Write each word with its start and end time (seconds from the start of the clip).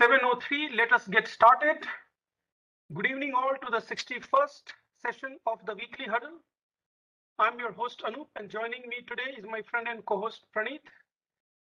7.03, 0.00 0.76
let 0.78 0.94
us 0.94 1.06
get 1.08 1.28
started. 1.28 1.76
Good 2.94 3.04
evening 3.04 3.32
all 3.36 3.52
to 3.62 3.70
the 3.70 3.84
61st 3.84 4.62
session 4.96 5.36
of 5.46 5.58
the 5.66 5.74
weekly 5.74 6.06
huddle. 6.06 6.38
I'm 7.38 7.58
your 7.58 7.72
host 7.72 8.02
Anup 8.06 8.28
and 8.36 8.48
joining 8.48 8.88
me 8.88 9.04
today 9.06 9.36
is 9.36 9.44
my 9.44 9.60
friend 9.70 9.86
and 9.90 10.02
co-host 10.06 10.46
Praneeth. 10.56 10.88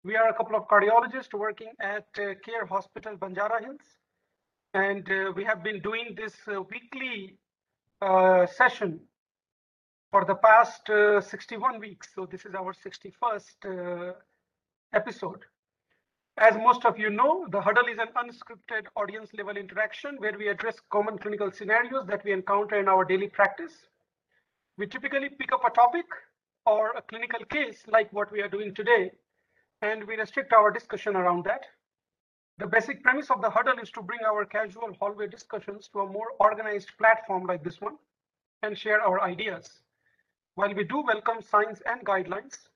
We 0.04 0.14
are 0.14 0.28
a 0.28 0.34
couple 0.34 0.56
of 0.56 0.68
cardiologists 0.68 1.32
working 1.32 1.72
at 1.80 2.06
uh, 2.18 2.34
Care 2.44 2.66
Hospital 2.66 3.16
Banjara 3.16 3.62
Hills 3.62 3.96
and 4.74 5.10
uh, 5.10 5.32
we 5.34 5.42
have 5.44 5.62
been 5.62 5.80
doing 5.80 6.14
this 6.14 6.34
uh, 6.48 6.60
weekly 6.60 7.38
uh, 8.02 8.44
session 8.44 9.00
for 10.10 10.26
the 10.26 10.34
past 10.34 10.90
uh, 10.90 11.22
61 11.22 11.80
weeks. 11.80 12.08
So 12.14 12.26
this 12.26 12.44
is 12.44 12.54
our 12.54 12.74
61st 12.74 14.10
uh, 14.10 14.12
episode. 14.92 15.46
As 16.40 16.54
most 16.56 16.84
of 16.84 16.96
you 16.96 17.10
know, 17.10 17.48
the 17.50 17.60
huddle 17.60 17.88
is 17.88 17.98
an 17.98 18.12
unscripted 18.14 18.86
audience 18.94 19.34
level 19.34 19.56
interaction 19.56 20.14
where 20.18 20.38
we 20.38 20.46
address 20.46 20.76
common 20.88 21.18
clinical 21.18 21.50
scenarios 21.50 22.06
that 22.06 22.22
we 22.24 22.30
encounter 22.30 22.78
in 22.78 22.86
our 22.86 23.04
daily 23.04 23.26
practice. 23.26 23.72
We 24.76 24.86
typically 24.86 25.30
pick 25.30 25.50
up 25.52 25.64
a 25.66 25.70
topic 25.70 26.04
or 26.64 26.92
a 26.92 27.02
clinical 27.02 27.44
case 27.46 27.82
like 27.88 28.12
what 28.12 28.30
we 28.30 28.40
are 28.40 28.48
doing 28.48 28.72
today, 28.72 29.10
and 29.82 30.06
we 30.06 30.14
restrict 30.16 30.52
our 30.52 30.70
discussion 30.70 31.16
around 31.16 31.44
that. 31.46 31.66
The 32.58 32.68
basic 32.68 33.02
premise 33.02 33.32
of 33.32 33.42
the 33.42 33.50
huddle 33.50 33.80
is 33.82 33.90
to 33.90 34.02
bring 34.02 34.20
our 34.24 34.44
casual 34.44 34.94
hallway 35.00 35.26
discussions 35.26 35.88
to 35.88 36.02
a 36.02 36.06
more 36.06 36.28
organized 36.38 36.96
platform 36.98 37.46
like 37.46 37.64
this 37.64 37.80
one 37.80 37.96
and 38.62 38.78
share 38.78 39.00
our 39.00 39.20
ideas. 39.22 39.80
While 40.54 40.72
we 40.72 40.84
do 40.84 41.02
welcome 41.04 41.42
signs 41.42 41.82
and 41.84 42.06
guidelines, 42.06 42.68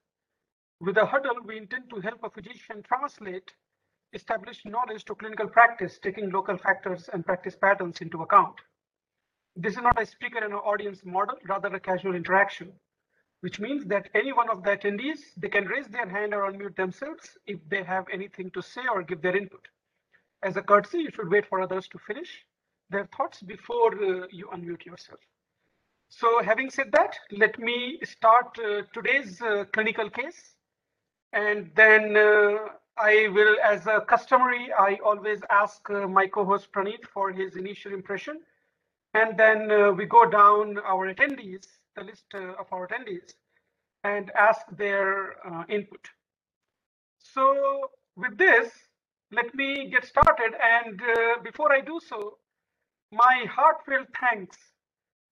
with 0.83 0.97
the 0.97 1.07
huddle, 1.07 1.37
we 1.45 1.57
intend 1.59 1.89
to 1.91 2.01
help 2.01 2.25
a 2.25 2.31
physician 2.31 2.83
translate 2.83 3.53
established 4.13 4.67
knowledge 4.67 5.05
to 5.05 5.15
clinical 5.15 5.49
practice, 5.49 5.99
taking 6.03 6.31
local 6.31 6.59
factors 6.59 7.09
and 7.13 7.25
practice 7.25 7.57
patterns 7.57 8.01
into 8.01 8.23
account. 8.23 8.57
This 9.55 9.77
is 9.77 9.83
not 9.83 10.01
a 10.01 10.05
speaker 10.05 10.39
and 10.39 10.53
an 10.53 10.59
audience 10.59 11.05
model, 11.05 11.37
rather 11.49 11.69
a 11.69 11.81
casual 11.81 12.15
interaction, 12.17 12.73
which 13.41 13.61
means 13.61 13.85
that 13.87 14.09
any 14.15 14.33
one 14.33 14.51
of 14.51 14.65
the 14.65 14.77
attendees, 14.77 15.21
they 15.37 15.49
can 15.49 15.67
raise 15.67 15.87
their 15.87 16.09
hand 16.09 16.35
or 16.35 16.51
unmute 16.51 16.77
themselves 16.77 17.39
if 17.47 17.61
they 17.69 17.85
have 17.85 18.07
anything 18.13 18.51
to 18.51 18.61
say 18.61 18.83
or 18.93 19.03
give 19.03 19.23
their 19.23 19.37
input. 19.37 19.69
As 20.43 20.57
a 20.57 20.63
courtesy, 20.63 20.99
you 20.99 21.11
should 21.13 21.31
wait 21.31 21.47
for 21.47 21.61
others 21.61 21.87
to 21.89 21.99
finish 21.99 22.45
their 22.91 23.09
thoughts 23.17 23.41
before 23.41 23.93
uh, 23.95 24.27
you 24.31 24.49
unmute 24.53 24.85
yourself. 24.85 25.21
So 26.09 26.43
having 26.43 26.71
said 26.71 26.91
that, 26.93 27.17
let 27.31 27.59
me 27.59 28.01
start 28.03 28.59
uh, 28.59 28.83
today's 28.93 29.41
uh, 29.41 29.65
clinical 29.73 30.11
case 30.11 30.57
and 31.33 31.71
then 31.75 32.17
uh, 32.17 32.59
I 32.99 33.29
will, 33.33 33.57
as 33.65 33.87
a 33.87 34.01
customary, 34.01 34.73
I 34.79 34.99
always 35.05 35.41
ask 35.51 35.89
uh, 35.91 36.07
my 36.07 36.27
co-host 36.27 36.73
Praneeth 36.73 37.07
for 37.13 37.33
his 37.33 37.57
initial 37.57 37.93
impression. 37.93 38.41
And 39.15 39.39
then 39.39 39.71
uh, 39.71 39.93
we 39.93 40.07
go 40.07 40.29
down 40.29 40.79
our 40.79 41.13
attendees, 41.13 41.67
the 41.97 42.05
list 42.05 42.25
of 42.35 42.67
our 42.73 42.89
attendees, 42.89 43.35
and 44.05 44.31
ask 44.39 44.63
their 44.77 45.37
input. 45.69 46.09
So 47.19 47.91
with 48.17 48.37
this, 48.37 48.71
let 49.31 49.55
me 49.55 49.89
get 49.91 50.05
started. 50.05 50.53
And 50.63 51.01
uh, 51.01 51.43
before 51.43 51.73
I 51.73 51.81
do 51.81 52.01
so, 52.07 52.39
my 53.11 53.47
heartfelt 53.51 54.09
thanks 54.19 54.57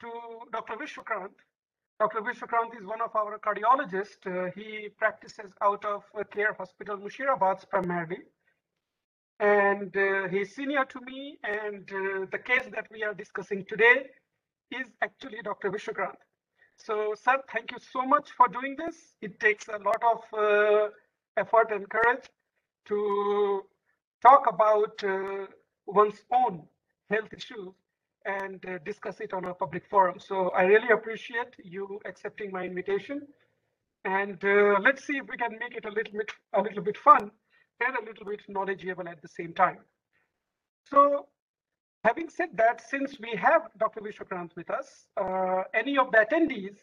to 0.00 0.10
Dr. 0.52 0.74
Vishwakranth 0.74 1.36
Dr. 2.00 2.22
Vishwakranth 2.22 2.74
is 2.80 2.86
one 2.86 3.02
of 3.02 3.14
our 3.14 3.38
cardiologists. 3.38 4.24
Uh, 4.26 4.50
he 4.56 4.88
practices 4.98 5.52
out 5.60 5.84
of 5.84 6.02
uh, 6.18 6.24
Care 6.24 6.54
Hospital, 6.54 6.96
Mushirabad 6.96 7.68
primarily. 7.68 8.20
And 9.38 9.94
uh, 9.94 10.28
he's 10.28 10.54
senior 10.54 10.86
to 10.86 11.00
me. 11.02 11.36
And 11.44 11.86
uh, 11.92 12.24
the 12.32 12.38
case 12.38 12.66
that 12.74 12.86
we 12.90 13.02
are 13.02 13.12
discussing 13.12 13.66
today 13.66 14.06
is 14.70 14.88
actually 15.02 15.42
Dr. 15.44 15.70
Vishwakranth. 15.70 16.22
So, 16.78 17.14
sir, 17.22 17.42
thank 17.52 17.70
you 17.70 17.76
so 17.92 18.06
much 18.06 18.30
for 18.30 18.48
doing 18.48 18.76
this. 18.78 18.96
It 19.20 19.38
takes 19.38 19.68
a 19.68 19.76
lot 19.76 20.02
of 20.02 20.20
uh, 20.32 20.88
effort 21.36 21.70
and 21.70 21.86
courage 21.90 22.24
to 22.86 23.62
talk 24.22 24.46
about 24.48 25.04
one's 25.86 26.24
own 26.32 26.62
health 27.10 27.28
issues 27.36 27.74
and 28.24 28.64
uh, 28.66 28.78
discuss 28.84 29.20
it 29.20 29.32
on 29.32 29.44
a 29.44 29.54
public 29.54 29.84
forum. 29.88 30.18
So 30.18 30.50
I 30.50 30.62
really 30.62 30.90
appreciate 30.90 31.54
you 31.62 32.00
accepting 32.04 32.50
my 32.50 32.64
invitation. 32.64 33.22
And 34.04 34.42
uh, 34.44 34.78
let's 34.82 35.04
see 35.06 35.18
if 35.18 35.26
we 35.28 35.36
can 35.36 35.58
make 35.58 35.76
it 35.76 35.84
a 35.84 35.90
little 35.90 36.12
bit 36.12 36.30
a 36.54 36.62
little 36.62 36.82
bit 36.82 36.96
fun 36.96 37.30
and 37.80 37.96
a 37.96 38.04
little 38.04 38.24
bit 38.24 38.40
knowledgeable 38.48 39.08
at 39.08 39.20
the 39.20 39.28
same 39.28 39.52
time. 39.52 39.78
So 40.90 41.26
having 42.04 42.28
said 42.28 42.50
that, 42.54 42.80
since 42.88 43.18
we 43.20 43.36
have 43.36 43.62
Dr. 43.78 44.00
Vishwakranth 44.00 44.56
with 44.56 44.70
us, 44.70 45.06
uh, 45.16 45.64
any 45.74 45.98
of 45.98 46.10
the 46.12 46.18
attendees, 46.18 46.76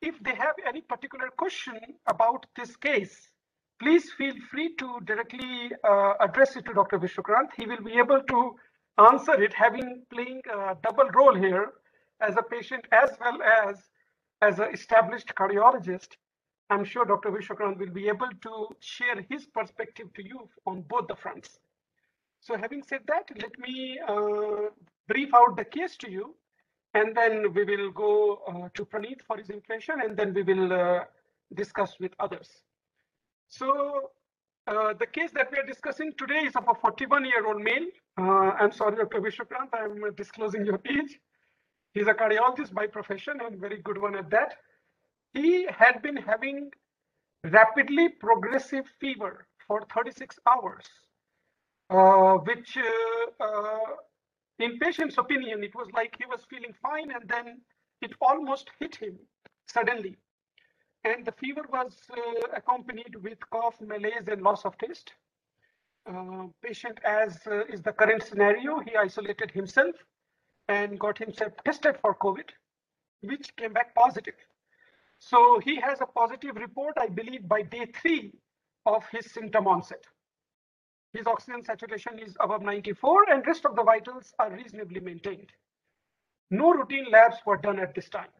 if 0.00 0.18
they 0.22 0.34
have 0.34 0.56
any 0.66 0.80
particular 0.80 1.28
question 1.36 1.78
about 2.08 2.46
this 2.56 2.74
case, 2.76 3.28
please 3.80 4.10
feel 4.18 4.34
free 4.50 4.74
to 4.76 4.98
directly 5.04 5.70
uh, 5.84 6.14
address 6.20 6.56
it 6.56 6.64
to 6.66 6.74
Dr. 6.74 6.98
Vishwakranth. 6.98 7.50
He 7.56 7.66
will 7.66 7.82
be 7.82 7.92
able 7.92 8.20
to 8.22 8.54
answer 8.98 9.40
it 9.42 9.54
having 9.54 10.02
playing 10.10 10.42
a 10.52 10.76
double 10.82 11.08
role 11.14 11.34
here 11.34 11.72
as 12.20 12.36
a 12.36 12.42
patient 12.42 12.86
as 12.92 13.10
well 13.20 13.38
as 13.42 13.76
as 14.42 14.58
an 14.58 14.72
established 14.72 15.32
cardiologist. 15.34 16.16
I'm 16.70 16.84
sure 16.84 17.04
Dr. 17.04 17.30
Vishwakranth 17.30 17.78
will 17.78 17.90
be 17.90 18.08
able 18.08 18.30
to 18.42 18.68
share 18.80 19.24
his 19.28 19.46
perspective 19.46 20.12
to 20.14 20.24
you 20.24 20.48
on 20.66 20.82
both 20.82 21.06
the 21.06 21.16
fronts. 21.16 21.58
So 22.40 22.56
having 22.56 22.82
said 22.82 23.02
that, 23.06 23.30
let 23.40 23.56
me 23.58 24.00
uh, 24.06 24.70
brief 25.06 25.32
out 25.34 25.56
the 25.56 25.64
case 25.64 25.96
to 25.98 26.10
you 26.10 26.34
and 26.94 27.16
then 27.16 27.52
we 27.52 27.64
will 27.64 27.90
go 27.90 28.42
uh, 28.48 28.68
to 28.74 28.84
Praneeth 28.84 29.22
for 29.26 29.36
his 29.36 29.50
impression 29.50 30.00
and 30.02 30.16
then 30.16 30.34
we 30.34 30.42
will 30.42 30.72
uh, 30.72 31.04
discuss 31.54 31.98
with 32.00 32.12
others. 32.18 32.48
So 33.48 34.10
uh, 34.66 34.94
the 34.98 35.06
case 35.06 35.30
that 35.32 35.50
we 35.50 35.58
are 35.58 35.66
discussing 35.66 36.12
today 36.18 36.40
is 36.46 36.56
of 36.56 36.64
a 36.68 36.74
41 36.74 37.24
year 37.24 37.46
old 37.46 37.62
male. 37.62 37.86
Uh, 38.18 38.52
I'm 38.60 38.72
sorry, 38.72 38.96
Dr. 38.96 39.20
Vishwakranth, 39.20 39.72
I'm 39.72 40.14
disclosing 40.14 40.64
your 40.64 40.80
age. 40.88 41.18
He's 41.94 42.06
a 42.06 42.14
cardiologist 42.14 42.72
by 42.72 42.86
profession 42.86 43.38
and 43.44 43.58
very 43.60 43.78
good 43.82 44.00
one 44.00 44.16
at 44.16 44.30
that. 44.30 44.56
He 45.34 45.66
had 45.66 46.02
been 46.02 46.16
having 46.16 46.70
rapidly 47.44 48.08
progressive 48.08 48.86
fever 49.00 49.46
for 49.66 49.82
36 49.94 50.38
hours, 50.48 50.84
uh, 51.90 52.34
which 52.38 52.76
uh, 52.78 53.44
uh, 53.44 53.78
in 54.58 54.78
patient's 54.78 55.18
opinion, 55.18 55.64
it 55.64 55.74
was 55.74 55.88
like 55.92 56.14
he 56.18 56.26
was 56.26 56.40
feeling 56.48 56.74
fine 56.82 57.10
and 57.10 57.28
then 57.28 57.60
it 58.00 58.12
almost 58.20 58.70
hit 58.80 58.96
him 58.96 59.18
suddenly 59.66 60.16
and 61.04 61.24
the 61.26 61.32
fever 61.32 61.64
was 61.72 61.96
uh, 62.10 62.48
accompanied 62.56 63.16
with 63.16 63.38
cough, 63.50 63.80
malaise, 63.80 64.28
and 64.28 64.42
loss 64.42 64.64
of 64.64 64.76
taste. 64.78 65.12
Uh, 66.08 66.46
patient, 66.62 66.98
as 67.04 67.38
uh, 67.46 67.64
is 67.66 67.82
the 67.82 67.92
current 67.92 68.22
scenario, 68.22 68.80
he 68.80 68.96
isolated 68.96 69.50
himself 69.50 69.94
and 70.68 70.98
got 70.98 71.18
himself 71.18 71.52
tested 71.64 71.96
for 72.00 72.14
COVID, 72.14 72.50
which 73.22 73.54
came 73.56 73.72
back 73.72 73.94
positive. 73.94 74.34
So 75.18 75.60
he 75.64 75.76
has 75.80 76.00
a 76.00 76.06
positive 76.06 76.56
report, 76.56 76.94
I 76.98 77.08
believe, 77.08 77.48
by 77.48 77.62
day 77.62 77.86
three 78.00 78.32
of 78.86 79.04
his 79.12 79.30
symptom 79.32 79.66
onset. 79.66 80.04
His 81.12 81.26
oxygen 81.26 81.62
saturation 81.62 82.18
is 82.18 82.36
above 82.40 82.62
94 82.62 83.30
and 83.30 83.46
rest 83.46 83.64
of 83.66 83.76
the 83.76 83.84
vitals 83.84 84.32
are 84.38 84.50
reasonably 84.50 85.00
maintained. 85.00 85.50
No 86.50 86.72
routine 86.72 87.06
labs 87.10 87.36
were 87.46 87.58
done 87.58 87.78
at 87.78 87.94
this 87.94 88.08
time 88.08 88.30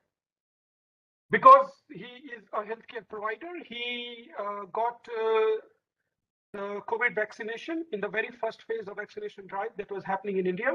because 1.33 1.71
he 1.91 2.13
is 2.37 2.45
a 2.53 2.61
healthcare 2.61 3.09
provider, 3.09 3.53
he 3.67 4.31
uh, 4.39 4.67
got 4.73 4.99
uh, 5.09 5.57
the 6.53 6.81
COVID 6.87 7.15
vaccination 7.15 7.87
in 7.93 8.03
the 8.03 8.09
very 8.09 8.29
first 8.39 8.63
phase 8.65 8.87
of 8.87 8.97
vaccination 8.97 9.47
drive 9.47 9.71
that 9.79 9.91
was 9.91 10.05
happening 10.05 10.37
in 10.37 10.47
India. 10.47 10.75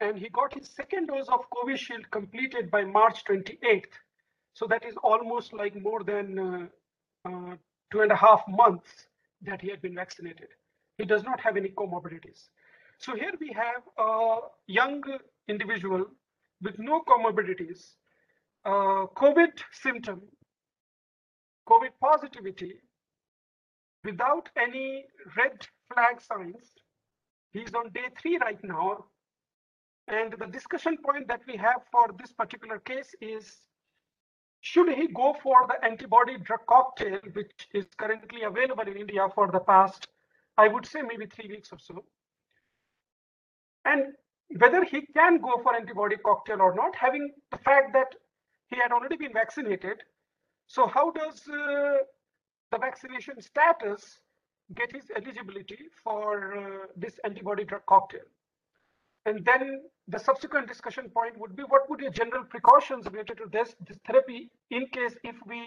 And 0.00 0.18
he 0.18 0.28
got 0.28 0.52
his 0.52 0.68
second 0.68 1.06
dose 1.06 1.28
of 1.28 1.48
Covishield 1.50 2.10
completed 2.10 2.70
by 2.70 2.84
March 2.84 3.24
28th. 3.24 3.94
So 4.52 4.66
that 4.66 4.84
is 4.84 4.96
almost 5.02 5.54
like 5.54 5.74
more 5.80 6.04
than 6.04 6.38
uh, 6.38 6.66
uh, 7.26 7.56
two 7.90 8.02
and 8.02 8.12
a 8.12 8.16
half 8.16 8.42
months 8.46 8.90
that 9.40 9.62
he 9.62 9.70
had 9.70 9.80
been 9.80 9.94
vaccinated. 9.94 10.48
He 10.98 11.06
does 11.06 11.24
not 11.24 11.40
have 11.40 11.56
any 11.56 11.70
comorbidities. 11.70 12.48
So 12.98 13.16
here 13.16 13.32
we 13.40 13.50
have 13.52 13.82
a 13.96 14.40
young 14.66 15.02
individual 15.48 16.04
with 16.60 16.78
no 16.78 17.02
comorbidities 17.02 17.94
uh, 18.64 19.06
COVID 19.16 19.52
symptom, 19.72 20.22
COVID 21.68 21.90
positivity, 22.02 22.74
without 24.04 24.48
any 24.56 25.04
red 25.36 25.66
flag 25.92 26.20
signs. 26.20 26.72
He's 27.52 27.74
on 27.74 27.90
day 27.90 28.08
three 28.20 28.38
right 28.38 28.62
now. 28.64 29.06
And 30.08 30.34
the 30.38 30.46
discussion 30.46 30.98
point 30.98 31.28
that 31.28 31.40
we 31.46 31.56
have 31.56 31.82
for 31.90 32.08
this 32.20 32.32
particular 32.32 32.78
case 32.80 33.14
is, 33.20 33.56
should 34.60 34.90
he 34.92 35.08
go 35.08 35.36
for 35.42 35.66
the 35.68 35.82
antibody 35.84 36.36
drug 36.38 36.60
cocktail, 36.68 37.20
which 37.32 37.68
is 37.72 37.86
currently 37.96 38.42
available 38.42 38.84
in 38.86 38.96
India 38.96 39.26
for 39.34 39.50
the 39.50 39.60
past, 39.60 40.08
I 40.58 40.68
would 40.68 40.86
say 40.86 41.02
maybe 41.02 41.26
three 41.26 41.48
weeks 41.48 41.72
or 41.72 41.78
so? 41.78 42.04
and 43.84 44.14
whether 44.58 44.84
he 44.84 45.02
can 45.14 45.38
go 45.38 45.60
for 45.62 45.74
antibody 45.74 46.16
cocktail 46.16 46.60
or 46.60 46.74
not, 46.74 46.94
having 46.96 47.30
the 47.50 47.58
fact 47.58 47.92
that 47.92 48.14
he 48.70 48.76
had 48.76 48.92
already 48.92 49.16
been 49.16 49.32
vaccinated. 49.32 49.98
So 50.66 50.86
how 50.86 51.10
does 51.10 51.42
uh, 51.48 51.98
the 52.72 52.78
vaccination 52.78 53.40
status 53.40 54.20
get 54.74 54.92
his 54.92 55.10
eligibility 55.14 55.78
for 56.02 56.56
uh, 56.56 56.86
this 56.96 57.20
antibody 57.24 57.64
drug 57.64 57.82
cocktail? 57.86 58.26
And 59.26 59.44
then 59.44 59.82
the 60.08 60.18
subsequent 60.18 60.68
discussion 60.68 61.08
point 61.08 61.38
would 61.38 61.56
be 61.56 61.62
what 61.62 61.88
would 61.88 62.00
be 62.00 62.10
general 62.10 62.44
precautions 62.44 63.06
related 63.06 63.38
to 63.38 63.46
this, 63.50 63.74
this 63.86 63.98
therapy 64.06 64.50
in 64.70 64.86
case 64.88 65.16
if 65.24 65.36
we 65.46 65.66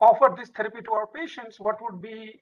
offer 0.00 0.34
this 0.36 0.48
therapy 0.50 0.80
to 0.82 0.92
our 0.92 1.06
patients, 1.06 1.60
what 1.60 1.76
would 1.82 2.00
be 2.00 2.40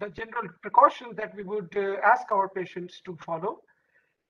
the 0.00 0.08
general 0.10 0.48
precautions 0.62 1.16
that 1.16 1.34
we 1.36 1.42
would 1.42 1.72
uh, 1.76 1.96
ask 2.04 2.30
our 2.32 2.48
patients 2.48 3.00
to 3.04 3.16
follow. 3.24 3.60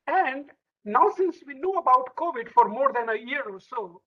And 0.07 0.51
now, 0.85 1.09
since 1.17 1.37
we 1.47 1.55
know 1.55 1.75
about 1.75 2.15
COVID 2.17 2.51
for 2.51 2.69
more 2.69 2.93
than 2.93 3.09
a 3.09 3.19
year 3.19 3.43
or 3.49 3.61
so, 3.61 4.03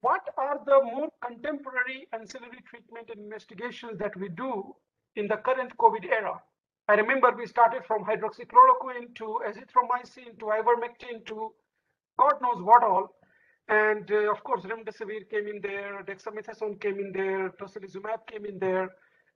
what 0.00 0.22
are 0.36 0.60
the 0.64 0.80
more 0.84 1.08
contemporary 1.24 2.06
ancillary 2.12 2.62
treatment 2.68 3.10
and 3.10 3.20
investigations 3.20 3.98
that 3.98 4.16
we 4.16 4.28
do 4.28 4.74
in 5.16 5.26
the 5.28 5.36
current 5.36 5.76
COVID 5.76 6.04
era? 6.06 6.40
I 6.88 6.94
remember 6.94 7.30
we 7.36 7.46
started 7.46 7.84
from 7.84 8.04
hydroxychloroquine 8.04 9.14
to 9.16 9.40
azithromycin 9.46 10.38
to 10.38 10.46
ivermectin 10.46 11.26
to 11.26 11.52
God 12.18 12.34
knows 12.40 12.62
what 12.62 12.82
all. 12.82 13.14
And 13.68 14.10
uh, 14.10 14.30
of 14.30 14.42
course, 14.44 14.62
remdesivir 14.62 15.28
came 15.28 15.46
in 15.46 15.60
there, 15.60 16.02
dexamethasone 16.02 16.80
came 16.80 16.98
in 16.98 17.12
there, 17.12 17.50
tocilizumab 17.60 18.26
came 18.26 18.46
in 18.46 18.58
there, 18.58 18.88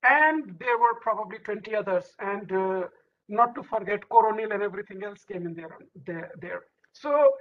and 0.02 0.58
there 0.58 0.78
were 0.78 0.94
probably 1.02 1.38
20 1.38 1.74
others. 1.74 2.06
And 2.18 2.50
uh, 2.50 2.82
not 3.28 3.54
to 3.54 3.62
forget 3.62 4.08
coronil 4.08 4.52
and 4.52 4.62
everything 4.62 5.04
else 5.04 5.24
came 5.24 5.46
in 5.46 5.54
there, 5.54 5.76
there, 6.06 6.30
there. 6.40 6.62
So 6.92 7.32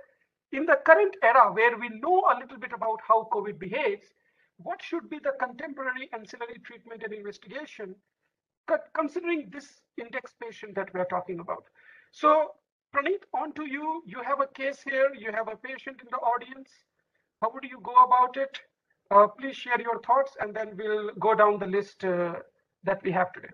in 0.51 0.65
the 0.65 0.77
current 0.85 1.15
era 1.23 1.51
where 1.51 1.77
we 1.77 1.89
know 1.89 2.23
a 2.31 2.39
little 2.39 2.57
bit 2.57 2.73
about 2.73 2.99
how 3.07 3.27
COVID 3.31 3.57
behaves, 3.59 4.07
what 4.57 4.81
should 4.81 5.09
be 5.09 5.19
the 5.19 5.33
contemporary 5.39 6.09
ancillary 6.13 6.59
treatment 6.63 7.03
and 7.03 7.13
investigation 7.13 7.95
considering 8.93 9.49
this 9.51 9.81
index 9.97 10.33
patient 10.41 10.75
that 10.75 10.93
we're 10.93 11.05
talking 11.05 11.39
about. 11.39 11.63
So 12.11 12.51
Praneeth, 12.93 13.23
on 13.33 13.53
to 13.53 13.65
you. 13.65 14.03
You 14.05 14.21
have 14.23 14.41
a 14.41 14.47
case 14.47 14.81
here. 14.83 15.11
You 15.17 15.31
have 15.31 15.47
a 15.47 15.55
patient 15.55 16.01
in 16.01 16.07
the 16.11 16.17
audience. 16.17 16.69
How 17.41 17.51
would 17.53 17.63
you 17.63 17.79
go 17.81 17.93
about 18.03 18.37
it? 18.37 18.59
Uh, 19.09 19.27
please 19.27 19.55
share 19.55 19.79
your 19.81 19.99
thoughts 20.01 20.37
and 20.39 20.55
then 20.55 20.73
we'll 20.77 21.11
go 21.19 21.33
down 21.35 21.59
the 21.59 21.65
list 21.65 22.03
uh, 22.03 22.35
that 22.83 23.01
we 23.03 23.11
have 23.11 23.31
today. 23.33 23.49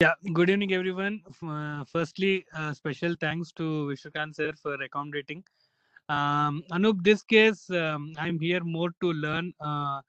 Yeah, 0.00 0.14
good 0.32 0.50
evening, 0.50 0.72
everyone. 0.72 1.20
Uh, 1.40 1.84
firstly, 1.84 2.44
uh, 2.52 2.74
special 2.74 3.14
thanks 3.20 3.52
to 3.52 3.62
Vishwakant 3.88 4.34
sir 4.34 4.52
for 4.60 4.74
accommodating. 4.82 5.44
Um, 6.08 6.64
Anup, 6.72 7.04
this 7.04 7.22
case, 7.22 7.70
um, 7.70 8.12
I'm 8.18 8.40
here 8.40 8.64
more 8.64 8.90
to 9.00 9.12
learn. 9.12 9.52
Uh, 9.60 10.00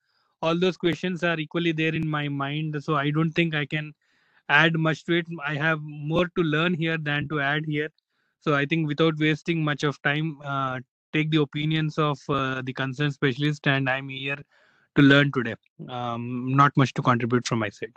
all 0.42 0.58
those 0.60 0.76
questions 0.76 1.24
are 1.24 1.40
equally 1.40 1.72
there 1.72 1.94
in 1.94 2.08
my 2.10 2.28
mind, 2.28 2.84
so 2.84 2.96
I 2.96 3.12
don't 3.12 3.32
think 3.32 3.54
I 3.54 3.68
can 3.68 3.94
add 4.50 4.76
much 4.76 5.06
to 5.06 5.20
it. 5.20 5.28
I 5.46 5.54
have 5.54 5.80
more 5.84 6.30
to 6.36 6.42
learn 6.42 6.74
here 6.74 6.98
than 6.98 7.30
to 7.30 7.40
add 7.40 7.64
here. 7.68 7.90
So 8.40 8.56
I 8.56 8.66
think 8.66 8.88
without 8.88 9.20
wasting 9.20 9.64
much 9.64 9.84
of 9.84 10.02
time, 10.02 10.40
uh, 10.44 10.80
take 11.14 11.30
the 11.30 11.42
opinions 11.42 12.00
of 12.00 12.20
uh, 12.28 12.64
the 12.64 12.74
concerned 12.74 13.14
specialist, 13.14 13.68
and 13.68 13.88
I'm 13.88 14.10
here 14.10 14.42
to 14.96 15.02
learn 15.04 15.32
today. 15.32 15.56
Um, 15.88 16.56
not 16.56 16.76
much 16.76 16.96
to 16.96 17.04
contribute 17.04 17.46
from 17.46 17.60
my 17.60 17.70
side. 17.70 17.94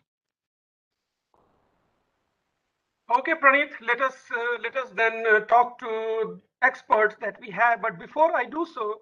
Okay, 3.10 3.32
Praneeth, 3.32 3.72
let 3.80 4.02
us 4.02 4.16
uh, 4.30 4.58
let 4.62 4.76
us 4.76 4.90
then 4.94 5.24
uh, 5.26 5.40
talk 5.40 5.78
to 5.78 6.40
experts 6.60 7.16
that 7.22 7.40
we 7.40 7.50
have. 7.50 7.80
But 7.80 7.98
before 7.98 8.36
I 8.36 8.44
do 8.44 8.66
so, 8.66 9.00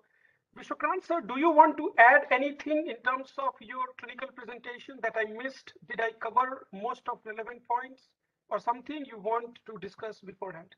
Vishwakant 0.57 1.05
sir, 1.05 1.21
do 1.23 1.41
you 1.41 1.51
want 1.51 1.77
to 1.79 1.93
add 1.99 2.27
anything 2.31 2.87
in 2.89 2.97
terms 3.05 3.33
of 3.37 3.55
your 3.61 3.85
clinical 3.99 4.29
presentation 4.37 5.01
that 5.03 5.17
I 5.17 5.25
missed? 5.25 5.73
Did 5.89 6.01
I 6.01 6.13
cover 6.21 6.69
most 6.73 7.03
of 7.11 7.19
relevant 7.25 7.63
points 7.69 8.03
or 8.49 8.61
something 8.61 9.05
you 9.05 9.19
want 9.19 9.59
to 9.67 9.77
discuss 9.81 10.21
beforehand? 10.21 10.77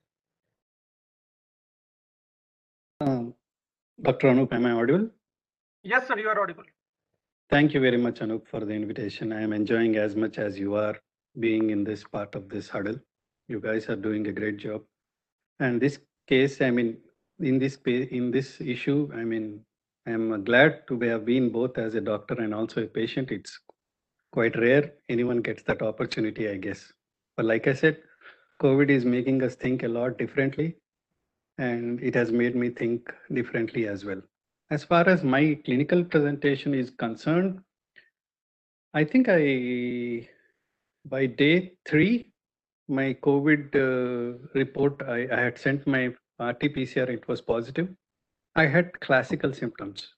Um, 3.01 3.35
Dr. 4.01 4.29
Anup, 4.29 4.55
am 4.55 4.65
I 4.65 4.73
audible? 4.73 5.11
Yes, 5.83 6.09
sir, 6.09 6.19
you 6.19 6.29
are 6.29 6.41
audible. 6.41 6.65
Thank 7.51 7.75
you 7.75 7.81
very 7.81 7.99
much, 7.99 8.21
Anup, 8.21 8.49
for 8.49 8.61
the 8.61 8.73
invitation. 8.73 9.35
I 9.35 9.43
am 9.43 9.53
enjoying 9.53 9.97
as 9.97 10.17
much 10.17 10.39
as 10.39 10.59
you 10.59 10.77
are 10.77 10.97
being 11.39 11.71
in 11.71 11.85
this 11.85 12.05
part 12.05 12.35
of 12.35 12.49
this 12.49 12.69
huddle. 12.71 12.99
You 13.49 13.61
guys 13.61 13.89
are 13.89 13.97
doing 13.97 14.27
a 14.27 14.33
great 14.33 14.59
job. 14.59 14.83
And 15.59 15.81
this 15.81 15.99
case, 16.27 16.61
I 16.61 16.71
mean, 16.71 16.99
in 17.41 17.59
this 17.59 17.79
in 17.87 18.31
this 18.31 18.61
issue, 18.61 19.11
I 19.15 19.25
mean, 19.25 19.65
I'm 20.07 20.45
glad 20.45 20.87
to 20.89 20.99
have 21.01 21.25
been 21.25 21.51
both 21.51 21.79
as 21.79 21.95
a 21.95 22.01
doctor 22.01 22.35
and 22.35 22.55
also 22.55 22.83
a 22.83 22.87
patient. 22.87 23.31
It's 23.31 23.59
quite 24.33 24.57
rare 24.57 24.93
anyone 25.09 25.41
gets 25.41 25.63
that 25.65 25.83
opportunity, 25.83 26.49
I 26.49 26.57
guess. 26.57 26.93
But 27.37 27.47
like 27.47 27.67
I 27.67 27.75
said, 27.75 27.99
COVID 28.63 28.91
is 28.91 29.05
making 29.05 29.43
us 29.43 29.55
think 29.55 29.83
a 29.83 29.89
lot 29.89 30.19
differently 30.19 30.77
and 31.59 32.01
it 32.03 32.15
has 32.15 32.31
made 32.31 32.55
me 32.55 32.71
think 32.71 33.13
differently 33.33 33.87
as 33.87 34.05
well. 34.05 34.21
As 34.71 34.85
far 34.85 35.09
as 35.09 35.25
my 35.25 35.59
clinical 35.65 36.05
presentation 36.05 36.75
is 36.75 36.91
concerned, 36.91 37.61
I 38.95 39.05
think 39.05 39.29
I, 39.29 40.29
by 41.05 41.27
day 41.27 41.73
three, 41.87 42.33
my 42.89 43.15
COVID 43.23 43.75
uh, 43.77 44.39
report, 44.55 45.03
I, 45.07 45.29
I, 45.31 45.41
had 45.41 45.59
sent 45.59 45.87
my 45.87 46.07
RT-PCR, 46.41 47.09
it 47.09 47.29
was 47.29 47.41
positive. 47.41 47.89
I 48.57 48.67
had 48.67 48.99
classical 49.01 49.53
symptoms 49.53 50.15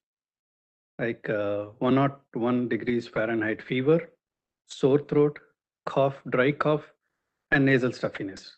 like 0.99 1.29
uh, 1.29 1.67
101 1.79 2.69
degrees 2.69 3.09
Fahrenheit 3.09 3.63
fever, 3.63 4.11
sore 4.67 5.01
throat, 5.01 5.39
cough, 5.87 6.17
dry 6.29 6.53
cough, 6.53 6.85
and 7.51 7.65
nasal 7.65 7.93
stuffiness. 7.93 8.57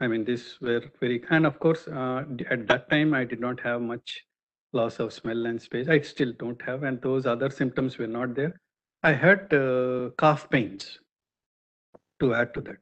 I 0.00 0.06
mean, 0.06 0.24
these 0.24 0.56
were 0.60 0.82
very, 1.00 1.22
and 1.30 1.46
of 1.46 1.58
course, 1.58 1.86
uh, 1.88 2.24
at 2.48 2.66
that 2.68 2.88
time, 2.90 3.12
I 3.12 3.24
did 3.24 3.40
not 3.40 3.60
have 3.60 3.82
much 3.82 4.24
loss 4.72 4.98
of 5.00 5.12
smell 5.12 5.46
and 5.46 5.60
space. 5.60 5.88
I 5.88 6.00
still 6.00 6.32
don't 6.38 6.62
have, 6.62 6.84
and 6.84 7.02
those 7.02 7.26
other 7.26 7.50
symptoms 7.50 7.98
were 7.98 8.06
not 8.06 8.34
there. 8.34 8.58
I 9.02 9.12
had 9.12 9.52
uh, 9.52 10.10
cough 10.16 10.48
pains 10.48 10.98
to 12.20 12.34
add 12.34 12.54
to 12.54 12.60
that. 12.62 12.76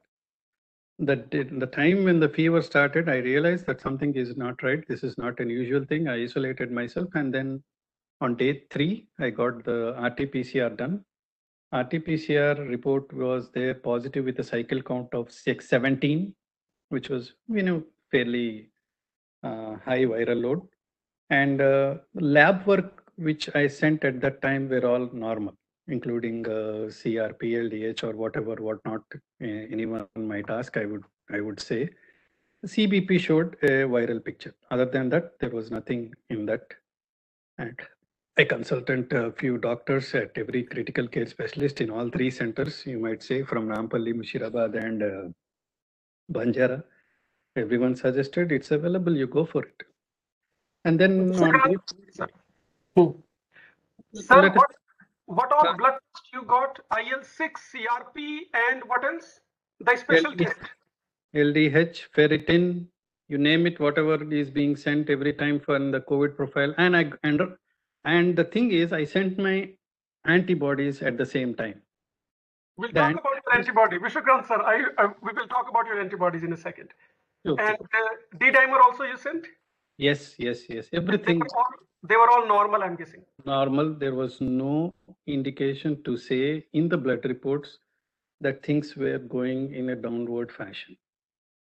That 1.01 1.31
the 1.31 1.69
time 1.73 2.05
when 2.05 2.19
the 2.19 2.29
fever 2.29 2.61
started, 2.61 3.09
I 3.09 3.19
realized 3.19 3.67
that 3.67 3.81
something 3.81 4.15
is 4.15 4.37
not 4.37 4.63
right. 4.65 4.87
This 4.89 5.05
is 5.05 5.17
not 5.17 5.39
an 5.39 5.49
usual 5.49 5.85
thing. 5.85 6.09
I 6.09 6.25
isolated 6.25 6.73
myself, 6.73 7.09
and 7.15 7.33
then 7.33 7.63
on 8.21 8.35
day 8.35 8.65
three, 8.71 9.07
I 9.21 9.31
got 9.31 9.65
the 9.65 9.95
RT-PCR 9.97 10.77
done. 10.77 11.05
RT-PCR 11.73 12.69
report 12.69 13.13
was 13.13 13.51
there 13.51 13.75
positive 13.75 14.25
with 14.25 14.41
a 14.41 14.45
cycle 14.45 14.83
count 14.83 15.15
of 15.15 15.31
617 15.31 16.35
which 16.89 17.09
was 17.09 17.35
you 17.49 17.63
know 17.63 17.83
fairly 18.11 18.71
uh, 19.43 19.77
high 19.85 20.05
viral 20.13 20.43
load 20.43 20.63
and 21.31 21.61
uh, 21.61 21.97
lab 22.15 22.67
work 22.67 23.05
which 23.17 23.55
i 23.55 23.67
sent 23.67 24.05
at 24.05 24.21
that 24.21 24.41
time 24.41 24.69
were 24.69 24.87
all 24.91 25.07
normal 25.13 25.55
including 25.89 26.47
uh, 26.47 26.89
crp 27.01 27.43
ldh 27.65 28.05
or 28.05 28.15
whatever 28.17 28.55
whatnot 28.57 29.03
uh, 29.43 29.63
anyone 29.77 30.07
might 30.17 30.51
ask 30.51 30.77
i 30.77 30.85
would 30.85 31.05
i 31.33 31.41
would 31.41 31.61
say 31.61 31.89
cbp 32.67 33.19
showed 33.19 33.57
a 33.63 33.73
viral 33.95 34.25
picture 34.25 34.55
other 34.71 34.87
than 34.87 35.09
that 35.09 35.39
there 35.41 35.51
was 35.51 35.71
nothing 35.71 36.13
in 36.31 36.45
that 36.47 36.63
and 37.59 37.79
I 38.39 38.45
consulted 38.45 39.13
a 39.13 39.33
few 39.33 39.59
doctors 39.59 40.15
at 40.15 40.31
every 40.37 40.63
critical 40.63 41.09
care 41.09 41.27
specialist 41.27 41.81
in 41.81 41.91
all 41.91 42.09
three 42.09 42.31
centers, 42.31 42.87
you 42.87 43.01
might 43.01 43.21
say, 43.21 43.43
from 43.43 43.69
Nampally, 43.69 44.15
Mushirabad, 44.15 44.77
and 44.81 45.03
uh, 45.03 45.29
Banjara. 46.33 46.85
Everyone 47.57 47.97
suggested 47.97 48.53
it's 48.53 48.71
available, 48.71 49.17
you 49.17 49.27
go 49.27 49.45
for 49.45 49.65
it. 49.65 49.83
And 50.85 51.01
then 51.01 51.35
Sir, 51.35 51.47
on 51.47 51.81
Sir, 54.15 54.51
what, 54.51 54.71
what 55.29 55.53
all 55.53 55.77
blood 55.77 55.93
test 55.93 56.27
you 56.33 56.43
got? 56.43 56.79
IL6, 56.93 57.51
CRP, 57.71 58.39
and 58.69 58.83
what 58.87 59.05
else? 59.05 59.41
The 59.81 59.97
special 59.97 60.33
LDH, 60.33 60.39
test. 60.39 60.61
LDH, 61.35 62.05
ferritin, 62.17 62.87
you 63.29 63.37
name 63.37 63.67
it, 63.67 63.79
whatever 63.79 64.17
is 64.33 64.49
being 64.51 64.75
sent 64.75 65.11
every 65.11 65.35
time 65.35 65.61
for 65.61 65.79
the 65.79 66.01
COVID 66.01 66.35
profile. 66.35 66.75
And 66.79 66.97
I 66.97 67.13
and, 67.23 67.43
and 68.05 68.37
the 68.37 68.45
thing 68.45 68.73
is, 68.73 68.95
I 68.95 69.05
sent 69.05 69.39
my 69.39 69.69
antibodies 70.25 71.03
at 71.03 71.19
the 71.19 71.27
same 71.27 71.55
time. 71.55 71.83
We'll 72.79 72.91
talk 72.91 73.13
about 73.13 73.35
your 73.45 73.55
antibody. 73.55 73.99
Vishwakant 73.99 74.49
sir, 74.49 74.63
I, 74.63 74.85
I, 74.97 75.07
we 75.23 75.33
will 75.35 75.49
talk 75.49 75.69
about 75.69 75.87
your 75.87 76.01
antibodies 76.01 76.43
in 76.43 76.53
a 76.55 76.57
second. 76.57 76.89
Okay. 77.47 77.63
And 77.63 77.77
uh, 77.77 78.39
D-dimer 78.39 78.81
also 78.81 79.05
you 79.05 79.17
sent? 79.19 79.47
Yes, 79.99 80.35
yes, 80.39 80.61
yes. 80.69 80.87
Everything. 80.93 81.41
They 81.41 81.45
were, 81.45 81.59
all, 81.59 81.73
they 82.05 82.17
were 82.17 82.31
all 82.31 82.47
normal, 82.47 82.83
I'm 82.83 82.97
guessing. 82.97 83.23
Normal. 83.45 83.95
There 83.95 84.15
was 84.15 84.41
no 84.41 84.95
indication 85.27 86.03
to 86.05 86.17
say 86.17 86.65
in 86.73 86.89
the 86.89 86.97
blood 86.97 87.25
reports 87.25 87.79
that 88.41 88.65
things 88.65 88.95
were 88.97 89.19
going 89.19 89.75
in 89.75 89.91
a 89.91 89.97
downward 89.97 90.53
fashion. 90.53 90.97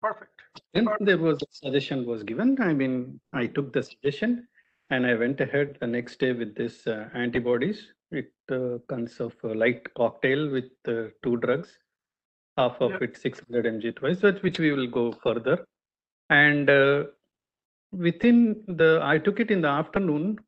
Perfect. 0.01 0.39
Then 0.73 0.85
Perfect. 0.85 1.05
there 1.05 1.17
was 1.17 1.41
a 1.41 1.47
suggestion 1.51 2.05
was 2.05 2.23
given. 2.23 2.61
I 2.61 2.73
mean, 2.73 3.19
I 3.33 3.47
took 3.47 3.73
the 3.73 3.81
suggestion 3.83 4.47
and 4.91 5.05
I 5.05 5.15
went 5.15 5.41
ahead 5.41 5.77
the 5.81 5.87
next 5.87 6.19
day 6.19 6.31
with 6.31 6.55
this 6.55 6.85
uh, 6.87 7.09
antibodies. 7.15 7.87
It 8.11 8.31
uh, 8.51 8.77
consists 8.87 9.19
of 9.19 9.33
a 9.43 9.53
light 9.53 9.91
cocktail 9.95 10.49
with 10.49 10.65
uh, 10.87 11.09
two 11.23 11.37
drugs, 11.37 11.77
half 12.57 12.79
of 12.79 12.91
Yep. 12.91 13.01
it 13.01 13.17
600 13.17 13.65
mg 13.65 13.95
twice, 13.97 14.21
which 14.43 14.59
we 14.59 14.71
will 14.71 14.87
go 14.87 15.11
further. 15.11 15.65
And 16.29 16.69
uh, 16.69 17.03
within 17.91 18.63
the, 18.67 18.99
I 19.01 19.17
took 19.17 19.39
it 19.39 19.51
in 19.51 19.61
the 19.61 19.67
afternoon. 19.67 20.39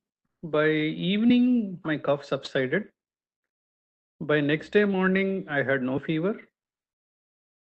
By 0.43 0.69
evening, 0.69 1.79
my 1.83 1.97
cough 1.97 2.25
subsided. 2.25 2.85
By 4.19 4.39
next 4.41 4.71
day 4.71 4.85
morning, 4.85 5.45
I 5.49 5.63
had 5.63 5.81
no 5.81 5.99
fever 5.99 6.39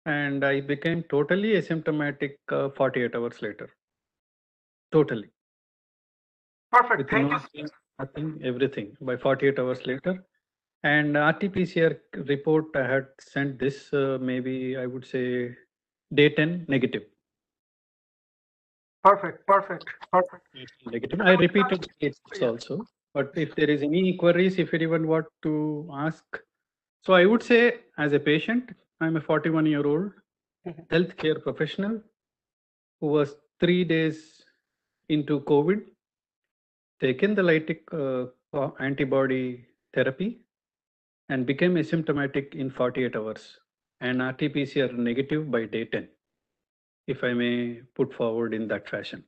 and 0.05 0.43
I 0.43 0.61
became 0.61 1.03
totally 1.09 1.53
asymptomatic 1.53 2.35
uh, 2.49 2.69
48 2.69 3.15
hours 3.15 3.41
later. 3.41 3.69
Totally. 4.91 5.29
Perfect. 6.71 6.97
With 6.97 7.09
Thank 7.09 7.31
you. 7.53 7.65
nothing, 7.99 8.41
everything 8.43 8.95
by 9.01 9.17
48 9.17 9.59
hours 9.59 9.85
later. 9.85 10.23
And 10.83 11.15
RT-PCR 11.17 11.97
report 12.27 12.65
I 12.75 12.87
had 12.87 13.07
sent 13.19 13.59
this 13.59 13.91
uh, 13.93 14.17
maybe 14.21 14.77
I 14.77 14.85
would 14.85 15.05
say 15.05 15.55
day 16.13 16.29
10 16.29 16.65
negative. 16.69 17.03
Perfect. 19.07 19.47
Perfect. 19.47 19.85
Perfect. 20.11 20.47
Negative. 20.85 21.21
I 21.21 21.33
repeated 21.33 21.87
it 21.99 22.15
Yeah. 22.39 22.47
also. 22.49 22.85
But 23.13 23.31
if 23.35 23.55
there 23.55 23.69
is 23.69 23.81
any 23.81 24.17
queries, 24.17 24.59
if 24.59 24.73
anyone 24.73 25.07
want 25.07 25.27
to 25.43 25.89
ask, 25.93 26.39
so 27.05 27.13
I 27.13 27.25
would 27.25 27.43
say 27.43 27.61
as 27.97 28.13
a 28.13 28.19
patient, 28.19 28.71
I'm 29.01 29.15
a 29.15 29.21
41 29.21 29.65
year 29.65 29.85
old 29.91 30.11
Mhm. 30.67 30.87
healthcare 30.95 31.41
professional 31.47 31.95
who 32.99 33.07
was 33.17 33.35
three 33.61 33.83
days 33.93 34.19
into 35.09 35.39
COVID, 35.51 35.85
taken 36.99 37.35
the 37.35 37.41
lytic 37.51 37.81
uh, 38.03 38.71
antibody 38.79 39.67
therapy, 39.93 40.29
and 41.29 41.45
became 41.45 41.75
asymptomatic 41.75 42.55
in 42.55 42.69
48 42.69 43.15
hours 43.15 43.59
and 44.01 44.21
RT-PCR 44.21 44.91
negative 45.09 45.49
by 45.51 45.65
day 45.65 45.85
10, 45.85 46.09
if 47.07 47.23
I 47.23 47.33
may 47.33 47.81
put 47.95 48.13
forward 48.13 48.53
in 48.53 48.67
that 48.67 48.89
fashion. 48.89 49.23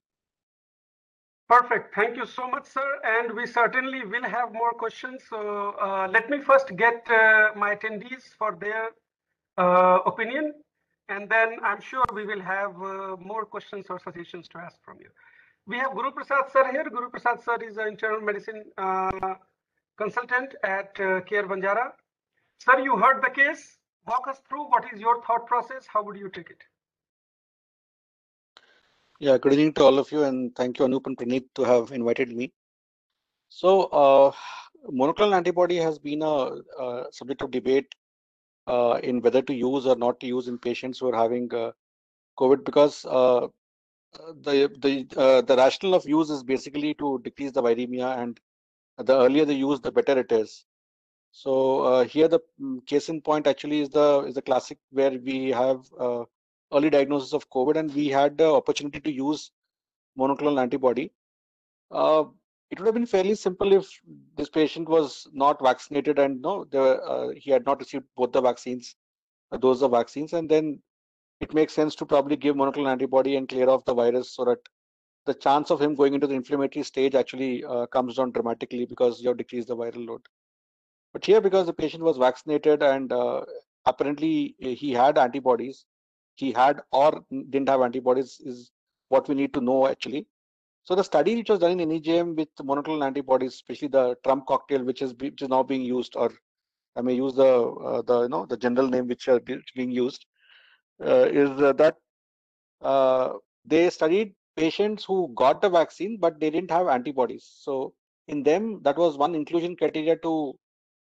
Perfect. 1.47 1.95
Thank 1.95 2.15
you 2.15 2.27
so 2.27 2.47
much, 2.47 2.65
sir. 2.65 2.99
And 3.03 3.35
we 3.35 3.47
certainly 3.47 4.05
will 4.05 4.23
have 4.23 4.53
more 4.53 4.71
questions. 4.71 5.23
So 5.27 5.75
uh, 5.81 6.07
let 6.11 6.29
me 6.29 6.41
first 6.41 6.75
get 6.75 7.07
uh, 7.09 7.49
my 7.55 7.75
attendees 7.75 8.25
for 8.37 8.55
their 8.59 8.89
uh, 9.57 9.99
opinion. 10.05 10.53
And 11.07 11.27
then 11.27 11.57
I'm 11.63 11.81
sure 11.81 12.05
we 12.13 12.23
will 12.23 12.41
have 12.41 12.79
uh, 12.79 13.15
more 13.19 13.45
questions 13.45 13.87
or 13.89 13.99
suggestions 13.99 14.47
to 14.49 14.59
ask 14.59 14.75
from 14.85 14.97
you. 14.99 15.09
We 15.65 15.77
have 15.79 15.95
Guru 15.95 16.11
Prasad 16.11 16.51
sir 16.51 16.71
here. 16.71 16.83
Guru 16.83 17.09
Prasad 17.09 17.41
sir 17.41 17.57
is 17.67 17.77
an 17.77 17.87
internal 17.87 18.21
medicine 18.21 18.63
uh, 18.77 19.35
consultant 19.97 20.53
at 20.63 20.99
uh, 20.99 21.21
Care 21.21 21.47
Banjara. 21.47 21.93
Sir, 22.59 22.79
you 22.79 22.95
heard 22.95 23.23
the 23.23 23.31
case. 23.31 23.77
Walk 24.07 24.27
us 24.27 24.39
through 24.47 24.65
what 24.69 24.85
is 24.93 24.99
your 24.99 25.23
thought 25.23 25.47
process. 25.47 25.87
How 25.91 26.03
would 26.03 26.17
you 26.17 26.29
take 26.29 26.51
it? 26.51 26.61
Yeah, 29.21 29.37
good 29.37 29.51
evening 29.51 29.73
to 29.73 29.83
all 29.83 29.99
of 29.99 30.09
you, 30.13 30.23
and 30.23 30.55
thank 30.55 30.79
you, 30.79 30.85
Anup 30.85 31.05
and 31.07 31.17
Praneeth, 31.17 31.47
to 31.55 31.63
have 31.65 31.91
invited 31.91 32.31
me. 32.33 32.53
So, 33.49 33.83
uh, 34.03 34.31
monoclonal 34.89 35.35
antibody 35.35 35.75
has 35.75 35.99
been 35.99 36.21
a, 36.21 36.25
a 36.83 37.05
subject 37.11 37.41
of 37.41 37.51
debate 37.51 37.93
uh, 38.67 38.99
in 39.03 39.19
whether 39.21 39.41
to 39.41 39.53
use 39.53 39.85
or 39.85 39.97
not 39.97 40.21
to 40.21 40.27
use 40.27 40.47
in 40.47 40.57
patients 40.57 40.99
who 40.99 41.09
are 41.09 41.17
having 41.17 41.53
uh, 41.53 41.71
COVID 42.39 42.63
because 42.63 43.03
uh, 43.05 43.47
the 44.43 44.71
the 44.79 45.07
uh, 45.17 45.41
the 45.41 45.57
rationale 45.57 45.95
of 45.95 46.07
use 46.07 46.29
is 46.29 46.41
basically 46.41 46.93
to 46.93 47.19
decrease 47.23 47.51
the 47.51 47.61
viremia, 47.61 48.17
and 48.19 48.39
the 48.99 49.17
earlier 49.17 49.45
the 49.45 49.53
use, 49.53 49.81
the 49.81 49.91
better 49.91 50.17
it 50.19 50.31
is. 50.31 50.65
So 51.31 51.81
uh, 51.81 52.05
here 52.05 52.29
the 52.29 52.39
mm, 52.61 52.85
case 52.85 53.09
in 53.09 53.21
point 53.21 53.47
actually 53.47 53.81
is 53.81 53.89
the 53.89 54.21
is 54.21 54.35
the 54.35 54.41
classic 54.41 54.77
where 54.91 55.11
we 55.11 55.49
have 55.49 55.81
early 56.73 56.89
diagnosis 56.89 57.33
of 57.33 57.49
COVID, 57.49 57.75
and 57.77 57.93
we 57.93 58.07
had 58.07 58.37
the 58.37 58.51
opportunity 58.51 58.99
to 58.99 59.11
use 59.11 59.51
monoclonal 60.17 60.61
antibody. 60.61 61.11
Uh, 61.91 62.25
it 62.69 62.79
would 62.79 62.85
have 62.85 62.93
been 62.93 63.05
fairly 63.05 63.33
simple 63.33 63.73
if 63.73 63.89
this 64.35 64.49
patient 64.49 64.87
was 64.87 65.27
not 65.33 65.61
vaccinated 65.61 66.19
and 66.19 66.41
no, 66.41 66.65
the, 66.65 66.81
uh, 66.81 67.29
he 67.35 67.49
had 67.49 67.65
not 67.65 67.79
received 67.79 68.05
both 68.15 68.31
the 68.31 68.41
vaccines, 68.41 68.95
uh, 69.51 69.57
those 69.57 69.81
of 69.81 69.91
vaccines, 69.91 70.33
and 70.33 70.47
then 70.47 70.79
it 71.41 71.53
makes 71.53 71.73
sense 71.73 71.95
to 71.95 72.05
probably 72.05 72.35
give 72.35 72.55
monoclonal 72.55 72.91
antibody 72.91 73.37
and 73.37 73.49
clear 73.49 73.69
off 73.69 73.85
the 73.85 73.93
virus 73.93 74.35
so 74.35 74.45
that 74.45 74.59
the 75.25 75.33
chance 75.33 75.71
of 75.71 75.81
him 75.81 75.95
going 75.95 76.13
into 76.13 76.27
the 76.27 76.33
inflammatory 76.33 76.83
stage 76.83 77.15
actually 77.15 77.63
uh, 77.63 77.85
comes 77.87 78.15
down 78.15 78.31
dramatically 78.31 78.85
because 78.85 79.21
you 79.21 79.29
have 79.29 79.37
decreased 79.37 79.67
the 79.67 79.75
viral 79.75 80.07
load. 80.07 80.21
But 81.13 81.25
here, 81.25 81.41
because 81.41 81.65
the 81.65 81.73
patient 81.73 82.03
was 82.03 82.17
vaccinated 82.17 82.83
and 82.83 83.11
uh, 83.11 83.41
apparently 83.85 84.55
he 84.59 84.91
had 84.91 85.17
antibodies, 85.17 85.85
he 86.39 86.51
had 86.51 86.81
or 86.91 87.23
didn't 87.31 87.69
have 87.69 87.81
antibodies 87.81 88.41
is 88.45 88.71
what 89.09 89.27
we 89.27 89.35
need 89.35 89.53
to 89.53 89.61
know 89.61 89.87
actually. 89.87 90.25
So 90.83 90.95
the 90.95 91.03
study 91.03 91.35
which 91.35 91.49
was 91.49 91.59
done 91.59 91.79
in 91.79 91.89
NEJM 91.89 92.35
with 92.35 92.49
monoclonal 92.61 93.05
antibodies, 93.05 93.53
especially 93.53 93.89
the 93.89 94.15
Trump 94.23 94.45
cocktail, 94.47 94.83
which 94.83 95.01
is 95.01 95.13
which 95.19 95.41
is 95.41 95.49
now 95.49 95.61
being 95.61 95.83
used, 95.83 96.15
or 96.15 96.31
I 96.95 97.01
may 97.01 97.13
use 97.13 97.35
the 97.35 97.51
uh, 97.89 98.01
the 98.01 98.21
you 98.23 98.29
know 98.29 98.45
the 98.45 98.57
general 98.57 98.87
name 98.87 99.07
which 99.07 99.27
are 99.27 99.39
being 99.75 99.91
used, 99.91 100.25
uh, 101.05 101.27
is 101.43 101.49
that 101.59 101.95
uh, 102.81 103.33
they 103.65 103.89
studied 103.89 104.33
patients 104.55 105.05
who 105.05 105.31
got 105.35 105.61
the 105.61 105.69
vaccine 105.69 106.17
but 106.19 106.39
they 106.39 106.49
didn't 106.49 106.71
have 106.71 106.87
antibodies. 106.87 107.45
So 107.65 107.93
in 108.27 108.43
them, 108.43 108.81
that 108.83 108.97
was 108.97 109.17
one 109.17 109.35
inclusion 109.35 109.75
criteria 109.75 110.15
to 110.17 110.57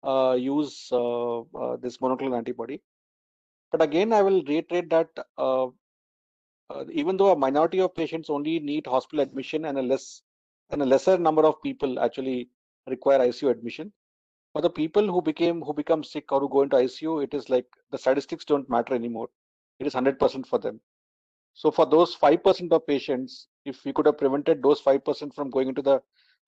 uh, 0.04 0.36
use 0.40 0.90
uh, 0.92 1.40
uh, 1.42 1.78
this 1.78 1.98
monoclonal 1.98 2.38
antibody. 2.38 2.82
But 3.72 3.82
again, 3.82 4.14
I 4.14 4.22
will 4.22 4.44
reiterate 4.44 4.90
that 4.90 5.10
uh, 5.38 5.68
uh, 6.70 6.86
even 6.92 7.18
though 7.18 7.32
a 7.32 7.36
minority 7.36 7.80
of 7.82 7.96
patients 7.96 8.30
only 8.30 8.60
need 8.60 8.86
hospital 8.88 9.22
admission 9.22 9.66
and 9.66 9.78
a 9.78 9.82
less 9.82 10.22
and 10.70 10.82
a 10.82 10.86
lesser 10.86 11.18
number 11.18 11.46
of 11.46 11.62
people 11.64 12.00
actually 12.00 12.50
require 12.88 13.20
ICU 13.20 13.50
admission, 13.50 13.92
for 14.54 14.62
the 14.62 14.70
people 14.70 15.06
who 15.08 15.22
became 15.22 15.62
who 15.62 15.74
become 15.74 16.04
sick 16.04 16.32
or 16.32 16.40
who 16.40 16.50
go 16.50 16.62
into 16.62 16.78
ICU, 16.78 17.24
it 17.24 17.34
is 17.34 17.50
like 17.50 17.66
the 17.92 17.98
statistics 17.98 18.46
don't 18.46 18.70
matter 18.70 18.94
anymore. 18.94 19.30
It 19.80 19.88
is 19.88 19.94
100% 19.94 20.46
for 20.46 20.60
them. 20.60 20.80
So 21.54 21.72
for 21.72 21.86
those 21.86 22.16
5% 22.16 22.72
of 22.72 22.88
patients, 22.88 23.48
if 23.66 23.84
we 23.86 23.94
could 23.94 24.06
have 24.06 24.18
prevented 24.18 24.62
those 24.64 24.82
5% 24.82 25.34
from 25.34 25.50
going 25.50 25.68
into 25.70 25.82
the 25.82 26.02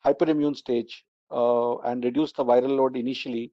hyperimmune 0.05 0.55
stage 0.55 1.05
uh, 1.31 1.77
and 1.79 2.03
reduce 2.03 2.31
the 2.31 2.45
viral 2.45 2.77
load 2.77 2.95
initially, 2.95 3.51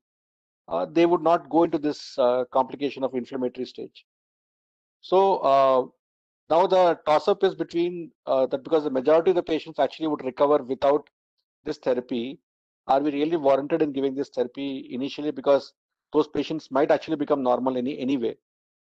uh, 0.68 0.86
they 0.86 1.06
would 1.06 1.22
not 1.22 1.48
go 1.48 1.64
into 1.64 1.78
this 1.78 2.18
uh, 2.18 2.44
complication 2.52 3.02
of 3.02 3.14
inflammatory 3.14 3.66
stage. 3.66 4.04
So 5.00 5.38
uh, 5.38 5.86
now 6.50 6.66
the 6.66 6.98
toss-up 7.06 7.42
is 7.44 7.54
between 7.54 8.10
uh, 8.26 8.46
that 8.46 8.62
because 8.64 8.84
the 8.84 8.90
majority 8.90 9.30
of 9.30 9.36
the 9.36 9.42
patients 9.42 9.78
actually 9.78 10.08
would 10.08 10.24
recover 10.24 10.62
without 10.62 11.08
this 11.64 11.78
therapy. 11.78 12.38
Are 12.86 13.00
we 13.00 13.10
really 13.12 13.36
warranted 13.36 13.82
in 13.82 13.92
giving 13.92 14.14
this 14.14 14.30
therapy 14.30 14.88
initially 14.90 15.30
because 15.30 15.74
those 16.12 16.26
patients 16.26 16.70
might 16.70 16.90
actually 16.90 17.16
become 17.16 17.42
normal 17.42 17.76
any 17.76 17.98
anyway? 17.98 18.34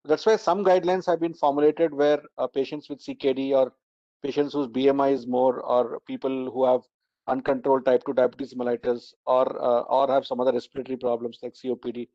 That's 0.05 0.25
why 0.25 0.35
some 0.35 0.63
guidelines 0.63 1.05
have 1.07 1.19
been 1.19 1.33
formulated 1.33 1.93
where 1.93 2.21
uh, 2.37 2.47
patients 2.47 2.89
with 2.89 3.03
CKD 3.03 3.53
or 3.53 3.73
patients 4.23 4.53
whose 4.53 4.67
BMI 4.67 5.13
is 5.13 5.27
more, 5.27 5.61
or 5.61 5.99
people 6.07 6.51
who 6.51 6.65
have 6.65 6.81
uncontrolled 7.27 7.85
type 7.85 8.03
2 8.05 8.13
diabetes 8.13 8.53
mellitus, 8.53 9.13
or 9.25 9.45
uh, 9.61 9.81
or 9.81 10.07
have 10.07 10.25
some 10.25 10.39
other 10.39 10.53
respiratory 10.53 10.97
problems 10.97 11.39
like 11.41 11.53
COPD, 11.53 12.07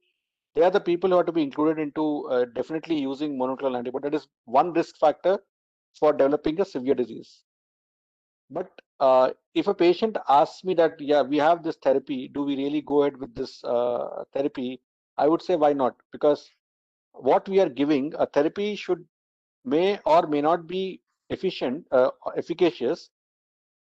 they 0.55 0.63
are 0.63 0.71
the 0.71 0.81
people 0.81 1.11
who 1.11 1.17
are 1.17 1.25
to 1.25 1.33
be 1.33 1.43
included 1.43 1.79
into 1.81 2.27
uh, 2.29 2.45
definitely 2.55 2.99
using 2.99 3.39
monoclonal 3.39 3.79
antibody. 3.79 4.11
That 4.11 4.17
is 4.17 4.29
one 4.45 4.73
risk 4.73 4.99
factor 4.99 5.39
for 5.99 6.13
developing 6.13 6.61
a 6.61 6.65
severe 6.65 6.95
disease. 6.95 7.43
But 8.51 8.71
uh, 9.01 9.31
if 9.55 9.67
a 9.67 9.75
patient 9.75 10.17
asks 10.29 10.63
me 10.63 10.75
that, 10.75 11.01
yeah, 11.01 11.23
we 11.23 11.39
have 11.39 11.63
this 11.63 11.77
therapy, 11.77 12.29
do 12.29 12.43
we 12.43 12.57
really 12.57 12.83
go 12.83 13.03
ahead 13.03 13.17
with 13.17 13.35
this 13.35 13.63
uh, 13.65 14.25
therapy? 14.35 14.81
I 15.17 15.29
would 15.29 15.43
say, 15.43 15.57
why 15.57 15.73
not? 15.73 15.95
Because 16.13 16.51
what 17.13 17.49
we 17.49 17.61
are 17.61 17.69
giving, 17.69 18.13
a 18.19 18.27
therapy 18.27 18.77
should 18.77 19.05
may 19.65 19.99
or 20.05 20.27
may 20.27 20.41
not 20.41 20.67
be 20.67 21.01
efficient, 21.31 21.87
uh, 21.93 22.11
efficacious, 22.37 23.11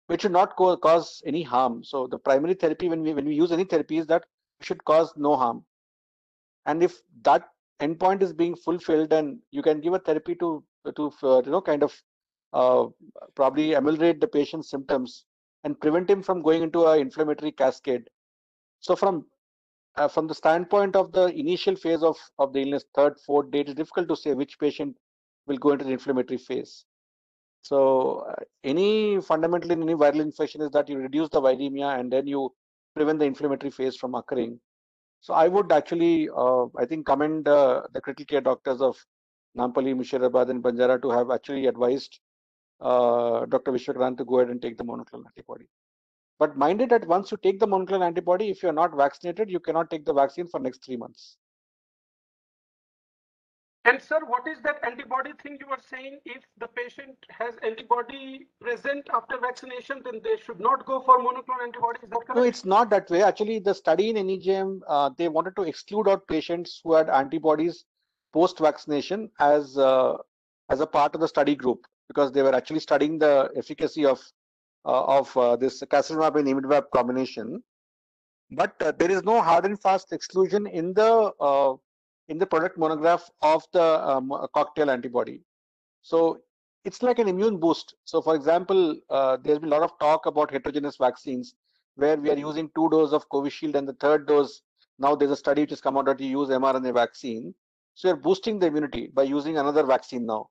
which 0.08 0.22
should 0.22 0.32
not 0.32 0.56
co- 0.56 0.78
cause 0.78 1.22
any 1.26 1.44
harm. 1.44 1.84
So 1.84 2.08
the 2.08 2.18
primary 2.20 2.54
therapy, 2.56 2.90
when 2.90 3.02
we 3.04 3.14
when 3.14 3.26
we 3.26 3.36
use 3.36 3.52
any 3.52 3.66
therapy, 3.66 3.98
is 3.98 4.08
that 4.08 4.26
it 4.60 4.66
should 4.66 4.84
cause 4.86 5.14
no 5.18 5.36
harm. 5.36 5.66
And 6.66 6.84
if 6.84 7.02
that 7.24 7.50
endpoint 7.80 8.22
is 8.22 8.34
being 8.34 8.56
fulfilled, 8.56 9.10
then 9.10 9.42
you 9.52 9.62
can 9.62 9.80
give 9.82 9.94
a 9.94 10.00
therapy 10.00 10.36
to 10.36 10.64
to 10.96 11.12
uh, 11.24 11.42
you 11.46 11.52
know 11.52 11.62
kind 11.62 11.84
of 11.84 12.02
uh, 12.54 12.88
probably 13.36 13.74
ameliorate 13.74 14.20
the 14.20 14.28
patient's 14.28 14.70
symptoms 14.70 15.26
and 15.64 15.80
prevent 15.80 16.10
him 16.10 16.22
from 16.22 16.42
going 16.42 16.64
into 16.64 16.86
an 16.88 17.00
inflammatory 17.00 17.52
cascade. 17.52 18.10
So 18.80 18.96
from 18.96 19.26
uh, 19.96 20.08
from 20.08 20.28
the 20.28 20.36
standpoint 20.36 20.96
of 20.96 21.12
the 21.12 21.28
initial 21.28 21.76
phase 21.76 22.04
of, 22.04 22.18
of 22.40 22.54
the 22.54 22.62
illness, 22.62 22.86
third, 22.96 23.20
fourth 23.20 23.52
day, 23.52 23.62
it 23.62 23.70
is 23.70 23.76
difficult 23.76 24.08
to 24.10 24.16
say 24.16 24.34
which 24.34 24.60
patient 24.60 24.98
will 25.48 25.58
go 25.58 25.72
into 25.72 25.86
the 25.86 25.92
inflammatory 25.92 26.38
phase. 26.38 26.86
So 27.64 28.26
uh, 28.30 28.44
any 28.64 29.22
fundamentally 29.22 29.74
any 29.74 29.96
viral 29.96 30.20
infection 30.20 30.62
is 30.62 30.70
that 30.72 30.90
you 30.90 30.98
reduce 30.98 31.30
the 31.30 31.42
viremia 31.42 31.98
and 32.00 32.12
then 32.12 32.28
you 32.28 32.54
prevent 32.94 33.20
the 33.20 33.26
inflammatory 33.26 33.72
phase 33.72 33.96
from 33.96 34.16
occurring. 34.16 34.60
So 35.22 35.34
I 35.34 35.48
would 35.48 35.72
actually, 35.72 36.30
uh, 36.30 36.66
I 36.78 36.86
think, 36.86 37.06
commend 37.06 37.48
uh, 37.48 37.84
the 37.94 38.02
critical 38.02 38.34
care 38.34 38.42
doctors 38.42 38.82
of 38.82 38.98
Nampally, 39.58 39.96
Murshidabad, 39.96 40.50
and 40.50 40.62
Banjara 40.62 41.02
to 41.02 41.10
have 41.10 41.32
actually 41.32 41.68
advised 41.68 42.20
uh, 42.82 43.46
Dr. 43.46 43.72
Vishwakranth 43.72 44.18
to 44.18 44.26
go 44.26 44.40
ahead 44.40 44.50
and 44.50 44.62
take 44.62 44.78
the 44.78 44.84
monoclonal 44.84 45.26
antibody. 45.28 45.66
But 46.40 46.58
mind 46.58 46.82
it 46.82 46.90
that 46.90 47.08
once 47.08 47.32
you 47.32 47.38
take 47.38 47.62
the 47.62 47.68
monoclonal 47.68 48.06
antibody, 48.08 48.50
if 48.50 48.62
you're 48.62 48.74
not 48.74 48.98
vaccinated, 48.98 49.50
you 49.50 49.62
cannot 49.62 49.90
take 49.90 50.04
the 50.06 50.14
vaccine 50.14 50.48
for 50.48 50.60
next 50.60 50.84
three 50.84 50.98
months. 50.98 51.38
And 53.86 54.02
sir, 54.02 54.20
what 54.26 54.48
is 54.48 54.62
that 54.62 54.80
antibody 54.84 55.32
thing 55.42 55.58
you 55.60 55.68
were 55.68 55.80
saying? 55.90 56.20
If 56.26 56.44
the 56.58 56.68
patient 56.68 57.18
has 57.30 57.56
antibody 57.64 58.48
present 58.62 59.10
after 59.14 59.38
vaccination, 59.38 60.02
then 60.06 60.22
they 60.24 60.38
should 60.38 60.62
not 60.62 60.86
go 60.86 61.02
for 61.02 61.20
monoclonal 61.20 61.74
correct? 61.74 62.36
No, 62.36 62.44
it's 62.44 62.64
not 62.64 62.90
that 62.92 63.10
way. 63.10 63.24
Actually, 63.24 63.60
the 63.60 63.74
study 63.74 64.10
in 64.10 64.16
NEJM, 64.16 64.80
uh, 64.88 65.10
they 65.18 65.28
wanted 65.28 65.58
to 65.58 65.64
exclude 65.64 66.08
out 66.08 66.26
patients 66.28 66.80
who 66.82 66.94
had 66.94 67.10
antibodies 67.10 67.84
post-vaccination 68.32 69.30
as 69.40 69.78
uh, 69.78 70.16
as 70.70 70.80
a 70.80 70.88
part 70.88 71.14
of 71.14 71.20
the 71.20 71.28
study 71.28 71.56
group 71.56 71.86
because 72.08 72.32
they 72.32 72.42
were 72.42 72.56
actually 72.56 72.80
studying 72.80 73.20
the 73.20 73.50
efficacy 73.58 74.06
of 74.06 74.20
uh, 74.86 75.04
of 75.20 75.36
uh, 75.36 75.58
this 75.58 75.82
casirivimab 75.82 76.40
and 76.40 76.48
imdevimab 76.48 76.90
combination. 76.94 77.62
But 78.52 78.82
uh, 78.82 78.94
there 78.94 79.12
is 79.12 79.24
no 79.24 79.42
hard 79.42 79.66
and 79.66 79.82
fast 79.82 80.14
exclusion 80.14 80.68
in 80.68 80.94
the 80.94 81.32
uh, 81.40 81.74
in 82.30 82.38
the 82.38 82.46
product 82.46 82.78
monograph 82.78 83.30
of 83.42 83.64
the 83.74 83.84
um, 83.84 84.32
cocktail 84.54 84.90
antibody. 84.90 85.42
So 86.02 86.40
it's 86.86 87.02
like 87.02 87.20
an 87.20 87.28
immune 87.28 87.58
boost. 87.60 87.96
So 88.06 88.22
for 88.22 88.36
example, 88.36 88.96
uh, 89.10 89.38
there's 89.44 89.60
been 89.60 89.72
a 89.72 89.76
lot 89.76 89.84
of 89.84 89.98
talk 90.00 90.26
about 90.26 90.52
heterogeneous 90.52 90.98
vaccines 90.98 91.56
where 91.96 92.18
we 92.18 92.30
are 92.30 92.38
using 92.38 92.70
two 92.76 92.90
doses 92.90 93.14
of 93.14 93.28
Covishield 93.30 93.76
and 93.76 93.88
the 93.88 93.94
third 93.94 94.28
dose. 94.28 94.62
Now 95.00 95.16
there's 95.16 95.32
a 95.32 95.36
study 95.36 95.62
which 95.62 95.70
has 95.72 95.82
come 95.82 95.98
out 95.98 96.06
that 96.06 96.20
you 96.20 96.40
use 96.40 96.50
mRNA 96.50 96.94
vaccine. 96.94 97.54
So 97.96 98.08
you're 98.08 98.18
boosting 98.18 98.60
the 98.60 98.68
immunity 98.68 99.12
by 99.14 99.24
using 99.24 99.58
another 99.58 99.84
vaccine 99.84 100.26
now. 100.26 100.50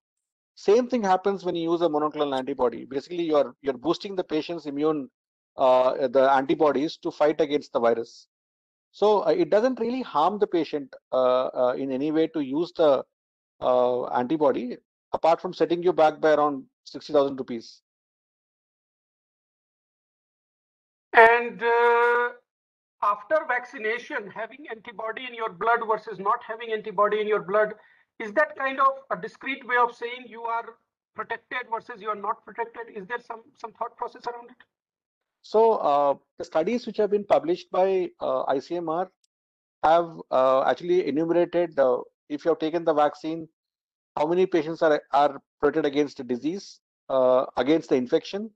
Same 0.55 0.89
thing 0.89 1.03
happens 1.03 1.45
when 1.45 1.57
you 1.57 1.71
use 1.73 1.81
a 1.81 1.89
monoclonal 1.89 2.37
antibody. 2.37 2.85
Basically, 2.85 3.25
you're 3.25 3.55
you're 3.63 3.77
boosting 3.77 4.15
the 4.15 4.23
patient's 4.23 4.67
immune, 4.67 5.09
uh, 5.57 6.09
the 6.09 6.31
antibodies 6.31 6.99
to 6.99 7.11
fight 7.11 7.41
against 7.41 7.73
the 7.73 7.81
virus. 7.81 8.29
So 8.93 9.27
uh, 9.27 9.31
it 9.31 9.49
doesn't 9.49 9.81
really 9.81 10.03
harm 10.03 10.39
the 10.39 10.47
patient 10.47 10.95
uh, 11.13 11.47
uh, 11.47 11.75
in 11.77 11.91
any 11.91 12.13
way 12.13 12.27
to 12.29 12.41
use 12.41 12.73
the 12.77 13.03
antibody, 14.15 14.77
apart 15.13 15.41
from 15.41 15.55
setting 15.55 15.83
you 15.83 15.93
back 15.93 16.21
by 16.21 16.35
around 16.35 16.65
60,000 16.85 17.37
rupees. 17.37 17.81
And 21.15 21.63
after 23.03 23.37
vaccination, 23.49 24.31
having 24.31 24.67
antibody 24.71 25.27
in 25.27 25.35
your 25.35 25.51
blood 25.51 25.81
versus 25.89 26.19
not 26.19 26.41
having 26.47 26.73
antibody 26.73 27.21
in 27.21 27.27
your 27.27 27.43
blood, 27.43 27.75
is 28.19 28.33
that 28.35 28.57
kind 28.57 28.79
of 28.79 28.99
a 29.11 29.21
discrete 29.21 29.67
way 29.67 29.77
of 29.77 29.95
saying 29.95 30.27
you 30.27 30.43
are 30.43 30.77
protected 31.15 31.63
versus 31.71 32.01
you 32.01 32.09
are 32.09 32.15
not 32.15 32.45
protected? 32.45 32.95
Is 32.95 33.07
there 33.07 33.21
some 33.21 33.43
some 33.57 33.73
thought 33.73 33.97
process 33.97 34.23
around 34.27 34.51
it? 34.51 34.57
So 35.43 35.75
uh, 35.75 36.15
the 36.39 36.45
studies 36.45 36.87
which 36.87 36.97
have 36.99 37.11
been 37.11 37.25
published 37.25 37.71
by 37.71 38.11
uh, 38.21 38.47
ICMR 38.47 39.09
have 39.83 40.21
uh, 40.31 40.63
actually 40.63 41.07
enumerated 41.09 41.79
if 42.29 42.45
you 42.45 42.51
have 42.51 42.59
taken 42.59 42.85
the 42.85 42.95
vaccine, 42.95 43.49
how 44.17 44.27
many 44.27 44.47
patients 44.47 44.83
are, 44.83 45.03
are 45.13 45.43
protected 45.61 45.87
against 45.87 46.17
the 46.19 46.25
disease, 46.25 46.81
against 47.57 47.89
the 47.91 47.97
infection, 47.97 48.51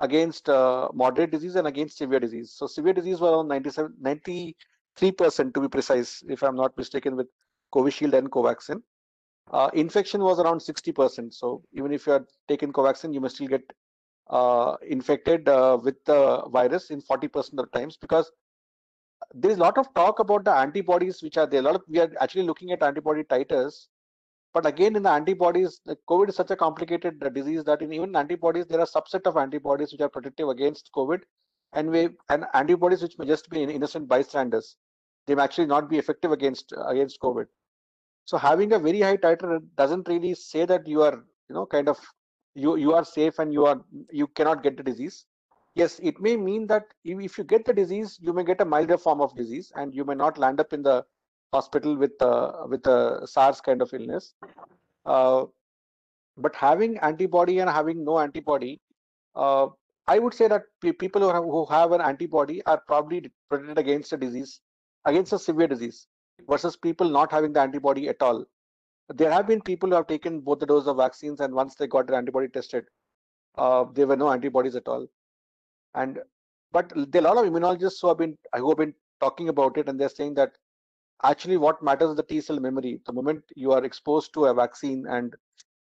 against 0.00 0.48
uh, 0.48 0.88
moderate 0.94 1.30
disease 1.30 1.56
and 1.56 1.66
against 1.66 1.98
severe 1.98 2.20
disease. 2.20 2.52
So 2.52 2.66
severe 2.66 2.92
disease 2.92 3.20
was 3.20 3.32
around 3.32 3.48
97, 3.48 3.94
93% 4.02 5.54
to 5.54 5.60
be 5.60 5.68
precise, 5.68 6.22
if 6.28 6.42
I'm 6.42 6.56
not 6.56 6.76
mistaken 6.76 7.16
with 7.16 7.26
Covishield 7.74 8.14
and 8.14 8.30
Covaxin. 8.30 8.82
Uh, 9.50 9.70
infection 9.72 10.22
was 10.22 10.38
around 10.38 10.58
60%. 10.58 11.32
So 11.32 11.62
even 11.72 11.92
if 11.92 12.06
you 12.06 12.12
are 12.12 12.26
taken 12.48 12.72
Covaxin, 12.72 13.12
you 13.12 13.20
must 13.20 13.36
still 13.36 13.48
get 13.48 13.62
infected 14.82 15.48
uh, 15.48 15.78
with 15.82 16.02
the 16.04 16.42
virus 16.50 16.90
in 16.90 17.00
40% 17.00 17.58
of 17.58 17.70
times 17.72 17.96
because 17.96 18.30
there 19.34 19.50
is 19.50 19.56
a 19.56 19.60
lot 19.60 19.78
of 19.78 19.92
talk 19.94 20.20
about 20.20 20.44
the 20.44 20.52
antibodies 20.52 21.22
which 21.22 21.36
are 21.36 21.46
there. 21.46 21.60
A 21.60 21.62
lot 21.62 21.74
of 21.74 21.82
we 21.88 21.98
are 21.98 22.10
actually 22.20 22.44
looking 22.44 22.72
at 22.72 22.82
antibody 22.82 23.24
titers, 23.24 23.88
but 24.54 24.66
again 24.66 24.96
in 24.96 25.02
the 25.02 25.10
antibodies, 25.10 25.80
COVID 26.08 26.28
is 26.28 26.36
such 26.36 26.50
a 26.50 26.56
complicated 26.56 27.22
uh, 27.24 27.28
disease 27.28 27.64
that 27.64 27.82
in 27.82 27.92
even 27.92 28.14
antibodies 28.16 28.66
there 28.66 28.80
are 28.80 28.86
subset 28.86 29.26
of 29.26 29.36
antibodies 29.36 29.92
which 29.92 30.00
are 30.00 30.08
protective 30.08 30.48
against 30.48 30.90
COVID, 30.94 31.20
and 31.72 31.90
we 31.90 32.10
and 32.28 32.44
antibodies 32.54 33.02
which 33.02 33.18
may 33.18 33.26
just 33.26 33.50
be 33.50 33.62
innocent 33.62 34.08
bystanders. 34.08 34.76
They 35.26 35.34
may 35.34 35.42
actually 35.42 35.66
not 35.66 35.90
be 35.90 35.98
effective 35.98 36.32
against 36.32 36.72
against 36.86 37.20
COVID. 37.20 37.46
So 38.24 38.38
having 38.38 38.72
a 38.72 38.78
very 38.78 39.00
high 39.00 39.16
titer 39.16 39.60
doesn't 39.76 40.08
really 40.08 40.34
say 40.34 40.64
that 40.66 40.86
you 40.86 41.02
are 41.02 41.24
you 41.48 41.54
know 41.54 41.66
kind 41.66 41.88
of 41.88 41.98
you 42.64 42.76
you 42.76 42.94
are 42.98 43.04
safe 43.04 43.38
and 43.38 43.52
you 43.52 43.66
are 43.66 43.80
you 44.20 44.26
cannot 44.28 44.62
get 44.62 44.76
the 44.76 44.82
disease. 44.82 45.24
Yes 45.74 45.98
it 46.10 46.20
may 46.20 46.36
mean 46.36 46.66
that 46.66 46.86
if 47.04 47.38
you 47.38 47.44
get 47.44 47.64
the 47.64 47.72
disease 47.72 48.18
you 48.20 48.32
may 48.32 48.44
get 48.44 48.60
a 48.60 48.64
milder 48.64 48.98
form 48.98 49.20
of 49.20 49.36
disease 49.36 49.72
and 49.76 49.94
you 49.94 50.04
may 50.04 50.14
not 50.14 50.38
land 50.38 50.60
up 50.60 50.72
in 50.72 50.82
the 50.82 51.04
hospital 51.52 51.96
with 51.96 52.20
uh, 52.20 52.66
with 52.68 52.86
a 52.86 53.26
SARS 53.26 53.60
kind 53.60 53.82
of 53.82 53.92
illness. 53.92 54.34
Uh, 55.06 55.44
but 56.36 56.54
having 56.54 56.98
antibody 56.98 57.58
and 57.60 57.70
having 57.70 58.04
no 58.04 58.18
antibody 58.18 58.80
uh, 59.34 59.68
I 60.06 60.18
would 60.18 60.34
say 60.34 60.48
that 60.48 60.62
people 60.98 61.20
who 61.22 61.28
have, 61.28 61.44
who 61.44 61.66
have 61.66 61.92
an 61.92 62.00
antibody 62.00 62.64
are 62.64 62.80
probably 62.86 63.30
protected 63.50 63.78
against 63.78 64.12
a 64.12 64.16
disease 64.16 64.60
against 65.04 65.32
a 65.32 65.38
severe 65.38 65.66
disease 65.66 66.06
versus 66.48 66.76
people 66.76 67.08
not 67.08 67.30
having 67.30 67.52
the 67.52 67.60
antibody 67.60 68.08
at 68.08 68.22
all 68.22 68.44
there 69.14 69.30
have 69.32 69.46
been 69.46 69.60
people 69.60 69.88
who 69.88 69.94
have 69.96 70.06
taken 70.06 70.40
both 70.40 70.58
the 70.58 70.66
doses 70.66 70.88
of 70.88 70.96
vaccines 70.96 71.40
and 71.40 71.54
once 71.54 71.74
they 71.74 71.86
got 71.86 72.06
their 72.06 72.16
antibody 72.18 72.48
tested 72.48 72.84
uh, 73.56 73.84
there 73.94 74.06
were 74.06 74.16
no 74.16 74.30
antibodies 74.30 74.76
at 74.76 74.88
all. 74.88 75.06
And 75.94 76.20
but 76.72 76.92
there 76.94 77.22
are 77.22 77.32
a 77.32 77.34
lot 77.34 77.44
of 77.44 77.50
immunologists 77.52 78.00
who 78.00 78.08
have 78.08 78.18
been 78.18 78.36
who 78.54 78.68
have 78.68 78.78
been 78.78 78.94
talking 79.20 79.48
about 79.48 79.76
it 79.78 79.88
and 79.88 79.98
they're 79.98 80.08
saying 80.08 80.34
that 80.34 80.52
actually 81.24 81.56
what 81.56 81.82
matters 81.82 82.10
is 82.10 82.16
the 82.16 82.22
t 82.22 82.40
cell 82.40 82.60
memory. 82.60 83.00
The 83.06 83.12
moment 83.12 83.42
you 83.56 83.72
are 83.72 83.84
exposed 83.84 84.32
to 84.34 84.46
a 84.46 84.54
vaccine 84.54 85.06
and 85.08 85.34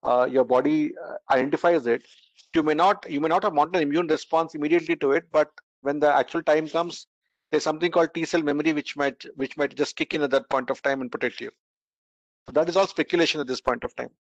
uh, 0.05 0.29
your 0.31 0.45
body 0.45 0.93
uh, 1.05 1.17
identifies 1.31 1.87
it 1.87 2.07
you 2.55 2.63
may 2.63 2.75
not 2.75 3.05
you 3.11 3.21
may 3.21 3.29
not 3.29 3.43
have 3.43 3.55
mounted 3.55 3.77
an 3.77 3.83
immune 3.83 4.07
response 4.07 4.55
immediately 4.55 4.97
to 4.97 5.13
it 5.13 5.25
but 5.33 5.51
when 5.83 5.99
the 5.99 6.13
actual 6.15 6.43
time 6.43 6.69
comes 6.69 7.07
there's 7.51 7.65
something 7.65 7.91
called 7.91 8.13
t 8.15 8.25
cell 8.25 8.43
memory 8.43 8.73
which 8.73 8.97
might 8.97 9.25
which 9.37 9.57
might 9.57 9.75
just 9.75 9.97
kick 9.97 10.15
in 10.15 10.23
at 10.23 10.31
that 10.31 10.49
point 10.51 10.71
of 10.71 10.83
time 10.83 11.01
and 11.01 11.11
protect 11.11 11.41
you 11.41 11.51
that 12.53 12.69
is 12.69 12.77
all 12.77 12.87
speculation 12.87 13.41
at 13.41 13.47
this 13.47 13.61
point 13.61 13.85
of 13.85 13.95
time. 13.97 14.11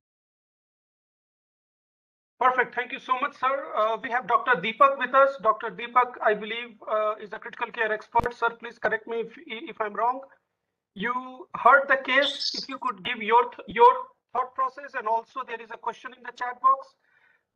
Perfect. 2.41 2.75
Thank 2.75 2.93
you 2.93 2.99
so 2.99 3.19
much, 3.21 3.39
sir. 3.39 3.73
Uh, 3.77 3.97
we 4.03 4.11
have 4.11 4.27
Dr. 4.27 4.61
Deepak 4.61 4.99
with 4.99 5.15
us. 5.15 5.37
Dr. 5.43 5.71
Deepak, 5.71 6.15
I 6.23 6.35
believe, 6.35 6.77
uh, 6.91 7.15
is 7.21 7.33
a 7.33 7.39
critical 7.39 7.69
care 7.69 7.93
expert. 7.93 8.35
Sir, 8.35 8.51
please 8.61 8.79
correct 8.79 9.07
me 9.07 9.21
if, 9.21 9.33
if 9.47 9.81
I'm 9.81 9.95
wrong. 9.95 10.21
You 10.95 11.49
heard 11.57 11.89
the 11.89 11.97
case. 11.97 12.53
If 12.55 12.69
you 12.69 12.79
could 12.79 13.05
give 13.05 13.23
your 13.23 13.51
your 13.67 13.93
thought 14.33 14.55
process, 14.55 14.95
and 14.99 15.07
also 15.09 15.41
there 15.47 15.61
is 15.61 15.71
a 15.73 15.79
question 15.79 16.13
in 16.17 16.23
the 16.23 16.33
chat 16.33 16.61
box 16.61 16.95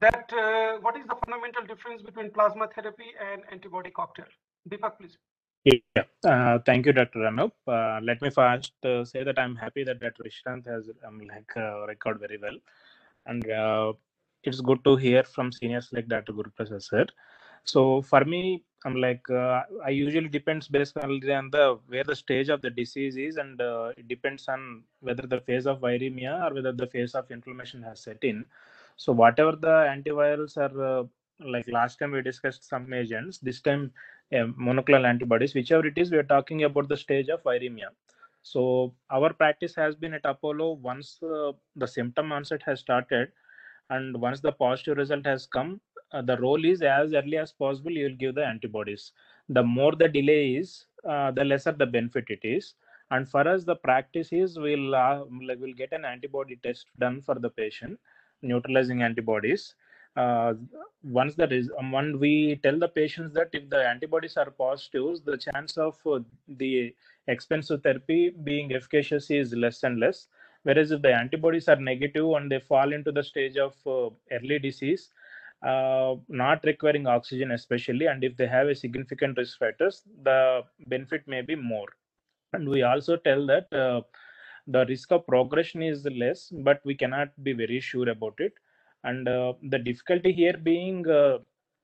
that 0.00 0.32
uh, 0.32 0.78
what 0.80 0.96
is 0.96 1.06
the 1.06 1.16
fundamental 1.26 1.66
difference 1.66 2.02
between 2.02 2.30
plasma 2.30 2.68
therapy 2.74 3.10
and 3.20 3.42
antibody 3.52 3.90
cocktail? 3.90 4.26
Deepak, 4.70 4.98
please. 4.98 5.18
Yeah, 5.64 5.78
uh, 6.26 6.58
thank 6.66 6.86
you, 6.86 6.92
Dr. 6.92 7.20
Anup. 7.20 7.52
Uh, 7.68 8.00
let 8.02 8.20
me 8.20 8.30
first 8.30 8.72
uh, 8.84 9.04
say 9.04 9.22
that 9.22 9.38
I'm 9.38 9.54
happy 9.54 9.84
that 9.84 10.00
Dr. 10.00 10.24
Vishant 10.24 10.66
has 10.66 10.90
um, 11.06 11.20
like 11.20 11.50
uh, 11.56 11.86
record 11.86 12.18
very 12.20 12.38
well, 12.38 12.56
and 13.26 13.48
uh, 13.50 13.92
it's 14.42 14.60
good 14.60 14.82
to 14.84 14.96
hear 14.96 15.22
from 15.24 15.52
seniors 15.52 15.90
like 15.92 16.08
Dr. 16.08 16.32
Guruprasad 16.32 16.82
sir. 16.82 17.06
So 17.64 18.02
for 18.02 18.24
me, 18.24 18.64
I'm 18.86 18.96
like 18.96 19.22
uh, 19.30 19.62
I 19.84 19.90
usually 19.90 20.28
depends 20.28 20.68
based 20.68 20.98
on 20.98 21.20
the 21.20 21.78
where 21.86 22.04
the 22.04 22.16
stage 22.16 22.48
of 22.48 22.62
the 22.62 22.70
disease 22.70 23.16
is, 23.16 23.36
and 23.36 23.60
uh, 23.60 23.92
it 23.96 24.08
depends 24.08 24.48
on 24.48 24.82
whether 25.00 25.26
the 25.28 25.40
phase 25.40 25.66
of 25.66 25.80
viremia 25.80 26.50
or 26.50 26.54
whether 26.54 26.72
the 26.72 26.86
phase 26.88 27.14
of 27.14 27.30
inflammation 27.30 27.82
has 27.82 28.00
set 28.00 28.24
in. 28.24 28.44
So 28.96 29.12
whatever 29.12 29.52
the 29.52 29.76
antivirals 29.96 30.56
are 30.56 31.08
like 31.40 31.68
last 31.68 31.98
time 31.98 32.12
we 32.12 32.22
discussed 32.22 32.68
some 32.68 32.92
agents 32.92 33.38
this 33.38 33.60
time 33.60 33.92
monoclonal 34.32 35.06
antibodies 35.06 35.54
whichever 35.54 35.86
it 35.86 35.98
is 35.98 36.10
we 36.10 36.18
are 36.18 36.30
talking 36.34 36.64
about 36.64 36.88
the 36.88 36.96
stage 36.96 37.28
of 37.28 37.42
viremia. 37.42 37.88
So 38.42 38.94
our 39.10 39.32
practice 39.32 39.74
has 39.74 39.94
been 39.94 40.14
at 40.14 40.24
apollo 40.24 40.72
once 40.74 41.18
uh, 41.22 41.52
the 41.76 41.86
symptom 41.86 42.32
onset 42.32 42.62
has 42.64 42.80
started 42.80 43.32
and 43.90 44.20
once 44.20 44.40
the 44.40 44.52
positive 44.52 44.96
result 44.98 45.26
has 45.26 45.46
come 45.46 45.80
uh, 46.12 46.22
the 46.22 46.36
role 46.38 46.64
is 46.64 46.82
as 46.82 47.12
early 47.12 47.36
as 47.36 47.52
possible 47.52 47.90
you 47.90 48.04
will 48.08 48.16
give 48.16 48.34
the 48.34 48.44
antibodies. 48.44 49.12
The 49.48 49.62
more 49.62 49.92
the 49.92 50.08
delay 50.08 50.52
is 50.52 50.86
uh, 51.08 51.30
the 51.30 51.44
lesser 51.44 51.72
the 51.72 51.86
benefit 51.86 52.24
it 52.28 52.40
is. 52.42 52.74
And 53.10 53.28
for 53.28 53.46
us, 53.48 53.64
the 53.64 53.76
practice 53.76 54.32
is 54.32 54.58
we'll 54.58 54.94
uh, 54.94 55.24
like 55.46 55.58
we'll 55.60 55.74
get 55.74 55.92
an 55.92 56.04
antibody 56.04 56.56
test 56.62 56.86
done 56.98 57.22
for 57.22 57.34
the 57.34 57.48
patient, 57.48 57.98
neutralizing 58.42 59.02
antibodies. 59.02 59.74
Uh, 60.18 60.54
once 61.04 61.34
that 61.36 61.52
is, 61.52 61.70
um, 61.78 61.92
when 61.92 62.18
we 62.18 62.56
tell 62.64 62.78
the 62.84 62.88
patients 62.88 63.32
that 63.34 63.50
if 63.52 63.68
the 63.70 63.82
antibodies 63.92 64.36
are 64.36 64.50
positive, 64.50 65.24
the 65.24 65.36
chance 65.46 65.76
of 65.78 65.96
uh, 66.06 66.18
the 66.62 66.92
expensive 67.28 67.82
therapy 67.82 68.30
being 68.48 68.72
efficacious 68.78 69.30
is 69.30 69.52
less 69.64 69.84
and 69.84 70.00
less. 70.00 70.26
Whereas 70.64 70.90
if 70.90 71.02
the 71.02 71.14
antibodies 71.14 71.68
are 71.68 71.76
negative 71.76 72.28
and 72.36 72.50
they 72.50 72.58
fall 72.58 72.92
into 72.92 73.12
the 73.12 73.22
stage 73.22 73.56
of 73.56 73.74
uh, 73.86 74.10
early 74.32 74.58
disease, 74.58 75.10
uh, 75.62 76.16
not 76.28 76.64
requiring 76.64 77.06
oxygen 77.06 77.52
especially, 77.52 78.06
and 78.06 78.24
if 78.24 78.36
they 78.36 78.48
have 78.48 78.68
a 78.68 78.74
significant 78.74 79.38
risk 79.38 79.58
factors, 79.58 80.02
the 80.24 80.62
benefit 80.86 81.22
may 81.28 81.42
be 81.42 81.54
more. 81.54 81.88
And 82.54 82.68
we 82.68 82.82
also 82.82 83.16
tell 83.16 83.46
that 83.46 83.72
uh, 83.72 84.02
the 84.66 84.84
risk 84.86 85.12
of 85.12 85.26
progression 85.26 85.82
is 85.82 86.04
less, 86.06 86.50
but 86.50 86.80
we 86.84 86.94
cannot 86.94 87.28
be 87.44 87.52
very 87.52 87.80
sure 87.80 88.08
about 88.08 88.34
it. 88.38 88.54
And 89.04 89.28
uh, 89.28 89.54
the 89.62 89.78
difficulty 89.78 90.32
here 90.32 90.56
being 90.56 91.08
uh, 91.08 91.38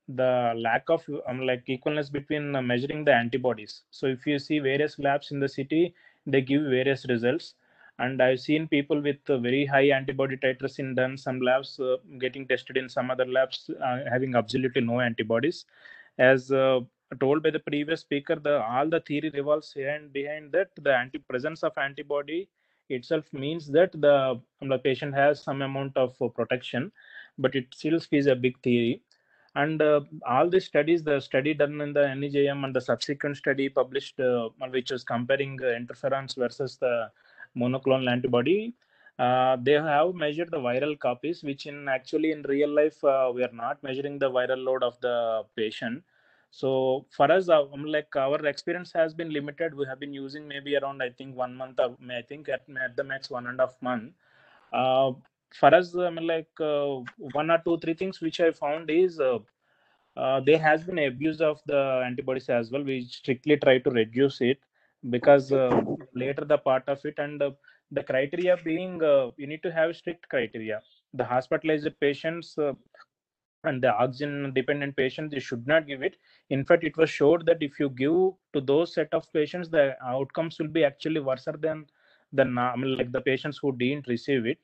the 0.07 0.53
lack 0.55 0.89
of 0.89 1.03
um, 1.27 1.41
like 1.41 1.63
equivalence 1.67 2.09
between 2.09 2.55
uh, 2.55 2.61
measuring 2.61 3.05
the 3.05 3.13
antibodies. 3.13 3.83
So 3.91 4.07
if 4.07 4.27
you 4.27 4.37
see 4.37 4.59
various 4.59 4.99
labs 4.99 5.31
in 5.31 5.39
the 5.39 5.49
city, 5.49 5.95
they 6.25 6.41
give 6.41 6.63
various 6.63 7.05
results 7.07 7.55
and 7.99 8.21
i've 8.21 8.39
seen 8.39 8.67
people 8.67 8.99
with 9.01 9.17
uh, 9.29 9.37
very 9.37 9.65
high 9.65 9.87
antibody 9.97 10.35
titers 10.35 10.79
in 10.79 10.93
done 10.95 11.17
some 11.17 11.39
labs 11.39 11.79
uh, 11.79 11.95
getting 12.19 12.45
tested 12.45 12.75
in 12.75 12.89
some 12.89 13.09
other 13.09 13.25
labs 13.25 13.69
uh, 13.81 13.99
having 14.11 14.35
absolutely 14.35 14.81
no 14.81 14.99
antibodies 14.99 15.65
as 16.17 16.51
told 17.19 17.43
by 17.43 17.49
the 17.49 17.59
previous 17.59 18.01
speaker 18.01 18.35
the 18.35 18.55
all 18.63 18.89
the 18.89 18.99
theory 19.01 19.29
revolves 19.33 19.71
here 19.73 19.89
and 19.89 20.11
behind 20.11 20.51
that 20.51 20.69
the 20.81 20.93
anti 21.03 21.19
presence 21.19 21.63
of 21.63 21.77
antibody 21.77 22.49
itself 22.89 23.31
means 23.33 23.67
that 23.67 23.91
the, 23.99 24.39
um, 24.61 24.69
the 24.69 24.77
patient 24.77 25.13
has 25.13 25.41
some 25.41 25.61
amount 25.61 25.95
of 25.97 26.15
uh, 26.21 26.27
protection 26.27 26.91
but 27.37 27.55
it 27.55 27.67
still 27.73 27.99
is 28.11 28.27
a 28.27 28.35
big 28.35 28.57
theory. 28.61 29.01
And 29.55 29.81
uh, 29.81 30.01
all 30.27 30.49
these 30.49 30.65
studies 30.65 31.03
the 31.03 31.19
study 31.19 31.53
done 31.53 31.79
in 31.81 31.93
the 31.93 32.01
NEJM 32.01 32.63
and 32.65 32.75
the 32.75 32.81
subsequent 32.81 33.37
study 33.37 33.69
published 33.69 34.19
which 34.69 34.91
was 34.91 35.03
comparing 35.03 35.57
interferons 35.57 36.35
versus 36.35 36.77
the 36.77 37.09
monoclonal 37.57 38.11
antibody 38.11 38.73
uh, 39.17 39.55
they 39.61 39.73
have 39.73 40.13
measured 40.13 40.51
the 40.51 40.57
viral 40.57 40.97
copies 40.99 41.41
which 41.43 41.67
in 41.67 41.87
actually 41.87 42.31
in 42.31 42.41
real 42.43 42.69
life 42.69 43.01
uh, 43.03 43.31
we 43.33 43.43
are 43.43 43.53
not 43.53 43.81
measuring 43.81 44.19
the 44.19 44.29
viral 44.29 44.61
load 44.63 44.83
of 44.83 44.99
the 44.99 45.43
patient 45.55 46.03
so 46.59 46.69
for 47.17 47.27
us 47.35 47.49
uh, 47.49 47.63
like 47.95 48.15
our 48.15 48.39
experience 48.47 48.91
has 48.93 49.13
been 49.13 49.31
limited. 49.37 49.73
We 49.75 49.85
have 49.87 49.99
been 49.99 50.13
using 50.13 50.47
maybe 50.47 50.75
around 50.77 51.01
i 51.03 51.09
think 51.09 51.35
one 51.35 51.55
month 51.61 51.79
of, 51.79 51.95
i 52.19 52.21
think 52.29 52.49
at, 52.49 52.63
at 52.85 52.95
the 52.95 53.03
max 53.03 53.29
one 53.29 53.47
and 53.47 53.59
a 53.59 53.63
half 53.67 53.75
month. 53.81 54.13
Uh, 54.73 55.11
for 55.59 55.73
us 55.73 55.95
I 55.97 56.09
mean, 56.09 56.27
like 56.27 56.49
uh, 56.59 56.99
one 57.39 57.51
or 57.51 57.59
two 57.65 57.77
three 57.79 57.93
things 57.93 58.21
which 58.21 58.39
i 58.39 58.51
found 58.51 58.89
is 58.89 59.19
uh, 59.19 59.39
uh, 60.17 60.39
there 60.41 60.59
has 60.59 60.83
been 60.83 60.99
abuse 60.99 61.41
of 61.41 61.61
the 61.65 62.03
antibodies 62.05 62.49
as 62.49 62.71
well. 62.71 62.83
We 62.83 63.03
strictly 63.05 63.57
try 63.57 63.79
to 63.79 63.89
reduce 63.89 64.41
it 64.41 64.59
because 65.09 65.51
uh, 65.51 65.81
later 66.13 66.45
the 66.45 66.57
part 66.57 66.83
of 66.87 67.03
it 67.05 67.15
and 67.19 67.41
uh, 67.41 67.51
the 67.91 68.03
criteria 68.03 68.57
being 68.63 69.01
uh, 69.03 69.31
you 69.37 69.47
need 69.47 69.63
to 69.63 69.71
have 69.71 69.95
strict 69.95 70.27
criteria. 70.29 70.81
The 71.13 71.25
hospitalized 71.25 71.89
patients 71.99 72.57
uh, 72.57 72.73
and 73.67 73.81
the 73.81 73.91
oxygen 73.93 74.51
dependent 74.53 74.95
patients 74.95 75.31
they 75.31 75.39
should 75.39 75.65
not 75.67 75.87
give 75.87 76.03
it 76.03 76.15
in 76.49 76.63
fact 76.65 76.83
it 76.83 76.97
was 76.97 77.09
showed 77.09 77.45
that 77.45 77.61
if 77.61 77.79
you 77.79 77.89
give 77.89 78.13
to 78.53 78.61
those 78.61 78.93
set 78.93 79.13
of 79.13 79.31
patients 79.33 79.69
the 79.69 79.95
outcomes 80.03 80.57
will 80.59 80.67
be 80.67 80.83
actually 80.83 81.19
worse 81.19 81.47
than 81.61 81.85
the 82.33 82.45
mean, 82.45 82.97
like 82.97 83.11
the 83.11 83.21
patients 83.21 83.59
who 83.61 83.75
didn't 83.77 84.07
receive 84.07 84.45
it 84.45 84.59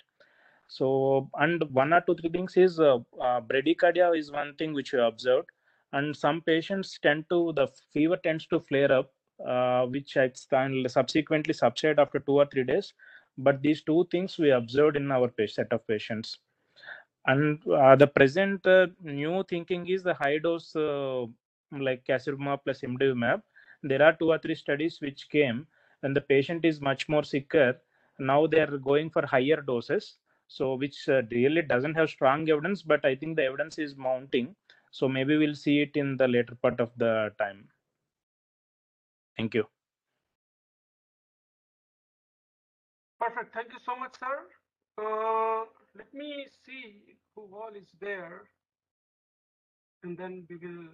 so 0.68 1.30
and 1.40 1.64
one 1.72 1.94
or 1.94 2.02
two 2.02 2.16
three 2.16 2.30
things 2.30 2.56
is 2.58 2.80
uh, 2.80 2.98
uh, 3.20 3.42
bradycardia 3.42 4.18
is 4.18 4.32
one 4.32 4.56
thing 4.56 4.74
which 4.74 4.94
we 4.94 5.00
observed 5.00 5.50
and 5.94 6.16
some 6.16 6.42
patients 6.42 6.98
tend 7.02 7.26
to 7.30 7.54
the 7.56 7.68
fever 7.94 8.18
tends 8.18 8.48
to 8.48 8.60
flare 8.60 8.92
up 8.92 9.12
uh, 9.46 9.86
which 9.88 10.18
I 10.18 10.32
subsequently 10.34 11.54
subside 11.54 12.00
after 12.00 12.20
two 12.20 12.34
or 12.34 12.46
three 12.46 12.64
days. 12.64 12.94
But 13.38 13.62
these 13.62 13.82
two 13.82 14.08
things 14.12 14.38
we 14.38 14.52
observed 14.52 14.98
in 14.98 15.12
our 15.12 15.32
set 15.48 15.72
of 15.72 15.88
patients. 15.88 16.38
And 17.26 17.66
uh, 17.68 17.96
the 17.96 18.08
present 18.08 18.66
uh, 18.66 18.88
new 19.02 19.44
thinking 19.48 19.88
is 19.88 20.04
the 20.04 20.14
high 20.14 20.40
dose 20.40 20.76
uh, 20.76 21.26
like 21.72 22.04
casirivimab 22.06 22.60
plus 22.64 22.82
imdevimab. 22.82 23.42
There 23.84 24.02
are 24.02 24.14
two 24.14 24.32
or 24.32 24.40
three 24.40 24.56
studies 24.56 25.00
which 25.02 25.30
came 25.30 25.68
and 26.04 26.16
the 26.16 26.22
patient 26.22 26.66
is 26.66 26.82
much 26.82 27.08
more 27.10 27.24
sicker. 27.24 27.80
Now 28.20 28.48
they 28.48 28.60
are 28.60 28.78
going 28.78 29.10
for 29.10 29.26
higher 29.26 29.62
doses. 29.62 30.18
So 30.48 30.76
which 30.76 31.08
uh, 31.08 31.22
really 31.32 31.62
doesn't 31.62 31.96
have 31.96 32.10
strong 32.10 32.50
evidence, 32.50 32.82
but 32.82 33.06
I 33.06 33.16
think 33.16 33.38
the 33.38 33.46
evidence 33.46 33.78
is 33.80 33.96
mounting. 33.96 34.56
So 34.92 35.08
maybe 35.08 35.38
we'll 35.38 35.56
see 35.56 35.82
it 35.82 35.96
in 35.96 36.18
the 36.18 36.28
later 36.28 36.56
part 36.56 36.80
of 36.82 36.92
the 36.98 37.32
time. 37.38 37.70
Thank 39.38 39.54
you. 39.54 39.66
Perfect. 43.20 43.54
Thank 43.54 43.72
you 43.72 43.80
so 43.86 43.96
much, 43.96 44.16
sir. 44.20 45.68
Let 45.98 46.14
me 46.14 46.48
see 46.66 47.16
who 47.36 47.42
all 47.54 47.72
is 47.76 47.90
there. 48.00 48.44
And 50.04 50.18
then 50.18 50.46
we 50.50 50.58
will. 50.58 50.88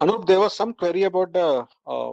Anup, 0.00 0.26
there 0.26 0.38
was 0.38 0.54
some 0.54 0.74
query 0.74 1.04
about 1.04 1.32
the 1.32 1.66
uh, 1.86 2.12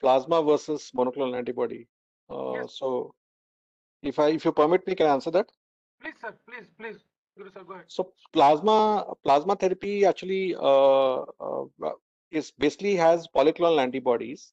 plasma 0.00 0.42
versus 0.42 0.90
monoclonal 0.94 1.36
antibody. 1.36 1.88
Uh, 2.30 2.52
yes. 2.54 2.76
So, 2.78 3.14
if 4.02 4.18
I, 4.18 4.28
if 4.28 4.44
you 4.44 4.52
permit 4.52 4.86
me, 4.86 4.94
can 4.94 5.06
I 5.06 5.14
answer 5.14 5.30
that? 5.30 5.50
Please, 6.00 6.14
sir. 6.20 6.34
Please, 6.48 6.68
please. 6.78 6.98
Guru 7.36 7.50
sir, 7.50 7.64
go 7.64 7.74
ahead. 7.74 7.84
So, 7.88 8.12
plasma 8.32 9.14
plasma 9.24 9.56
therapy 9.56 10.04
actually 10.04 10.54
uh, 10.54 11.22
uh 11.22 11.64
is 12.30 12.52
basically 12.58 12.94
has 12.96 13.28
polyclonal 13.34 13.80
antibodies. 13.80 14.52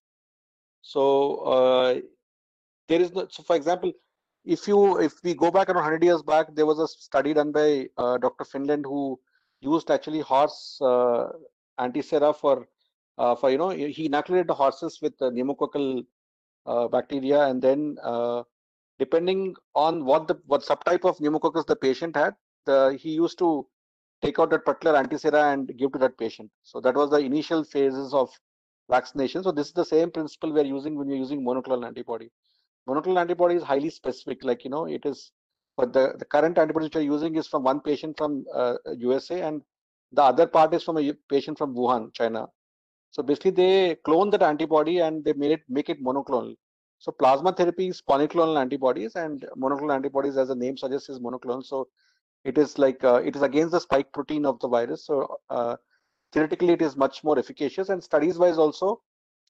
So 0.81 1.37
uh, 1.37 2.01
there 2.87 3.01
is 3.01 3.13
no, 3.13 3.27
so 3.29 3.43
for 3.43 3.55
example, 3.55 3.91
if 4.45 4.67
you 4.67 4.99
if 4.99 5.13
we 5.23 5.33
go 5.33 5.49
back 5.51 5.69
around 5.69 5.83
100 5.83 6.03
years 6.03 6.21
back, 6.21 6.53
there 6.53 6.65
was 6.65 6.79
a 6.79 6.87
study 6.87 7.33
done 7.33 7.51
by 7.51 7.87
uh, 7.97 8.17
Dr. 8.17 8.45
Finland 8.45 8.85
who 8.85 9.19
used 9.61 9.89
actually 9.89 10.19
horse 10.19 10.77
uh, 10.81 11.27
antisera 11.79 12.35
for 12.35 12.67
uh, 13.17 13.35
for 13.35 13.49
you 13.49 13.57
know 13.57 13.69
he 13.69 14.05
inoculated 14.05 14.47
the 14.47 14.53
horses 14.53 14.99
with 15.01 15.17
the 15.17 15.31
pneumococcal 15.31 16.05
uh, 16.65 16.87
bacteria 16.87 17.47
and 17.47 17.61
then 17.61 17.97
uh, 18.03 18.43
depending 18.99 19.55
on 19.75 20.03
what 20.05 20.27
the 20.27 20.35
what 20.45 20.61
subtype 20.61 21.05
of 21.05 21.19
pneumococcus 21.19 21.65
the 21.65 21.75
patient 21.75 22.15
had, 22.15 22.33
the, 22.65 22.97
he 22.99 23.11
used 23.11 23.37
to 23.37 23.67
take 24.21 24.39
out 24.39 24.49
that 24.49 24.65
particular 24.65 25.01
antisera 25.01 25.53
and 25.53 25.75
give 25.77 25.91
to 25.91 25.99
that 25.99 26.17
patient. 26.17 26.49
So 26.63 26.79
that 26.81 26.95
was 26.95 27.09
the 27.09 27.17
initial 27.17 27.63
phases 27.63 28.13
of 28.13 28.29
vaccination. 28.89 29.43
So 29.43 29.51
this 29.51 29.67
is 29.67 29.73
the 29.73 29.85
same 29.85 30.11
principle 30.11 30.53
we 30.53 30.61
are 30.61 30.65
using 30.65 30.97
when 30.97 31.09
you're 31.09 31.17
using 31.17 31.43
monoclonal 31.43 31.85
antibody. 31.85 32.29
Monoclonal 32.87 33.21
antibody 33.21 33.55
is 33.55 33.63
highly 33.63 33.89
specific, 33.89 34.43
like 34.43 34.63
you 34.63 34.69
know, 34.69 34.85
it 34.85 35.05
is. 35.05 35.31
But 35.75 35.91
the, 35.91 36.13
the 36.19 36.25
current 36.25 36.57
antibody 36.57 36.85
which 36.85 36.95
you're 36.95 37.03
using 37.03 37.35
is 37.35 37.47
from 37.47 37.63
one 37.63 37.79
patient 37.79 38.17
from 38.17 38.45
uh, 38.53 38.75
USA, 38.97 39.41
and 39.41 39.61
the 40.11 40.21
other 40.21 40.45
part 40.45 40.73
is 40.73 40.83
from 40.83 40.97
a 40.99 41.13
patient 41.29 41.57
from 41.57 41.73
Wuhan, 41.73 42.13
China. 42.13 42.47
So 43.11 43.23
basically, 43.23 43.51
they 43.51 43.95
clone 44.05 44.29
that 44.31 44.43
antibody 44.43 44.99
and 44.99 45.23
they 45.23 45.33
made 45.33 45.51
it 45.51 45.61
make 45.69 45.89
it 45.89 46.03
monoclonal. 46.03 46.55
So 46.99 47.11
plasma 47.11 47.53
therapy 47.53 47.89
is 47.89 48.01
polyclonal 48.01 48.59
antibodies, 48.59 49.15
and 49.15 49.45
monoclonal 49.57 49.95
antibodies, 49.95 50.37
as 50.37 50.49
the 50.49 50.55
name 50.55 50.77
suggests, 50.77 51.09
is 51.09 51.19
monoclonal. 51.19 51.63
So 51.63 51.87
it 52.43 52.57
is 52.57 52.77
like 52.77 53.03
uh, 53.03 53.21
it 53.23 53.35
is 53.35 53.41
against 53.41 53.71
the 53.71 53.79
spike 53.79 54.11
protein 54.13 54.45
of 54.45 54.59
the 54.59 54.67
virus. 54.67 55.05
So 55.05 55.37
uh, 55.49 55.75
theoretically, 56.31 56.73
it 56.73 56.81
is 56.81 56.95
much 56.95 57.23
more 57.23 57.39
efficacious. 57.39 57.89
And 57.89 58.03
studies 58.03 58.37
wise 58.37 58.57
also, 58.57 59.01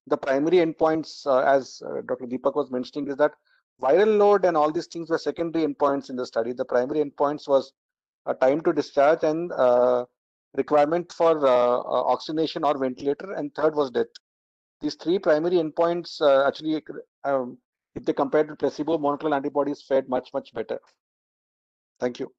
the 0.08 0.18
primary 0.18 0.58
endpoints, 0.58 1.26
uh, 1.26 1.40
as 1.40 1.82
uh, 1.86 2.02
Dr. 2.06 2.26
Deepak 2.26 2.56
was 2.56 2.72
mentioning, 2.72 3.10
is 3.10 3.18
that 3.18 3.34
viral 3.82 4.18
load 4.18 4.46
and 4.46 4.56
all 4.58 4.72
these 4.72 4.88
things 4.88 5.10
were 5.10 5.18
secondary 5.18 5.66
endpoints 5.66 6.10
in 6.10 6.16
the 6.16 6.26
study. 6.26 6.54
The 6.54 6.66
primary 6.66 7.04
endpoints 7.04 7.48
was 7.48 7.74
a 8.26 8.34
time 8.34 8.62
to 8.62 8.74
discharge 8.74 9.24
and 9.24 9.52
uh, 9.52 10.06
requirement 10.56 11.12
for 11.12 11.46
uh, 11.46 11.78
oxygenation 12.14 12.64
or 12.64 12.78
ventilator, 12.78 13.34
and 13.34 13.54
third 13.56 13.76
was 13.76 13.92
death. 13.92 14.08
These 14.82 14.96
three 14.96 15.20
primary 15.20 15.56
endpoints 15.56 16.22
actually, 16.46 16.84
um, 17.24 17.58
if 17.96 18.04
they 18.06 18.14
compared 18.14 18.50
to 18.50 18.56
placebo, 18.56 18.98
monoclonal 18.98 19.36
antibodies 19.36 19.82
fared 19.82 20.10
much, 20.10 20.30
much 20.34 20.54
better. 20.54 20.80
Thank 22.00 22.20
you. 22.20 22.32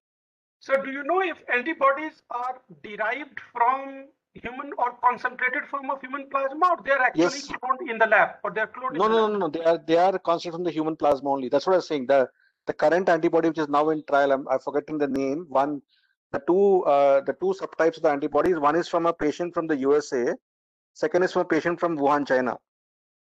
So 0.61 0.75
do 0.83 0.91
you 0.91 1.05
know 1.05 1.21
if 1.21 1.37
antibodies 1.55 2.23
are 2.31 2.61
derived 2.83 3.39
from 3.53 4.07
human 4.35 4.71
or 4.79 4.93
concentrated 5.03 5.67
form 5.71 5.91
of 5.91 6.01
human 6.01 6.29
plasma 6.31 6.67
or 6.73 6.79
they're 6.85 7.01
actually 7.01 7.23
yes. 7.23 7.49
cloned 7.49 7.91
in 7.91 7.99
the 7.99 8.07
lab 8.07 8.31
or 8.43 8.51
they're 8.53 8.67
cloned 8.67 8.97
no 9.01 9.07
no, 9.09 9.27
no 9.27 9.29
no 9.29 9.39
no 9.45 9.49
they 9.49 9.65
are 9.65 9.79
they 9.87 9.97
are 9.97 10.19
concentrated 10.19 10.57
from 10.57 10.65
the 10.65 10.71
human 10.71 10.97
plasma 10.97 11.31
only 11.31 11.49
that's 11.49 11.67
what 11.67 11.75
i 11.75 11.77
was 11.77 11.89
saying 11.89 12.07
the 12.07 12.29
the 12.67 12.73
current 12.73 13.09
antibody 13.09 13.49
which 13.49 13.59
is 13.59 13.69
now 13.69 13.89
in 13.91 14.03
trial 14.11 14.33
i'm, 14.33 14.47
forgetting 14.65 14.99
the 14.99 15.07
name 15.07 15.47
one 15.49 15.81
the 16.33 16.41
two 16.49 16.83
uh, 16.95 17.21
the 17.29 17.35
two 17.41 17.55
subtypes 17.61 17.97
of 17.97 18.03
the 18.03 18.11
antibodies 18.11 18.59
one 18.59 18.77
is 18.77 18.89
from 18.89 19.07
a 19.07 19.13
patient 19.13 19.55
from 19.55 19.67
the 19.67 19.77
usa 19.77 20.25
second 20.93 21.23
is 21.23 21.33
from 21.33 21.43
a 21.43 21.51
patient 21.57 21.79
from 21.79 21.97
wuhan 21.97 22.27
china 22.27 22.55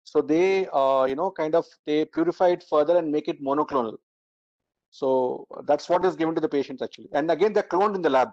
So 0.09 0.23
they, 0.23 0.67
uh, 0.73 1.05
you 1.05 1.17
know, 1.17 1.31
kind 1.31 1.55
of 1.55 1.67
they 1.87 2.05
purify 2.07 2.49
it 2.49 2.65
further 2.69 2.97
and 2.97 3.13
make 3.13 3.29
it 3.29 3.43
monoclonal. 3.43 3.97
So 4.91 5.47
that's 5.67 5.89
what 5.89 6.05
is 6.05 6.17
given 6.17 6.35
to 6.35 6.41
the 6.41 6.49
patients 6.49 6.83
actually. 6.83 7.11
And 7.13 7.31
again, 7.31 7.53
they're 7.53 7.63
cloned 7.63 7.95
in 7.95 8.03
the 8.03 8.11
lab. 8.11 8.31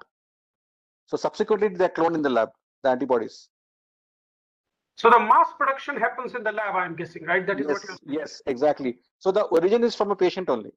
So 1.08 1.18
subsequently, 1.18 1.70
they're 1.70 1.89
cloned 1.89 2.15
in 2.15 2.22
the 2.22 2.30
lab, 2.30 2.50
the 2.84 2.89
antibodies. 2.89 3.50
So 4.98 5.10
the 5.10 5.20
mass 5.20 5.50
production 5.58 5.98
happens 5.98 6.36
in 6.36 6.44
the 6.44 6.52
lab, 6.52 6.76
I'm 6.76 6.96
guessing, 6.96 7.26
right? 7.26 7.46
That 7.46 7.60
is 7.60 7.68
yes, 7.68 7.74
what 7.74 7.84
you're 7.84 7.98
saying. 7.98 8.20
yes, 8.20 8.41
exactly. 8.46 8.98
So 9.20 9.32
the 9.32 9.41
origin 9.44 9.84
is 9.84 9.94
from 9.94 10.12
a 10.12 10.15
patient 10.15 10.50
only. 10.50 10.72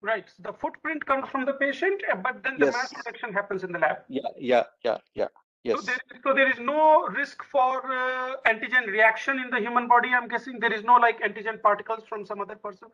Right. 0.00 0.26
So 0.28 0.50
the 0.50 0.52
footprint 0.52 1.04
comes 1.04 1.28
from 1.28 1.44
the 1.44 1.52
patient, 1.54 2.02
uh, 2.10 2.16
but 2.16 2.42
then 2.42 2.58
the 2.58 2.66
mass 2.66 2.92
production 2.92 3.32
happens 3.32 3.64
in 3.64 3.72
the 3.72 3.78
lab. 3.78 3.98
Yeah, 4.08 4.22
yeah, 4.38 4.64
yeah, 4.84 4.98
yeah. 5.14 5.26
So 5.66 5.74
Yes. 5.74 5.86
there, 5.86 5.98
so 6.22 6.32
there 6.34 6.50
is 6.50 6.58
no 6.60 7.08
risk 7.08 7.42
for 7.44 7.92
uh, 7.92 8.36
antigen 8.46 8.86
reaction 8.86 9.38
in 9.40 9.50
the 9.50 9.58
human 9.58 9.88
body. 9.88 10.10
I'm 10.10 10.28
guessing 10.28 10.60
there 10.60 10.72
is 10.72 10.84
no 10.84 10.94
like 10.94 11.20
antigen 11.20 11.60
particles 11.60 12.04
from 12.08 12.24
some 12.24 12.40
other 12.40 12.54
person. 12.54 12.88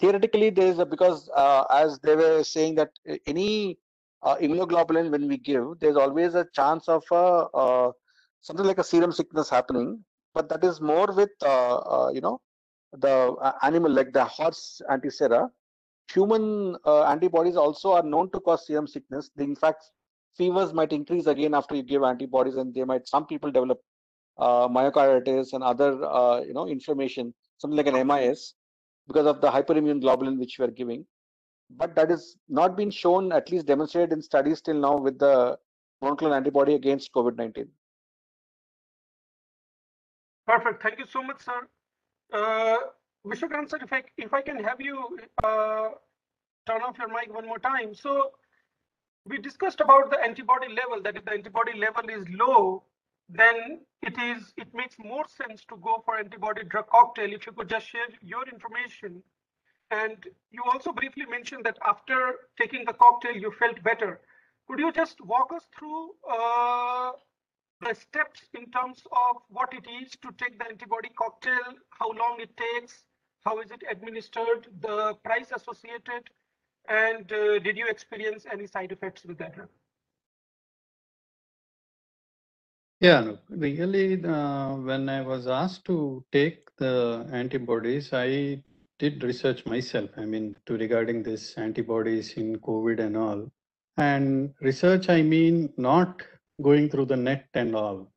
Theoretically, 0.00 0.50
there 0.50 0.66
is 0.66 0.78
a 0.78 0.84
because 0.84 1.30
uh, 1.34 1.64
as 1.70 2.00
they 2.00 2.16
were 2.16 2.42
saying 2.42 2.74
that 2.74 2.90
uh, 3.08 3.16
any 3.26 3.78
uh, 4.22 4.36
immunoglobulin 4.36 5.10
when 5.10 5.28
we 5.28 5.36
give, 5.36 5.64
there's 5.80 5.96
always 5.96 6.34
a 6.34 6.46
chance 6.54 6.88
of 6.88 7.02
uh, 7.10 7.44
uh, 7.62 7.92
something 8.40 8.66
like 8.66 8.78
a 8.78 8.84
serum 8.84 9.12
sickness 9.12 9.50
happening, 9.50 10.04
but 10.34 10.48
that 10.48 10.62
is 10.64 10.80
more 10.80 11.08
with 11.12 11.30
uh, 11.42 11.76
uh, 11.78 12.10
you 12.12 12.20
know 12.20 12.40
the 12.92 13.34
animal 13.62 13.90
like 13.90 14.12
the 14.12 14.24
horse 14.24 14.80
antisera. 14.90 15.48
Human 16.12 16.76
antibodies 16.86 17.56
also 17.56 17.92
are 17.92 18.02
known 18.02 18.30
to 18.32 18.40
cause 18.40 18.66
serum 18.66 18.86
sickness. 18.86 19.30
In 19.38 19.56
fact, 19.56 19.82
fevers 20.36 20.72
might 20.74 20.92
increase 20.92 21.26
again 21.26 21.54
after 21.54 21.74
you 21.74 21.82
give 21.82 22.02
antibodies, 22.02 22.56
and 22.56 22.74
they 22.74 22.84
might 22.84 23.08
some 23.08 23.26
people 23.26 23.50
develop 23.50 23.80
myocarditis 24.38 25.52
and 25.52 25.64
other 25.64 25.92
you 26.46 26.52
know 26.52 26.68
inflammation, 26.68 27.34
something 27.58 27.76
like 27.76 27.86
an 27.86 28.06
MIS, 28.06 28.54
because 29.08 29.26
of 29.26 29.40
the 29.40 29.50
hyperimmune 29.50 30.02
globulin 30.02 30.38
which 30.38 30.58
we 30.58 30.64
are 30.66 30.70
giving. 30.70 31.06
But 31.76 31.94
that 31.96 32.10
is 32.10 32.36
not 32.48 32.76
been 32.76 32.90
shown, 32.90 33.32
at 33.32 33.50
least 33.50 33.66
demonstrated 33.66 34.12
in 34.12 34.22
studies 34.22 34.60
till 34.60 34.74
now 34.74 34.96
with 34.96 35.18
the 35.18 35.58
monoclonal 36.02 36.36
antibody 36.36 36.74
against 36.74 37.12
COVID-19. 37.12 37.68
Perfect. 40.46 40.82
Thank 40.82 40.98
you 40.98 41.06
so 41.06 41.22
much, 41.22 41.42
sir. 41.42 41.68
Uh, 42.32 42.76
Vishwakant 43.26 43.70
sir, 43.70 43.78
if 43.82 43.92
I 43.92 44.02
if 44.16 44.34
I 44.34 44.42
can 44.42 44.62
have 44.64 44.80
you 44.80 45.18
uh, 45.44 45.90
turn 46.66 46.82
off 46.82 46.98
your 46.98 47.08
mic 47.08 47.32
one 47.32 47.46
more 47.46 47.58
time. 47.58 47.94
So 47.94 48.32
we 49.24 49.38
discussed 49.38 49.80
about 49.80 50.10
the 50.10 50.20
antibody 50.20 50.68
level. 50.68 51.00
That 51.02 51.16
if 51.16 51.24
the 51.24 51.32
antibody 51.32 51.78
level 51.78 52.08
is 52.10 52.26
low, 52.30 52.82
then 53.28 53.80
it 54.02 54.18
is 54.18 54.52
it 54.56 54.74
makes 54.74 54.96
more 54.98 55.24
sense 55.28 55.64
to 55.66 55.76
go 55.76 56.02
for 56.04 56.18
antibody 56.18 56.64
drug 56.64 56.88
cocktail. 56.88 57.32
If 57.32 57.46
you 57.46 57.52
could 57.52 57.68
just 57.68 57.86
share 57.86 58.08
your 58.20 58.48
information. 58.48 59.22
And 59.92 60.26
you 60.50 60.62
also 60.72 60.90
briefly 60.92 61.26
mentioned 61.26 61.64
that 61.66 61.78
after 61.86 62.34
taking 62.58 62.86
the 62.86 62.94
cocktail, 62.94 63.36
you 63.36 63.52
felt 63.52 63.82
better. 63.82 64.20
Could 64.66 64.78
you 64.78 64.90
just 64.90 65.20
walk 65.20 65.52
us 65.52 65.66
through 65.78 66.12
uh, 66.28 67.12
the 67.82 67.94
steps 67.94 68.40
in 68.54 68.70
terms 68.70 69.02
of 69.12 69.42
what 69.50 69.74
it 69.74 69.86
is 70.02 70.12
to 70.22 70.32
take 70.38 70.58
the 70.58 70.66
antibody 70.66 71.10
cocktail, 71.10 71.74
how 71.90 72.10
long 72.12 72.40
it 72.40 72.56
takes, 72.56 73.04
how 73.44 73.60
is 73.60 73.70
it 73.70 73.82
administered, 73.90 74.68
the 74.80 75.14
price 75.24 75.52
associated, 75.54 76.30
and 76.88 77.30
uh, 77.30 77.58
did 77.58 77.76
you 77.76 77.86
experience 77.86 78.46
any 78.50 78.66
side 78.66 78.92
effects 78.92 79.24
with 79.26 79.36
that? 79.38 79.54
Yeah, 83.00 83.20
no, 83.20 83.38
really, 83.50 84.24
uh, 84.24 84.76
when 84.76 85.08
I 85.08 85.22
was 85.22 85.48
asked 85.48 85.84
to 85.86 86.24
take 86.32 86.74
the 86.76 87.28
antibodies, 87.32 88.12
I 88.12 88.62
did 89.02 89.24
research 89.24 89.66
myself. 89.66 90.10
I 90.16 90.24
mean, 90.24 90.54
to 90.66 90.74
regarding 90.74 91.24
this 91.24 91.54
antibodies 91.58 92.34
in 92.34 92.60
COVID 92.60 93.00
and 93.00 93.16
all. 93.16 93.50
And 93.96 94.54
research, 94.60 95.08
I 95.08 95.22
mean, 95.22 95.72
not 95.76 96.22
going 96.62 96.88
through 96.88 97.06
the 97.06 97.16
net 97.16 97.46
and 97.54 97.74
all. 97.74 98.12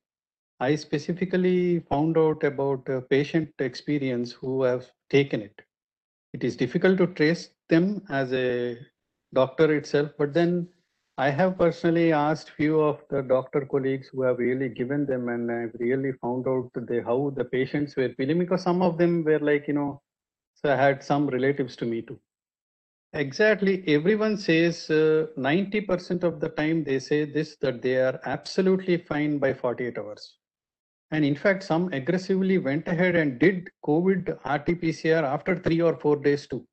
I 0.59 0.75
specifically 0.75 1.79
found 1.89 2.19
out 2.19 2.43
about 2.43 2.87
patient 3.09 3.49
experience 3.57 4.31
who 4.31 4.61
have 4.61 4.85
taken 5.09 5.41
it. 5.41 5.59
It 6.33 6.43
is 6.43 6.55
difficult 6.55 6.99
to 6.99 7.07
trace 7.07 7.49
them 7.67 8.03
as 8.09 8.31
a 8.31 8.77
doctor 9.33 9.73
itself, 9.73 10.11
but 10.19 10.33
then 10.33 10.67
I 11.17 11.29
have 11.31 11.57
personally 11.57 12.11
asked 12.13 12.51
few 12.51 12.79
of 12.79 13.01
the 13.09 13.23
doctor 13.23 13.65
colleagues 13.71 14.09
who 14.11 14.21
have 14.21 14.37
really 14.37 14.69
given 14.69 15.05
them, 15.05 15.29
and 15.29 15.51
I've 15.51 15.75
really 15.79 16.11
found 16.21 16.47
out 16.47 16.69
the, 16.75 17.01
how 17.03 17.33
the 17.35 17.45
patients 17.45 17.95
were 17.95 18.13
feeling 18.17 18.39
because 18.39 18.61
some 18.61 18.81
of 18.81 18.97
them 18.97 19.23
were 19.23 19.39
like, 19.39 19.67
you 19.67 19.73
know, 19.73 20.01
so 20.55 20.73
I 20.73 20.77
had 20.77 21.03
some 21.03 21.27
relatives 21.27 21.75
to 21.77 21.85
me 21.85 22.01
too. 22.01 22.19
Exactly, 23.13 23.83
everyone 23.87 24.37
says 24.37 24.89
uh, 24.91 25.27
90% 25.37 26.23
of 26.23 26.39
the 26.39 26.49
time 26.49 26.83
they 26.83 26.99
say 26.99 27.25
this 27.25 27.57
that 27.57 27.81
they 27.81 27.97
are 27.97 28.19
absolutely 28.25 28.97
fine 28.97 29.37
by 29.39 29.53
48 29.53 29.97
hours. 29.97 30.37
And 31.11 31.25
in 31.25 31.35
fact, 31.35 31.63
some 31.63 31.91
aggressively 31.93 32.57
went 32.59 32.87
ahead 32.87 33.15
and 33.15 33.39
did 33.39 33.69
COVID 33.85 34.29
RT-PCR 34.45 35.23
after 35.23 35.59
three 35.59 35.81
or 35.81 35.95
four 35.97 36.17
days 36.17 36.47
too. 36.47 36.65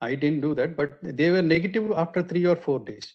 I 0.00 0.14
didn't 0.16 0.40
do 0.40 0.54
that, 0.56 0.76
but 0.76 0.98
they 1.02 1.30
were 1.30 1.42
negative 1.42 1.92
after 1.92 2.22
three 2.22 2.46
or 2.46 2.56
four 2.56 2.80
days 2.80 3.14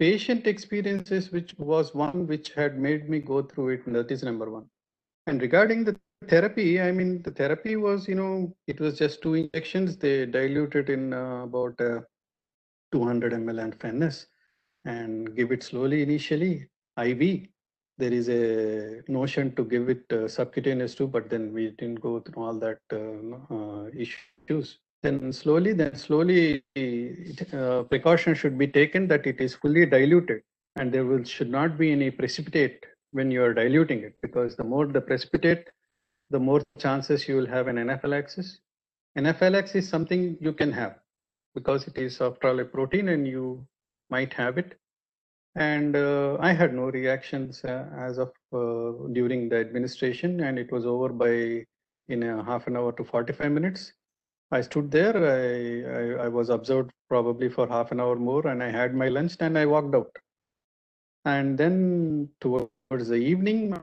patient 0.00 0.46
experiences, 0.46 1.30
which 1.30 1.54
was 1.58 1.94
one 1.94 2.26
which 2.26 2.52
had 2.54 2.78
made 2.78 3.08
me 3.08 3.20
go 3.20 3.42
through 3.42 3.68
it. 3.70 3.92
That 3.92 4.10
is 4.10 4.22
number 4.24 4.50
one. 4.50 4.68
And 5.26 5.42
regarding 5.42 5.84
the 5.84 5.98
therapy, 6.28 6.80
I 6.80 6.92
mean, 6.92 7.22
the 7.22 7.30
therapy 7.30 7.76
was, 7.76 8.08
you 8.08 8.14
know, 8.14 8.54
it 8.66 8.80
was 8.80 8.98
just 8.98 9.22
two 9.22 9.34
injections. 9.34 9.96
They 9.96 10.26
diluted 10.26 10.90
in 10.90 11.12
uh, 11.12 11.44
about 11.44 11.80
uh, 11.80 12.00
200 12.92 13.32
ml 13.32 13.62
and 13.62 13.80
fairness 13.80 14.26
and 14.84 15.34
give 15.36 15.52
it 15.52 15.62
slowly 15.62 16.02
initially. 16.02 16.68
IV. 16.98 17.46
There 17.98 18.12
is 18.12 18.28
a 18.28 19.02
notion 19.08 19.54
to 19.56 19.64
give 19.64 19.90
it 19.90 20.10
uh, 20.12 20.26
subcutaneous 20.26 20.94
too, 20.94 21.06
but 21.06 21.28
then 21.28 21.52
we 21.52 21.70
didn't 21.78 22.00
go 22.00 22.20
through 22.20 22.42
all 22.42 22.58
that 22.58 22.78
uh, 22.92 23.54
uh, 23.54 23.90
issues 23.94 24.78
then 25.02 25.32
slowly 25.32 25.72
then 25.72 25.94
slowly 25.94 26.62
uh, 26.76 27.82
precaution 27.84 28.34
should 28.34 28.58
be 28.58 28.66
taken 28.66 29.08
that 29.08 29.26
it 29.26 29.40
is 29.40 29.54
fully 29.54 29.86
diluted 29.86 30.42
and 30.76 30.92
there 30.92 31.04
will 31.04 31.24
should 31.24 31.50
not 31.50 31.78
be 31.78 31.90
any 31.92 32.10
precipitate 32.10 32.84
when 33.12 33.30
you 33.30 33.42
are 33.42 33.54
diluting 33.54 34.00
it 34.00 34.14
because 34.22 34.56
the 34.56 34.64
more 34.64 34.86
the 34.86 35.00
precipitate 35.00 35.68
the 36.30 36.38
more 36.38 36.62
chances 36.78 37.28
you 37.28 37.36
will 37.36 37.46
have 37.46 37.68
an 37.68 37.78
anaphylaxis 37.78 38.60
anaphylaxis 39.16 39.84
is 39.84 39.88
something 39.88 40.36
you 40.40 40.52
can 40.52 40.72
have 40.72 40.96
because 41.54 41.86
it 41.86 41.98
is 41.98 42.20
after 42.20 42.48
all 42.48 42.60
a 42.60 42.64
protein 42.64 43.08
and 43.08 43.26
you 43.26 43.66
might 44.08 44.32
have 44.32 44.58
it 44.58 44.78
and 45.56 45.96
uh, 45.96 46.36
i 46.40 46.52
had 46.52 46.72
no 46.74 46.84
reactions 46.98 47.64
uh, 47.64 47.84
as 47.98 48.18
of 48.18 48.32
uh, 48.52 49.08
during 49.12 49.48
the 49.48 49.56
administration 49.56 50.40
and 50.40 50.58
it 50.58 50.70
was 50.70 50.86
over 50.86 51.08
by 51.08 51.64
in 52.08 52.22
a 52.22 52.44
half 52.44 52.66
an 52.66 52.76
hour 52.76 52.92
to 52.92 53.04
45 53.04 53.50
minutes 53.50 53.92
I 54.52 54.62
stood 54.62 54.90
there. 54.90 55.16
I, 55.16 56.22
I, 56.22 56.24
I, 56.24 56.28
was 56.28 56.50
observed 56.50 56.90
probably 57.08 57.48
for 57.48 57.68
half 57.68 57.92
an 57.92 58.00
hour 58.00 58.16
more, 58.16 58.48
and 58.48 58.62
I 58.62 58.70
had 58.70 58.94
my 58.94 59.08
lunch 59.08 59.36
and 59.38 59.56
I 59.56 59.64
walked 59.66 59.94
out. 59.94 60.10
And 61.24 61.56
then 61.56 62.28
towards 62.40 63.08
the 63.08 63.14
evening, 63.14 63.80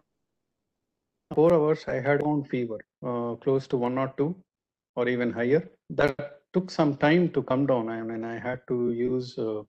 four 1.33 1.53
hours, 1.53 1.85
I 1.87 1.99
had 1.99 2.21
on 2.23 2.43
fever, 2.45 2.79
uh, 3.05 3.35
close 3.35 3.67
to 3.67 3.77
one 3.77 3.97
or 3.97 4.13
two, 4.17 4.35
or 4.95 5.07
even 5.07 5.31
higher. 5.31 5.67
That 5.89 6.41
took 6.53 6.69
some 6.71 6.97
time 6.97 7.29
to 7.31 7.43
come 7.43 7.65
down. 7.65 7.89
I 7.89 8.01
mean, 8.01 8.23
I 8.23 8.39
had 8.39 8.61
to 8.69 8.91
use. 8.91 9.37
Uh, 9.37 9.63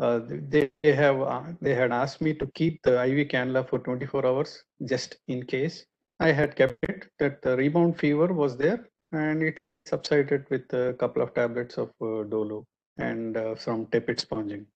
uh, 0.00 0.20
they, 0.26 0.70
they 0.82 0.92
have 0.92 1.56
they 1.60 1.74
had 1.74 1.92
asked 1.92 2.20
me 2.20 2.34
to 2.34 2.46
keep 2.54 2.82
the 2.82 3.02
IV 3.04 3.28
cannula 3.28 3.68
for 3.68 3.78
24 3.78 4.26
hours 4.26 4.64
just 4.86 5.16
in 5.28 5.44
case. 5.46 5.86
I 6.20 6.32
had 6.32 6.56
kept 6.56 6.78
it. 6.88 7.06
That 7.18 7.42
the 7.42 7.56
rebound 7.56 7.98
fever 7.98 8.32
was 8.32 8.56
there, 8.56 8.88
and 9.12 9.42
it 9.42 9.58
subsided 9.86 10.46
with 10.50 10.72
a 10.72 10.94
couple 10.98 11.22
of 11.22 11.34
tablets 11.34 11.78
of 11.78 11.90
uh, 12.00 12.24
Dolo 12.24 12.64
and 12.98 13.36
uh, 13.36 13.56
some 13.56 13.86
tepid 13.86 14.20
sponging. 14.20 14.66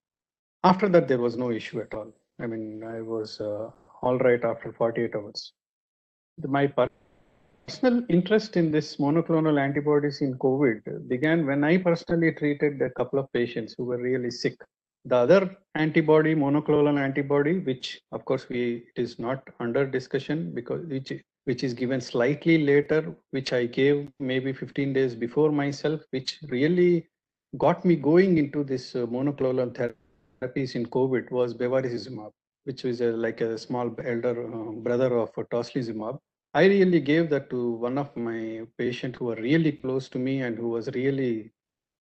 After 0.64 0.88
that, 0.88 1.08
there 1.08 1.18
was 1.18 1.36
no 1.36 1.50
issue 1.50 1.80
at 1.80 1.94
all. 1.94 2.12
I 2.40 2.46
mean, 2.46 2.84
I 2.84 3.00
was 3.00 3.40
uh, 3.40 3.70
all 4.02 4.18
right 4.18 4.44
after 4.44 4.72
48 4.72 5.14
hours. 5.16 5.52
My 6.46 6.66
personal 6.66 8.04
interest 8.08 8.56
in 8.56 8.70
this 8.70 8.96
monoclonal 8.96 9.60
antibodies 9.60 10.20
in 10.20 10.38
COVID 10.38 11.08
began 11.08 11.46
when 11.46 11.64
I 11.64 11.78
personally 11.78 12.32
treated 12.32 12.80
a 12.82 12.90
couple 12.90 13.18
of 13.18 13.32
patients 13.32 13.74
who 13.76 13.84
were 13.84 13.98
really 13.98 14.30
sick. 14.30 14.56
The 15.04 15.16
other 15.16 15.56
antibody, 15.74 16.34
monoclonal 16.34 16.98
antibody, 16.98 17.58
which 17.60 18.00
of 18.12 18.24
course 18.24 18.48
we 18.48 18.84
it 18.94 19.00
is 19.02 19.18
not 19.18 19.42
under 19.60 19.86
discussion 19.86 20.52
because 20.54 20.84
which 20.86 21.12
which 21.44 21.64
is 21.64 21.72
given 21.72 22.00
slightly 22.00 22.58
later, 22.64 23.14
which 23.30 23.54
I 23.54 23.64
gave 23.64 24.08
maybe 24.20 24.52
15 24.52 24.92
days 24.92 25.14
before 25.14 25.50
myself, 25.50 26.02
which 26.10 26.38
really 26.48 27.08
got 27.56 27.86
me 27.86 27.96
going 27.96 28.36
into 28.36 28.62
this 28.62 28.94
uh, 28.94 29.06
monoclonal 29.06 29.72
therapies 29.72 30.74
in 30.74 30.84
COVID 30.86 31.30
was 31.30 31.54
bevacizumab, 31.54 32.32
which 32.64 32.84
was 32.84 33.00
a, 33.00 33.12
like 33.12 33.40
a 33.40 33.56
small 33.56 33.94
elder 34.04 34.36
uh, 34.46 34.72
brother 34.72 35.16
of 35.16 35.30
uh, 35.38 35.42
tocilizumab. 35.44 36.18
I 36.54 36.66
really 36.66 37.00
gave 37.00 37.30
that 37.30 37.50
to 37.50 37.72
one 37.72 37.96
of 37.98 38.14
my 38.16 38.66
patients 38.76 39.18
who 39.18 39.26
were 39.26 39.36
really 39.36 39.72
close 39.72 40.08
to 40.10 40.18
me 40.18 40.42
and 40.42 40.56
who 40.58 40.68
was 40.68 40.88
really 40.94 41.52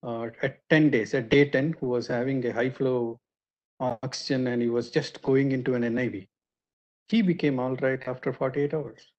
uh, 0.04 0.30
at 0.42 0.60
10 0.70 0.90
days, 0.90 1.14
at 1.14 1.30
day 1.30 1.50
10, 1.50 1.74
who 1.80 1.88
was 1.90 2.08
having 2.08 2.46
a 2.46 2.54
high 2.54 2.70
flow 2.70 3.20
oxygen 3.80 4.48
and 4.48 4.62
he 4.62 4.70
was 4.70 4.90
just 4.90 5.22
going 5.22 5.52
into 5.52 5.76
an 5.76 5.84
NIV. 5.84 6.28
He 7.10 7.22
became 7.22 7.60
all 7.60 7.76
right 7.78 8.02
after 8.08 8.34
48 8.34 8.74
hours. 8.74 9.12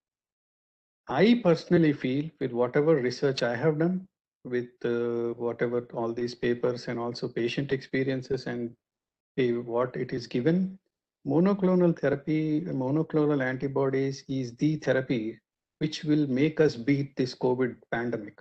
I 1.09 1.41
personally 1.43 1.93
feel 1.93 2.31
with 2.41 2.53
whatever 2.53 2.97
research 2.97 3.43
I 3.43 3.57
have 3.57 3.79
done, 3.79 4.07
with 4.45 4.71
uh, 4.85 5.35
whatever 5.35 5.87
all 5.95 6.13
these 6.13 6.35
papers 6.35 6.89
and 6.89 6.99
also 6.99 7.29
patient 7.29 7.73
experiences 7.73 8.47
and 8.47 8.75
what 9.37 9.97
it 9.97 10.13
is 10.13 10.27
given, 10.27 10.79
monoclonal 11.29 11.99
therapy, 11.99 12.63
monoclonal 12.63 13.43
antibodies 13.45 14.25
is 14.29 14.57
the 14.57 14.77
therapy 14.77 15.39
which 15.79 16.03
will 16.05 16.27
make 16.27 16.59
us 16.59 16.75
beat 16.75 17.15
this 17.17 17.35
COVID 17.35 17.77
pandemic. 17.93 18.41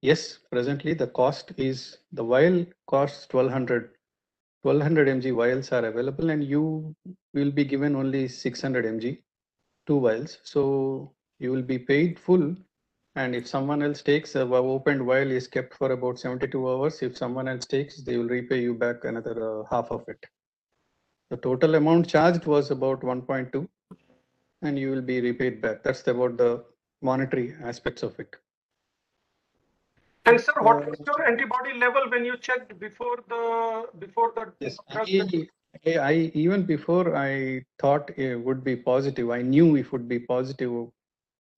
Yes, 0.00 0.38
presently 0.52 0.94
the 0.94 1.08
cost 1.08 1.52
is 1.56 1.98
the 2.12 2.22
vial 2.22 2.64
costs 2.86 3.26
1200 3.32 3.90
1200 4.62 5.08
mg 5.08 5.34
vials 5.36 5.72
are 5.72 5.84
available 5.86 6.30
and 6.30 6.44
you 6.44 6.94
will 7.34 7.50
be 7.50 7.64
given 7.64 7.96
only 7.96 8.28
600 8.28 8.84
mg 8.84 9.18
two 9.88 10.00
vials. 10.00 10.38
So 10.44 11.12
you 11.40 11.50
will 11.50 11.62
be 11.62 11.78
paid 11.78 12.18
full 12.20 12.54
and 13.16 13.34
if 13.34 13.48
someone 13.48 13.82
else 13.82 14.02
takes 14.02 14.36
a 14.36 14.42
opened 14.42 15.02
vial 15.02 15.32
is 15.32 15.48
kept 15.48 15.74
for 15.74 15.90
about 15.90 16.20
72 16.20 16.70
hours. 16.70 17.02
If 17.02 17.16
someone 17.16 17.48
else 17.48 17.66
takes 17.66 18.02
they 18.04 18.16
will 18.18 18.28
repay 18.28 18.60
you 18.62 18.74
back 18.74 19.04
another 19.04 19.36
uh, 19.50 19.64
half 19.68 19.90
of 19.90 20.04
it 20.06 20.24
the 21.30 21.36
total 21.36 21.74
amount 21.76 22.08
charged 22.08 22.46
was 22.46 22.70
about 22.70 23.00
1.2 23.00 23.66
and 24.62 24.78
you 24.78 24.90
will 24.90 25.02
be 25.02 25.20
repaid 25.20 25.60
back 25.60 25.82
that's 25.82 26.06
about 26.08 26.36
the 26.36 26.64
monetary 27.02 27.54
aspects 27.62 28.02
of 28.02 28.18
it 28.18 28.36
And 30.26 30.40
sir, 30.40 30.52
what 30.60 30.82
Uh, 30.82 30.90
was 30.90 31.00
your 31.06 31.26
antibody 31.26 31.74
level 31.74 32.08
when 32.10 32.24
you 32.24 32.36
checked 32.36 32.78
before 32.78 33.16
the 33.28 33.88
before 33.98 34.32
the 34.36 34.52
Yes. 34.60 34.76
I, 34.90 35.48
I, 35.86 35.98
I 36.10 36.12
even 36.34 36.64
before 36.64 37.16
I 37.16 37.64
thought 37.78 38.10
it 38.18 38.36
would 38.36 38.62
be 38.64 38.76
positive, 38.76 39.30
I 39.30 39.42
knew 39.42 39.76
it 39.76 39.90
would 39.92 40.08
be 40.08 40.18
positive. 40.18 40.88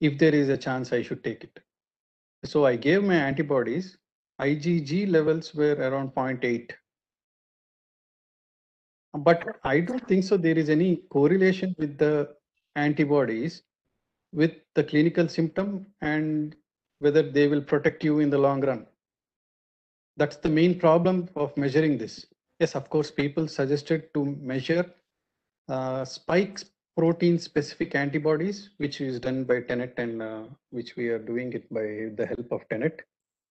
If 0.01 0.19
there 0.19 0.35
is 0.35 0.49
a 0.49 0.57
chance, 0.57 0.93
I 0.93 1.03
should 1.03 1.25
take 1.25 1.45
it. 1.45 1.61
So 2.45 2.65
I 2.67 2.77
gave 2.77 3.03
my 3.05 3.17
antibodies. 3.17 3.99
IgG 4.41 5.11
levels 5.11 5.55
were 5.55 5.75
around 5.75 6.15
0.8. 6.15 6.71
But 9.13 9.59
I 9.65 9.81
don't 9.81 10.07
think 10.07 10.25
so. 10.25 10.37
There 10.37 10.59
is 10.59 10.71
any 10.71 10.97
correlation 11.11 11.75
with 11.79 11.99
the 11.99 12.35
antibodies 12.77 13.63
with 14.33 14.53
the 14.75 14.85
clinical 14.85 15.29
symptom 15.29 15.87
and 16.01 16.55
whether 17.01 17.23
they 17.23 17.49
will 17.49 17.63
protect 17.63 18.05
you 18.05 18.21
in 18.21 18.31
the 18.31 18.39
long 18.39 18.61
run. 18.61 18.87
That's 20.17 20.37
the 20.37 20.49
main 20.49 20.79
problem 20.79 21.29
of 21.35 21.57
measuring 21.57 21.99
this. 21.99 22.27
Yes, 22.59 22.75
of 22.75 22.91
course, 22.91 23.11
people 23.11 23.49
suggested 23.49 24.13
to 24.15 24.25
measure 24.25 24.85
uh, 25.69 26.05
spike 26.05 26.61
protein 26.97 27.39
specific 27.39 27.95
antibodies, 27.95 28.71
which 28.77 29.01
is 29.01 29.19
done 29.19 29.45
by 29.45 29.63
Tenet 29.63 29.95
and 29.97 30.21
uh, 30.21 30.43
which 30.71 30.97
we 30.97 31.09
are 31.09 31.19
doing 31.19 31.53
it 31.55 31.73
by 31.73 32.11
the 32.17 32.27
help 32.27 32.53
of 32.53 32.69
Tenet. 32.69 33.01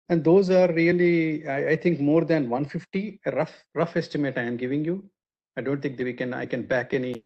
And 0.10 0.24
those 0.24 0.50
are 0.50 0.72
really, 0.74 1.48
I, 1.48 1.70
I 1.70 1.76
think, 1.78 2.00
more 2.00 2.24
than 2.26 2.50
150. 2.50 3.22
A 3.26 3.32
rough 3.32 3.64
rough 3.74 3.96
estimate 3.96 4.38
I 4.38 4.44
am 4.44 4.58
giving 4.58 4.86
you. 4.86 5.10
I 5.58 5.62
don't 5.62 5.82
think 5.82 5.98
that 5.98 6.04
we 6.04 6.14
can 6.14 6.34
I 6.34 6.46
can 6.46 6.64
back 6.64 6.94
any 6.94 7.24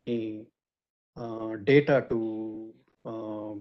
uh, 1.15 1.55
data 1.63 2.05
to 2.09 2.73
uh, 3.05 3.53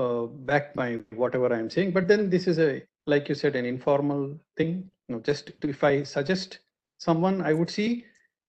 uh, 0.00 0.26
back 0.26 0.76
my 0.76 1.00
whatever 1.14 1.52
I'm 1.52 1.70
saying. 1.70 1.92
But 1.92 2.08
then 2.08 2.30
this 2.30 2.46
is 2.46 2.58
a 2.58 2.82
like 3.06 3.28
you 3.28 3.34
said 3.34 3.56
an 3.56 3.64
informal 3.64 4.38
thing. 4.56 4.90
You 5.08 5.16
know, 5.16 5.20
just 5.20 5.52
to, 5.60 5.68
if 5.68 5.84
I 5.84 6.02
suggest 6.02 6.58
someone, 6.98 7.42
I 7.42 7.52
would 7.52 7.70
see 7.70 8.04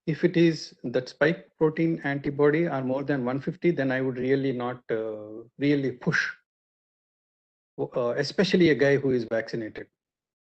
if 0.07 0.23
it 0.23 0.37
is 0.37 0.75
that 0.83 1.09
spike 1.09 1.49
protein 1.57 1.99
antibody 2.03 2.67
are 2.67 2.83
more 2.83 3.03
than 3.03 3.25
150, 3.25 3.71
then 3.71 3.91
I 3.91 4.01
would 4.01 4.17
really 4.17 4.51
not 4.51 4.81
uh, 4.91 5.43
really 5.57 5.91
push, 5.91 6.29
uh, 7.79 8.09
especially 8.09 8.69
a 8.69 8.75
guy 8.75 8.97
who 8.97 9.11
is 9.11 9.23
vaccinated. 9.23 9.87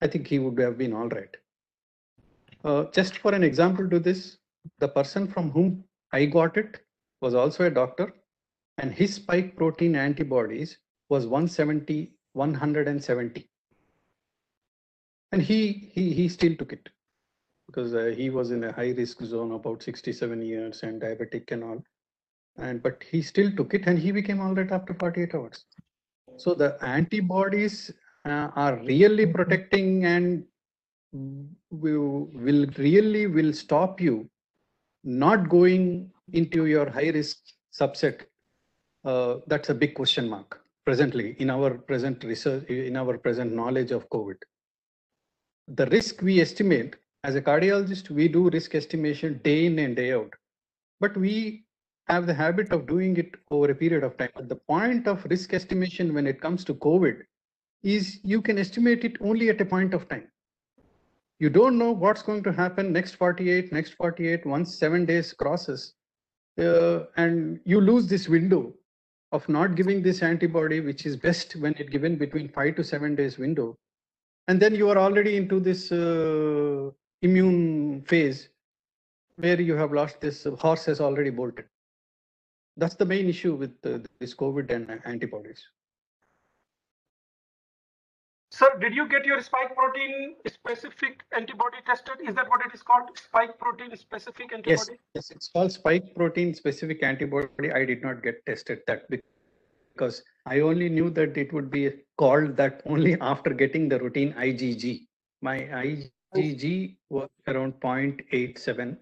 I 0.02 0.08
think 0.08 0.28
he 0.28 0.40
would 0.40 0.60
have 0.60 0.78
been 0.78 0.94
all 0.94 1.08
right. 1.08 1.36
Uh, 2.64 2.86
just 2.92 3.18
for 3.20 3.34
an 3.34 3.44
example 3.44 3.90
to 3.90 4.00
this, 4.00 4.38
the 4.80 4.88
person 4.88 5.28
from 5.28 5.52
whom 5.52 5.84
I 6.12 6.26
got 6.26 6.58
it 6.58 6.80
was 7.22 7.34
also 7.34 7.66
a 7.66 7.70
doctor 7.70 8.14
and 8.78 8.94
his 8.94 9.16
spike 9.16 9.56
protein 9.56 9.96
antibodies 9.96 10.78
was 11.10 11.26
170, 11.28 12.12
170. 12.34 13.50
And 15.32 15.42
he, 15.42 15.92
he, 15.94 16.14
he 16.14 16.30
still 16.30 16.56
took 16.56 16.74
it 16.74 16.90
because 17.68 17.94
uh, 17.94 18.14
he 18.16 18.30
was 18.30 18.52
in 18.52 18.64
a 18.64 18.72
high 18.72 18.92
risk 18.92 19.22
zone 19.22 19.52
about 19.52 19.84
67 19.84 20.42
years 20.42 20.84
and 20.84 21.02
diabetic 21.02 21.52
and 21.52 21.64
all. 21.64 21.84
And 22.58 22.82
but 22.82 23.04
he 23.10 23.22
still 23.22 23.52
took 23.52 23.74
it 23.74 23.84
and 23.86 24.00
he 24.00 24.12
became 24.12 24.40
all 24.40 24.54
right 24.54 24.72
after 24.72 24.94
48 24.94 25.36
hours. 25.36 25.66
So 26.38 26.54
the 26.54 26.78
antibodies 26.82 27.92
uh, 28.26 28.50
are 28.56 28.78
really 28.84 29.26
protecting 29.26 30.06
and 30.06 30.46
will, 31.70 32.30
will 32.34 32.66
really 32.78 33.28
will 33.28 33.54
stop 33.54 34.00
you 34.00 34.30
not 35.06 35.48
going 35.50 36.12
into 36.34 36.66
your 36.66 36.90
high 36.90 37.10
risk 37.10 37.38
subset. 37.74 38.22
Uh, 39.06 39.38
that's 39.48 39.70
a 39.70 39.74
big 39.74 39.94
question 39.94 40.28
mark 40.28 40.60
presently 40.86 41.36
in 41.40 41.50
our 41.50 41.76
present 41.76 42.24
research, 42.24 42.68
in 42.68 42.96
our 42.96 43.18
present 43.18 43.54
knowledge 43.54 43.92
of 43.92 44.10
COVID. 44.10 44.36
The 45.68 45.86
risk 45.88 46.22
we 46.22 46.42
estimate 46.42 46.96
as 47.24 47.36
a 47.36 47.42
cardiologist, 47.42 48.10
we 48.10 48.28
do 48.28 48.50
risk 48.50 48.76
estimation 48.76 49.40
day 49.44 49.66
in 49.68 49.80
and 49.80 49.96
day 49.96 50.14
out, 50.14 50.32
but 51.00 51.16
we 51.18 51.66
have 52.08 52.28
the 52.28 52.34
habit 52.34 52.72
of 52.72 52.88
doing 52.88 53.18
it 53.18 53.32
over 53.50 53.72
a 53.72 53.76
period 53.76 54.04
of 54.04 54.18
time. 54.18 54.30
But 54.36 54.50
the 54.50 54.56
point 54.56 55.08
of 55.08 55.26
risk 55.26 55.54
estimation 55.54 56.14
when 56.14 56.28
it 56.28 56.40
comes 56.40 56.64
to 56.66 56.76
COVID 56.76 57.22
is 57.84 58.20
you 58.24 58.42
can 58.42 58.60
estimate 58.60 59.04
it 59.04 59.18
only 59.22 59.50
at 59.50 59.62
a 59.62 59.66
point 59.66 59.94
of 59.94 60.08
time. 60.08 60.28
You 61.40 61.50
don't 61.50 61.78
know 61.78 61.92
what's 61.92 62.22
going 62.22 62.44
to 62.44 62.54
happen 62.54 62.94
next 62.94 63.16
48, 63.16 63.74
next 63.74 63.92
48, 63.96 64.46
once 64.46 64.76
seven 64.78 65.06
days 65.06 65.34
crosses, 65.34 65.94
uh, 66.58 67.02
and 67.18 67.60
you 67.66 67.82
lose 67.82 68.08
this 68.08 68.30
window 68.30 68.74
of 69.34 69.48
not 69.50 69.76
giving 69.76 70.02
this 70.02 70.24
antibody, 70.24 70.80
which 70.80 71.06
is 71.06 71.18
best 71.18 71.58
when 71.58 71.74
it 71.78 71.92
given 71.92 72.16
between 72.16 72.48
five 72.48 72.76
to 72.78 72.84
seven 72.84 73.16
days 73.16 73.38
window. 73.38 73.78
And 74.48 74.62
then 74.62 74.74
you 74.76 74.90
are 74.90 74.98
already 74.98 75.36
into 75.36 75.60
this 75.60 75.92
uh, 75.92 76.92
immune 77.22 78.04
phase 78.04 78.50
where 79.36 79.60
you 79.60 79.76
have 79.76 79.92
lost 79.92 80.22
this 80.22 80.48
horse 80.60 80.86
has 80.86 81.02
already 81.02 81.32
bolted. 81.32 81.66
That's 82.78 82.96
the 82.96 83.06
main 83.06 83.28
issue 83.28 83.56
with 83.56 83.74
uh, 83.86 84.00
this 84.20 84.34
COVID 84.34 84.72
and 84.72 85.02
antibodies. 85.06 85.62
Sir, 88.58 88.78
did 88.80 88.96
you 88.96 89.06
get 89.10 89.26
your 89.26 89.42
spike 89.42 89.76
protein 89.76 90.36
specific 90.48 91.24
antibody 91.36 91.80
tested? 91.86 92.14
Is 92.26 92.36
that 92.36 92.48
what 92.48 92.62
it 92.66 92.74
is 92.74 92.82
called? 92.82 93.10
Spike 93.18 93.60
protein 93.60 93.94
specific 93.98 94.54
antibody? 94.54 94.70
Yes, 94.70 94.90
yes, 95.14 95.32
it's 95.32 95.50
called 95.50 95.74
spike 95.74 96.16
protein 96.16 96.54
specific 96.54 97.04
antibody. 97.04 97.74
I 97.74 97.84
did 97.84 98.02
not 98.02 98.24
get 98.24 98.46
tested 98.46 98.80
that 98.88 99.10
because 99.10 100.24
I 100.46 100.62
only 100.62 100.88
knew 100.88 101.10
that 101.10 101.36
it 101.38 101.52
would 101.52 101.70
be 101.70 101.92
called 102.18 102.56
that 102.56 102.82
only 102.86 103.20
after 103.20 103.50
getting 103.50 103.90
the 103.90 104.00
routine 104.00 104.32
IgG. 104.36 105.06
My 105.42 105.58
IgG 106.38 106.96
was 107.10 107.28
around 107.50 107.74
0.87. 107.82 108.96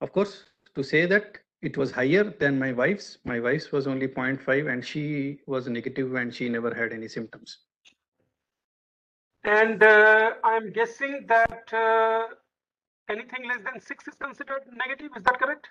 Of 0.00 0.10
course, 0.10 0.46
to 0.74 0.82
say 0.82 1.06
that 1.06 1.38
it 1.62 1.76
was 1.76 1.92
higher 1.92 2.24
than 2.24 2.58
my 2.58 2.72
wife's, 2.72 3.18
my 3.24 3.38
wife's 3.38 3.70
was 3.70 3.86
only 3.86 4.08
0.5 4.08 4.72
and 4.72 4.84
she 4.84 5.38
was 5.46 5.68
negative 5.68 6.12
and 6.16 6.34
she 6.34 6.48
never 6.48 6.74
had 6.74 6.92
any 6.92 7.06
symptoms. 7.06 7.58
And 9.46 9.80
uh, 9.80 10.32
I'm 10.42 10.72
guessing 10.72 11.24
that 11.28 11.72
uh, 11.72 12.34
anything 13.08 13.48
less 13.48 13.60
than 13.62 13.80
six 13.80 14.08
is 14.08 14.14
considered 14.14 14.62
negative. 14.76 15.12
Is 15.16 15.22
that 15.22 15.38
correct? 15.38 15.68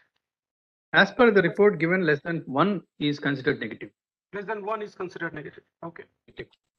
As 0.94 1.12
per 1.12 1.30
the 1.30 1.42
report 1.42 1.78
given, 1.78 2.06
less 2.06 2.22
than 2.22 2.42
one 2.46 2.82
is 3.00 3.20
considered 3.20 3.60
negative. 3.60 3.90
Less 4.34 4.46
than 4.46 4.66
one 4.66 4.82
is 4.82 4.96
considered 4.96 5.34
negative. 5.34 5.64
Okay. 5.84 6.04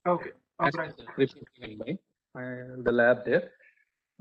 Okay. 0.06 0.30
All 0.58 0.68
As 0.68 0.74
per 0.74 0.94
the 0.96 1.04
report 1.18 1.48
given 1.60 1.98
by 2.34 2.42
uh, 2.42 2.82
the 2.82 2.92
lab 2.92 3.26
there. 3.26 3.50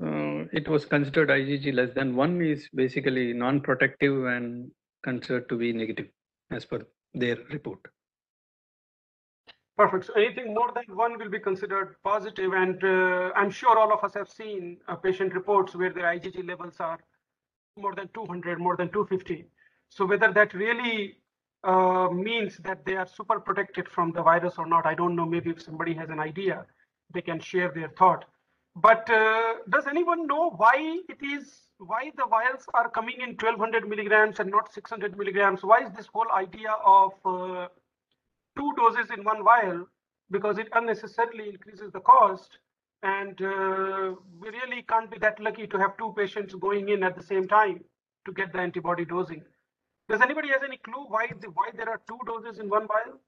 Uh, 0.04 0.44
it 0.52 0.68
was 0.68 0.84
considered 0.84 1.30
IgG 1.30 1.72
less 1.72 1.94
than 1.94 2.14
one 2.14 2.42
is 2.42 2.68
basically 2.74 3.32
non-protective 3.32 4.26
and 4.26 4.70
considered 5.02 5.48
to 5.48 5.56
be 5.56 5.72
negative 5.72 6.08
as 6.50 6.66
per 6.66 6.86
their 7.14 7.38
report. 7.50 7.80
Perfect. 9.76 10.06
So 10.06 10.14
anything 10.14 10.54
more 10.54 10.72
than 10.74 10.96
one 10.96 11.18
will 11.18 11.28
be 11.28 11.38
considered 11.38 11.96
positive, 12.02 12.52
and 12.54 12.82
uh, 12.82 13.32
I'm 13.36 13.50
sure 13.50 13.78
all 13.78 13.92
of 13.92 14.02
us 14.02 14.14
have 14.14 14.28
seen 14.28 14.78
uh, 14.88 14.96
patient 14.96 15.34
reports 15.34 15.74
where 15.74 15.92
their 15.92 16.04
IgG 16.04 16.46
levels 16.48 16.76
are 16.80 16.98
more 17.76 17.94
than 17.94 18.08
200, 18.14 18.58
more 18.58 18.76
than 18.76 18.90
250. 18.90 19.44
So 19.90 20.06
whether 20.06 20.32
that 20.32 20.54
really 20.54 21.18
uh, 21.64 22.08
means 22.10 22.58
that 22.58 22.84
they 22.86 22.94
are 22.96 23.06
super 23.06 23.40
protected 23.40 23.88
from 23.88 24.12
the 24.12 24.22
virus 24.22 24.54
or 24.56 24.66
not. 24.66 24.86
I 24.86 24.94
don't 24.94 25.16
know. 25.16 25.26
Maybe 25.26 25.50
if 25.50 25.60
somebody 25.60 25.94
has 25.94 26.08
an 26.10 26.20
idea, 26.20 26.64
they 27.12 27.20
can 27.20 27.40
share 27.40 27.70
their 27.72 27.88
thought. 27.98 28.24
But 28.76 29.08
uh, 29.10 29.54
does 29.68 29.86
anyone 29.86 30.26
know 30.26 30.50
why 30.50 31.00
it 31.08 31.18
is 31.22 31.62
why 31.78 32.12
the 32.16 32.26
vials 32.26 32.64
are 32.74 32.88
coming 32.90 33.16
in 33.20 33.30
1200 33.30 33.88
milligrams 33.88 34.38
and 34.38 34.50
not 34.50 34.72
600 34.72 35.16
milligrams? 35.18 35.62
Why 35.62 35.80
is 35.80 35.92
this 35.92 36.06
whole 36.06 36.30
idea 36.32 36.72
of 36.84 37.12
uh, 37.24 37.68
two 38.56 38.72
doses 38.76 39.10
in 39.16 39.24
one 39.24 39.44
vial? 39.44 39.86
Because 40.30 40.58
it 40.58 40.68
unnecessarily 40.72 41.48
increases 41.50 41.92
the 41.92 42.00
cost, 42.00 42.58
and 43.02 43.40
uh, 43.40 44.14
we 44.40 44.48
really 44.50 44.82
can't 44.88 45.10
be 45.10 45.18
that 45.18 45.38
lucky 45.40 45.66
to 45.68 45.78
have 45.78 45.96
two 45.98 46.12
patients 46.16 46.54
going 46.54 46.88
in 46.88 47.02
at 47.04 47.16
the 47.16 47.22
same 47.22 47.46
time 47.46 47.84
to 48.24 48.32
get 48.32 48.52
the 48.52 48.58
antibody 48.58 49.04
dosing. 49.04 49.42
Does 50.08 50.20
anybody 50.20 50.48
has 50.48 50.62
any 50.64 50.78
clue 50.78 51.04
why 51.08 51.28
the, 51.40 51.48
why 51.50 51.70
there 51.76 51.88
are 51.88 52.00
two 52.08 52.18
doses 52.26 52.58
in 52.58 52.68
one 52.68 52.86
vial? 52.88 53.20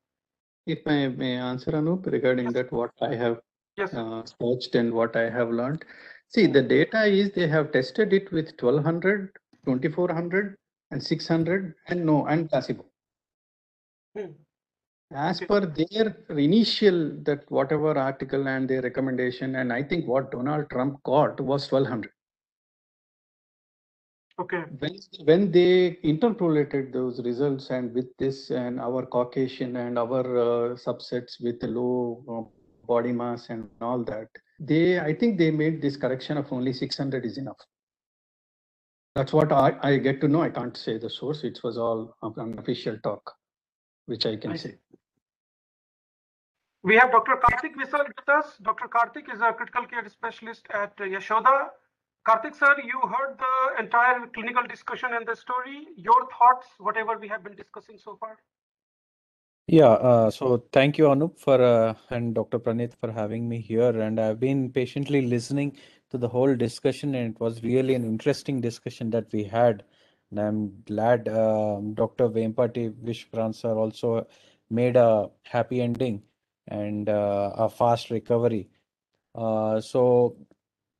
If 0.67 0.87
I 0.87 1.09
may 1.09 1.37
answer, 1.37 1.71
Anup, 1.73 2.07
regarding 2.07 2.47
Yes. 2.47 2.55
that, 2.55 2.73
what 2.73 2.91
I 3.01 3.15
have 3.15 3.41
Yes. 3.77 3.95
uh, 3.95 4.23
searched 4.41 4.75
and 4.75 4.93
what 4.93 5.15
I 5.17 5.31
have 5.31 5.51
learned. 5.51 5.85
See, 6.29 6.47
the 6.47 6.63
data 6.63 7.05
is 7.05 7.31
they 7.31 7.47
have 7.47 7.73
tested 7.73 8.13
it 8.13 8.31
with 8.33 8.47
1200, 8.61 9.31
2400, 9.65 10.57
and 10.91 11.03
600, 11.03 11.75
and 11.87 12.05
no, 12.05 12.27
and 12.27 12.49
placebo. 12.51 12.85
Hmm. 14.17 14.33
As 15.11 15.41
per 15.41 15.65
their 15.65 16.17
initial, 16.29 17.17
that 17.23 17.51
whatever 17.51 17.97
article 17.97 18.47
and 18.47 18.69
their 18.69 18.83
recommendation, 18.83 19.57
and 19.57 19.73
I 19.73 19.83
think 19.83 20.07
what 20.07 20.31
Donald 20.31 20.69
Trump 20.69 21.03
got 21.03 21.41
was 21.41 21.71
1200. 21.71 22.11
Okay. 24.41 24.65
When, 24.79 24.99
when 25.25 25.51
they 25.51 25.99
interpolated 26.03 26.93
those 26.93 27.21
results 27.25 27.71
and 27.71 27.93
with 27.93 28.17
this 28.19 28.51
and 28.51 28.79
our 28.79 29.05
Caucasian 29.05 29.77
and 29.77 29.99
our 29.99 30.21
uh, 30.21 30.77
subsets 30.77 31.43
with 31.43 31.61
low 31.63 32.23
uh, 32.31 32.87
body 32.87 33.11
mass 33.11 33.49
and 33.49 33.69
all 33.81 34.05
that, 34.05 34.29
they, 34.61 35.01
I 35.01 35.15
think 35.15 35.39
they 35.39 35.51
made 35.51 35.83
this 35.83 35.97
correction 35.97 36.37
of 36.37 36.53
only 36.53 36.73
600 36.73 37.25
is 37.25 37.39
enough. 37.39 37.57
That's 39.17 39.33
what 39.33 39.51
I, 39.51 39.75
I 39.83 39.97
get 39.97 40.21
to 40.21 40.29
know. 40.29 40.43
I 40.43 40.51
can't 40.51 40.77
say 40.77 40.99
the 40.99 41.11
source. 41.11 41.43
It 41.43 41.59
was 41.65 41.77
all 41.77 42.15
unofficial 42.23 42.99
talk, 43.03 43.33
which 44.07 44.27
I 44.27 44.37
can 44.37 44.53
I 44.53 44.57
say. 44.57 44.77
We 46.85 46.95
have 46.95 47.11
Dr. 47.11 47.37
Karthik 47.43 47.75
Visal 47.75 48.07
with 48.07 48.29
us. 48.29 48.57
Dr. 48.63 48.87
Karthik 48.87 49.33
is 49.35 49.41
a 49.41 49.53
critical 49.53 49.85
care 49.87 50.09
specialist 50.09 50.67
at 50.73 50.97
Yashoda. 50.97 51.71
Karthik 52.27 52.55
sir, 52.55 52.77
you 52.85 53.01
heard 53.01 53.37
the 53.37 53.83
entire 53.83 54.27
clinical 54.29 54.63
discussion 54.63 55.11
and 55.13 55.27
the 55.27 55.35
story. 55.35 55.89
Your 55.97 56.29
thoughts, 56.39 56.67
whatever 56.79 57.19
we 57.19 57.27
have 57.27 57.43
been 57.43 57.57
discussing 57.57 57.99
so 57.99 58.17
far. 58.21 58.39
Yeah, 59.67 59.89
uh, 59.89 60.31
so 60.31 60.65
thank 60.73 60.99
you, 60.99 61.05
Anup, 61.07 61.39
for 61.39 61.61
uh, 61.61 61.95
and 62.11 62.35
Dr. 62.35 62.61
Praneeth 62.61 62.95
for 63.01 63.11
having 63.11 63.49
me 63.49 63.61
here. 63.61 64.01
And 64.01 64.21
I've 64.21 64.39
been 64.39 64.71
patiently 64.71 65.23
listening 65.23 65.77
to 66.11 66.19
the 66.19 66.29
whole 66.29 66.55
discussion, 66.55 67.17
and 67.17 67.35
it 67.35 67.41
was 67.41 67.63
really 67.63 67.95
an 67.95 68.05
interesting 68.05 68.61
discussion 68.61 69.11
that 69.11 69.33
we 69.33 69.43
had. 69.43 69.83
And 70.31 70.39
I'm 70.41 70.83
glad 70.87 71.29
um, 71.29 71.95
Dr. 71.95 72.29
Vempati 72.29 72.93
Vishwakranth 72.93 73.57
sir 73.57 73.75
also 73.75 74.29
made 74.71 74.97
a 74.97 75.29
happy 75.43 75.81
ending 75.81 76.23
and 76.69 77.09
uh, 77.09 77.53
a 77.57 77.69
fast 77.69 78.11
recovery. 78.11 78.69
Uh, 79.35 79.81
so 79.81 80.37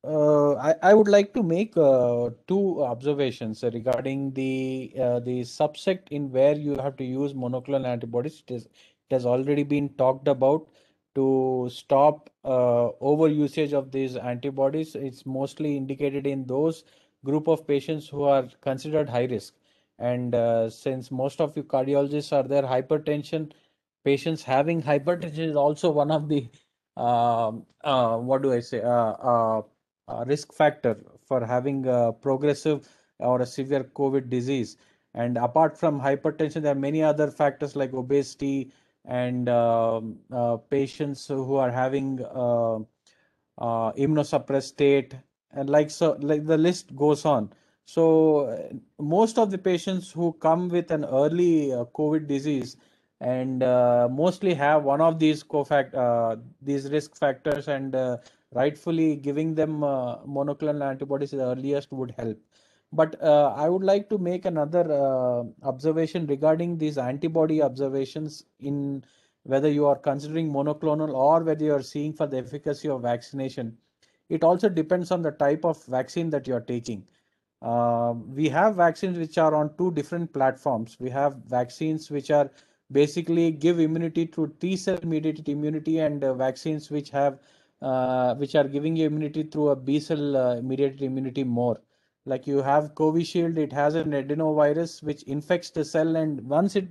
uh, 0.05 0.55
I, 0.57 0.75
I 0.83 0.95
would 0.95 1.09
like 1.09 1.35
to 1.35 1.43
make 1.43 1.75
two 1.75 2.85
observations 2.85 3.63
regarding 3.63 4.33
the 4.33 4.93
the 5.25 5.41
subsect 5.43 6.09
in 6.11 6.31
where 6.31 6.55
you 6.57 6.77
have 6.77 6.97
to 6.97 7.05
use 7.05 7.35
monoclonal 7.35 7.87
antibodies. 7.87 8.43
It 8.47 8.55
is 8.55 8.65
it 8.67 9.15
has 9.15 9.27
already 9.27 9.63
been 9.65 9.89
talked 9.97 10.29
about 10.29 10.69
to 11.15 11.69
stop 11.73 12.31
uh, 12.45 12.91
over 13.01 13.29
usage 13.29 13.73
of 13.73 13.91
these 13.91 14.17
antibodies. 14.17 14.95
It's 14.95 15.27
mostly 15.27 15.77
indicated 15.77 16.27
in 16.27 16.47
those 16.47 16.85
group 17.25 17.49
of 17.49 17.67
patients 17.67 18.09
who 18.09 18.23
are 18.25 18.49
considered 18.61 19.09
high 19.09 19.25
risk. 19.25 19.55
And 19.99 20.35
uh, 20.35 20.71
since 20.71 21.11
most 21.11 21.41
of 21.41 21.57
you 21.57 21.65
cardiologists 21.65 22.33
are 22.33 22.47
there, 22.47 22.63
hypertension 22.63 23.53
patients 24.05 24.43
having 24.43 24.83
hypertension 24.83 25.51
is 25.51 25.57
also 25.57 25.91
one 25.91 26.11
of 26.11 26.29
the 26.29 26.49
um, 26.97 27.65
uh, 27.85 28.17
what 28.17 28.43
do 28.43 28.53
I 28.53 28.61
say? 28.61 28.83
Uh, 28.83 29.13
uh, 29.33 29.63
uh, 30.09 30.25
risk 30.27 30.53
factor 30.53 30.97
for 31.25 31.45
having 31.45 31.87
a 31.87 32.13
progressive 32.13 32.89
or 33.19 33.41
a 33.41 33.47
severe 33.47 33.85
COVID 33.85 34.29
disease. 34.31 34.77
And 35.15 35.37
apart 35.37 35.79
from 35.79 36.01
hypertension, 36.01 36.63
there 36.63 36.73
are 36.73 36.79
many 36.79 37.03
other 37.03 37.31
factors 37.31 37.77
like 37.77 37.93
obesity 37.93 38.73
and 39.05 39.49
um, 39.49 40.19
uh, 40.33 40.57
patients 40.57 41.27
who 41.27 41.57
are 41.57 41.71
having 41.71 42.21
uh, 42.25 42.77
uh, 43.59 43.93
immunosuppressed 43.93 44.65
state, 44.65 45.15
and 45.53 45.71
like 45.71 45.91
so, 45.91 46.17
like 46.21 46.47
the 46.47 46.59
list 46.59 46.95
goes 46.95 47.25
on. 47.25 47.53
So 47.87 48.41
uh, 48.41 48.75
most 49.03 49.39
of 49.39 49.51
the 49.51 49.59
patients 49.59 50.13
who 50.13 50.35
come 50.35 50.69
with 50.69 50.91
an 50.91 51.05
early 51.07 51.73
uh, 51.73 51.85
COVID 51.87 52.27
disease 52.27 52.77
and 53.21 53.63
uh, 53.63 54.09
mostly 54.11 54.55
have 54.55 54.85
one 54.85 55.01
of 55.01 55.19
these 55.19 55.43
cofact 55.43 55.95
uh, 55.95 56.37
these 56.63 56.91
risk 56.91 57.17
factors 57.17 57.69
and 57.69 57.95
uh, 57.95 58.17
rightfully 58.55 59.17
giving 59.17 59.55
them 59.55 59.83
uh, 59.83 60.19
monoclonal 60.19 60.89
antibodies 60.89 61.33
the 61.33 61.45
earliest 61.45 61.93
would 61.93 62.15
help. 62.17 62.39
But 62.93 63.21
uh, 63.23 63.53
I 63.55 63.69
would 63.69 63.83
like 63.83 64.09
to 64.11 64.19
make 64.19 64.47
another 64.47 64.91
uh, 64.91 65.45
observation 65.67 66.27
regarding 66.27 66.79
these 66.79 66.97
antibody 66.97 67.61
observations 67.61 68.45
in 68.61 69.05
whether 69.43 69.69
you 69.69 69.87
are 69.87 69.97
considering 69.97 70.51
monoclonal 70.51 71.13
or 71.13 71.43
whether 71.43 71.65
you 71.65 71.75
are 71.75 71.83
seeing 71.83 72.13
for 72.13 72.27
the 72.27 72.39
efficacy 72.39 72.89
of 72.89 73.03
vaccination. 73.03 73.77
It 74.31 74.45
also 74.45 74.69
depends 74.69 75.11
on 75.11 75.23
the 75.23 75.33
type 75.33 75.65
of 75.65 75.85
vaccine 75.85 76.31
that 76.31 76.47
you 76.47 76.55
are 76.55 76.61
taking. 76.61 77.07
We 77.61 78.49
have 78.49 78.77
vaccines 78.77 79.19
which 79.19 79.37
are 79.39 79.55
on 79.55 79.77
two 79.77 79.91
different 79.93 80.33
platforms. 80.33 80.97
We 81.01 81.11
have 81.11 81.37
vaccines 81.47 82.11
which 82.11 82.31
are 82.31 82.51
basically 82.91 83.51
give 83.51 83.79
immunity 83.81 84.27
through 84.27 84.55
T 84.61 84.77
cell 84.77 84.99
mediated 85.05 85.49
immunity 85.49 85.99
and 85.99 86.25
uh, 86.25 86.35
vaccines 86.35 86.91
which 86.91 87.11
have 87.11 87.39
uh, 87.83 88.35
which 88.35 88.55
are 88.55 88.65
giving 88.65 88.97
you 88.97 89.07
immunity 89.07 89.43
through 89.45 89.69
a 89.69 89.77
B 89.77 90.01
cell 90.01 90.37
uh, 90.37 90.61
mediated 90.63 91.03
immunity 91.03 91.45
more. 91.45 91.81
Like 92.25 92.47
you 92.47 92.63
have 92.63 92.95
Covishield, 92.95 93.57
it 93.57 93.73
has 93.73 93.95
an 93.95 94.11
adenovirus 94.11 95.03
which 95.03 95.23
infects 95.25 95.71
the 95.71 95.85
cell, 95.85 96.17
and 96.17 96.41
once 96.43 96.77
it 96.77 96.89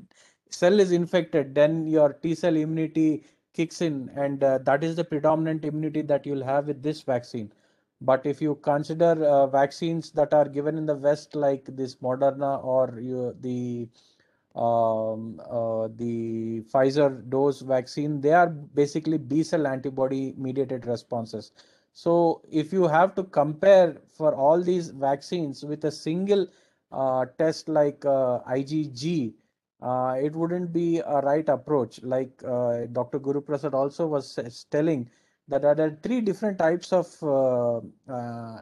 cell 0.50 0.80
is 0.80 0.92
infected, 0.92 1.54
then 1.54 1.88
your 1.88 2.14
T 2.14 2.34
cell 2.36 2.56
immunity 2.56 3.24
kicks 3.54 3.82
in, 3.82 4.10
and 4.16 4.44
uh, 4.44 4.60
that 4.60 4.84
is 4.84 4.96
the 4.96 5.04
predominant 5.04 5.66
immunity 5.66 6.02
that 6.04 6.26
you'll 6.26 6.44
have 6.44 6.68
with 6.68 6.82
this 6.82 7.02
vaccine. 7.02 7.52
But 8.02 8.26
if 8.26 8.42
you 8.42 8.56
consider 8.56 9.26
uh, 9.26 9.48
vaccines 9.48 10.12
that 10.12 10.34
are 10.34 10.48
given 10.48 10.78
in 10.78 10.86
the 10.86 10.96
West, 10.96 11.36
like 11.36 11.66
this 11.76 11.96
Moderna 11.96 12.64
or 12.64 13.00
you, 13.00 13.36
the 13.42 13.90
um, 14.58 15.40
uh, 15.50 15.88
the 15.96 16.62
Pfizer 16.74 17.30
dose 17.30 17.62
vaccine, 17.62 18.22
they 18.22 18.34
are 18.34 18.48
basically 18.50 19.18
B 19.18 19.44
cell 19.44 19.68
antibody 19.68 20.34
mediated 20.38 20.86
responses. 20.88 21.52
So 21.94 22.42
if 22.50 22.74
you 22.74 22.88
have 22.88 23.16
to 23.16 23.24
compare 23.24 23.98
for 24.08 24.36
all 24.36 24.62
these 24.62 24.90
vaccines 24.90 25.64
with 25.64 25.86
a 25.86 25.92
single 25.92 26.48
uh, 26.92 27.26
test 27.38 27.70
like 27.70 28.06
uh, 28.06 28.40
IgG, 28.50 29.34
uh, 29.82 30.16
it 30.22 30.34
wouldn't 30.36 30.74
be 30.74 31.00
a 31.00 31.22
right 31.22 31.48
approach. 31.50 32.02
Like 32.04 32.32
uh, 32.46 32.86
Dr. 32.92 33.20
Guru 33.20 33.42
Prasad 33.42 33.74
also 33.74 34.08
was 34.08 34.40
telling 34.72 35.10
that 35.48 35.62
there 35.62 35.88
are 35.88 35.98
three 36.04 36.22
different 36.22 36.58
types 36.58 36.92
of 36.92 37.08
uh, 37.24 37.82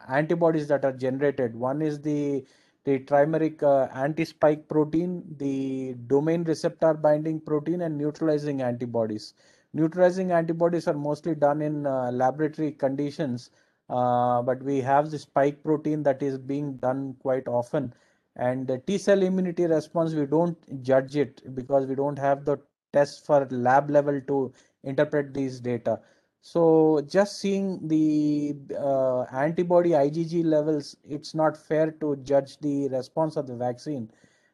antibodies 0.08 0.68
that 0.68 0.84
are 0.84 0.92
generated. 0.92 1.54
One 1.56 1.82
is 1.82 2.00
the 2.00 2.44
the 2.86 3.00
trimeric 3.00 3.62
uh, 3.62 3.88
anti-spike 3.94 4.68
protein, 4.68 5.24
the 5.38 5.94
domain 6.06 6.44
receptor 6.44 6.94
binding 6.94 7.40
protein, 7.40 7.82
and 7.82 7.98
neutralizing 7.98 8.62
antibodies. 8.62 9.34
Neutralizing 9.74 10.32
antibodies 10.32 10.88
are 10.88 10.94
mostly 10.94 11.34
done 11.34 11.60
in 11.62 11.86
uh, 11.86 12.10
laboratory 12.12 12.72
conditions, 12.72 13.50
uh, 13.90 14.40
but 14.42 14.62
we 14.62 14.80
have 14.80 15.10
the 15.10 15.18
spike 15.18 15.62
protein 15.62 16.02
that 16.04 16.22
is 16.22 16.38
being 16.38 16.76
done 16.78 17.16
quite 17.20 17.48
often. 17.48 17.92
And 18.36 18.66
the 18.66 18.78
T 18.78 18.98
cell 18.98 19.22
immunity 19.22 19.66
response, 19.66 20.14
we 20.14 20.26
don't 20.26 20.82
judge 20.82 21.16
it 21.16 21.54
because 21.54 21.86
we 21.86 21.94
don't 21.96 22.18
have 22.18 22.44
the 22.44 22.58
test 22.92 23.26
for 23.26 23.46
lab 23.50 23.90
level 23.90 24.20
to 24.28 24.52
interpret 24.84 25.34
these 25.34 25.60
data. 25.60 26.00
So 26.48 27.02
just 27.08 27.40
seeing 27.40 27.88
the 27.88 28.54
uh, 28.78 29.22
antibody 29.36 29.90
IgG 29.90 30.44
levels, 30.44 30.96
it's 31.02 31.34
not 31.34 31.56
fair 31.56 31.90
to 32.02 32.14
judge 32.22 32.58
the 32.58 32.88
response 32.90 33.36
of 33.36 33.48
the 33.48 33.56
vaccine. 33.56 34.12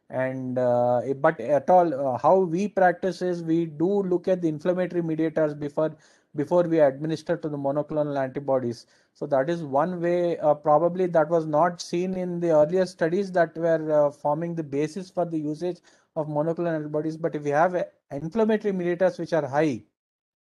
And 0.09 0.59
uh, 0.59 1.03
but 1.20 1.38
at 1.38 1.68
all, 1.68 1.93
uh, 1.93 2.16
how 2.16 2.38
we 2.38 2.68
practice 2.68 3.20
is 3.20 3.43
we 3.43 3.66
do 3.66 4.05
look 4.05 4.26
at 4.26 4.40
the 4.40 4.49
inflammatory 4.49 5.03
mediators 5.03 5.53
before 5.53 5.95
before 6.34 6.62
we 6.62 6.80
administer 6.80 7.36
to 7.36 7.49
the 7.51 7.59
monoclonal 7.59 8.18
antibodies. 8.18 8.86
So 9.12 9.26
that 9.26 9.51
is 9.51 9.62
one 9.62 10.01
way. 10.01 10.38
Uh, 10.38 10.55
probably 10.55 11.07
that 11.09 11.28
was 11.28 11.45
not 11.45 11.82
seen 11.82 12.14
in 12.14 12.40
the 12.40 12.53
earlier 12.53 12.86
studies 12.86 13.30
that 13.32 13.55
were 13.55 14.07
uh, 14.07 14.11
forming 14.11 14.55
the 14.55 14.62
basis 14.62 15.11
for 15.11 15.26
the 15.26 15.38
usage 15.38 15.80
of 16.16 16.26
monoclonal 16.26 16.74
antibodies. 16.74 17.18
But 17.18 17.34
if 17.34 17.43
we 17.43 17.51
have 17.51 17.74
uh, 17.74 17.84
inflammatory 18.11 18.72
mediators 18.72 19.18
which 19.18 19.34
are 19.34 19.47
high, 19.47 19.82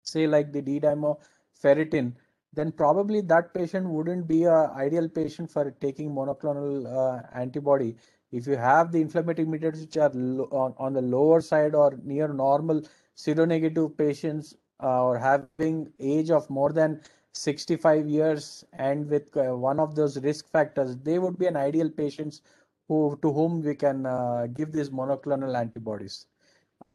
say 0.04 0.28
like 0.28 0.52
the 0.52 0.62
D-dimer 0.62 1.18
ferritin, 1.62 2.14
then 2.54 2.72
probably 2.72 3.22
that 3.22 3.54
patient 3.54 3.90
wouldn't 3.90 4.28
be 4.28 4.44
an 4.44 4.70
ideal 4.76 5.10
patient 5.10 5.50
for 5.50 5.72
taking 5.82 6.12
monoclonal 6.12 6.86
uh, 6.86 7.22
antibody. 7.34 7.96
If 8.32 8.48
you 8.48 8.56
have 8.58 8.92
the 8.92 9.02
inflammatory 9.02 9.48
mediators 9.48 9.82
which 9.82 9.98
are 9.98 10.12
on, 10.12 10.74
on 10.78 10.94
the 10.94 11.02
lower 11.02 11.42
side 11.42 11.76
or 11.76 11.98
near 12.04 12.28
normal 12.28 12.84
seronegative 13.16 13.98
patients 13.98 14.56
uh, 14.82 15.04
or 15.04 15.18
having 15.18 15.92
age 16.00 16.32
of 16.32 16.50
more 16.50 16.72
than 16.72 17.02
65 17.34 18.08
years 18.08 18.64
and 18.74 19.10
with 19.10 19.36
uh, 19.38 19.56
one 19.56 19.80
of 19.80 19.96
those 19.96 20.20
risk 20.22 20.50
factors, 20.50 20.96
they 20.98 21.20
would 21.20 21.38
be 21.38 21.48
an 21.48 21.56
ideal 21.56 21.90
patients 21.90 22.42
who 22.88 23.18
to 23.22 23.32
whom 23.32 23.62
we 23.62 23.76
can 23.76 24.06
uh, 24.06 24.48
give 24.54 24.72
these 24.72 24.90
monoclonal 24.90 25.58
antibodies. 25.58 26.28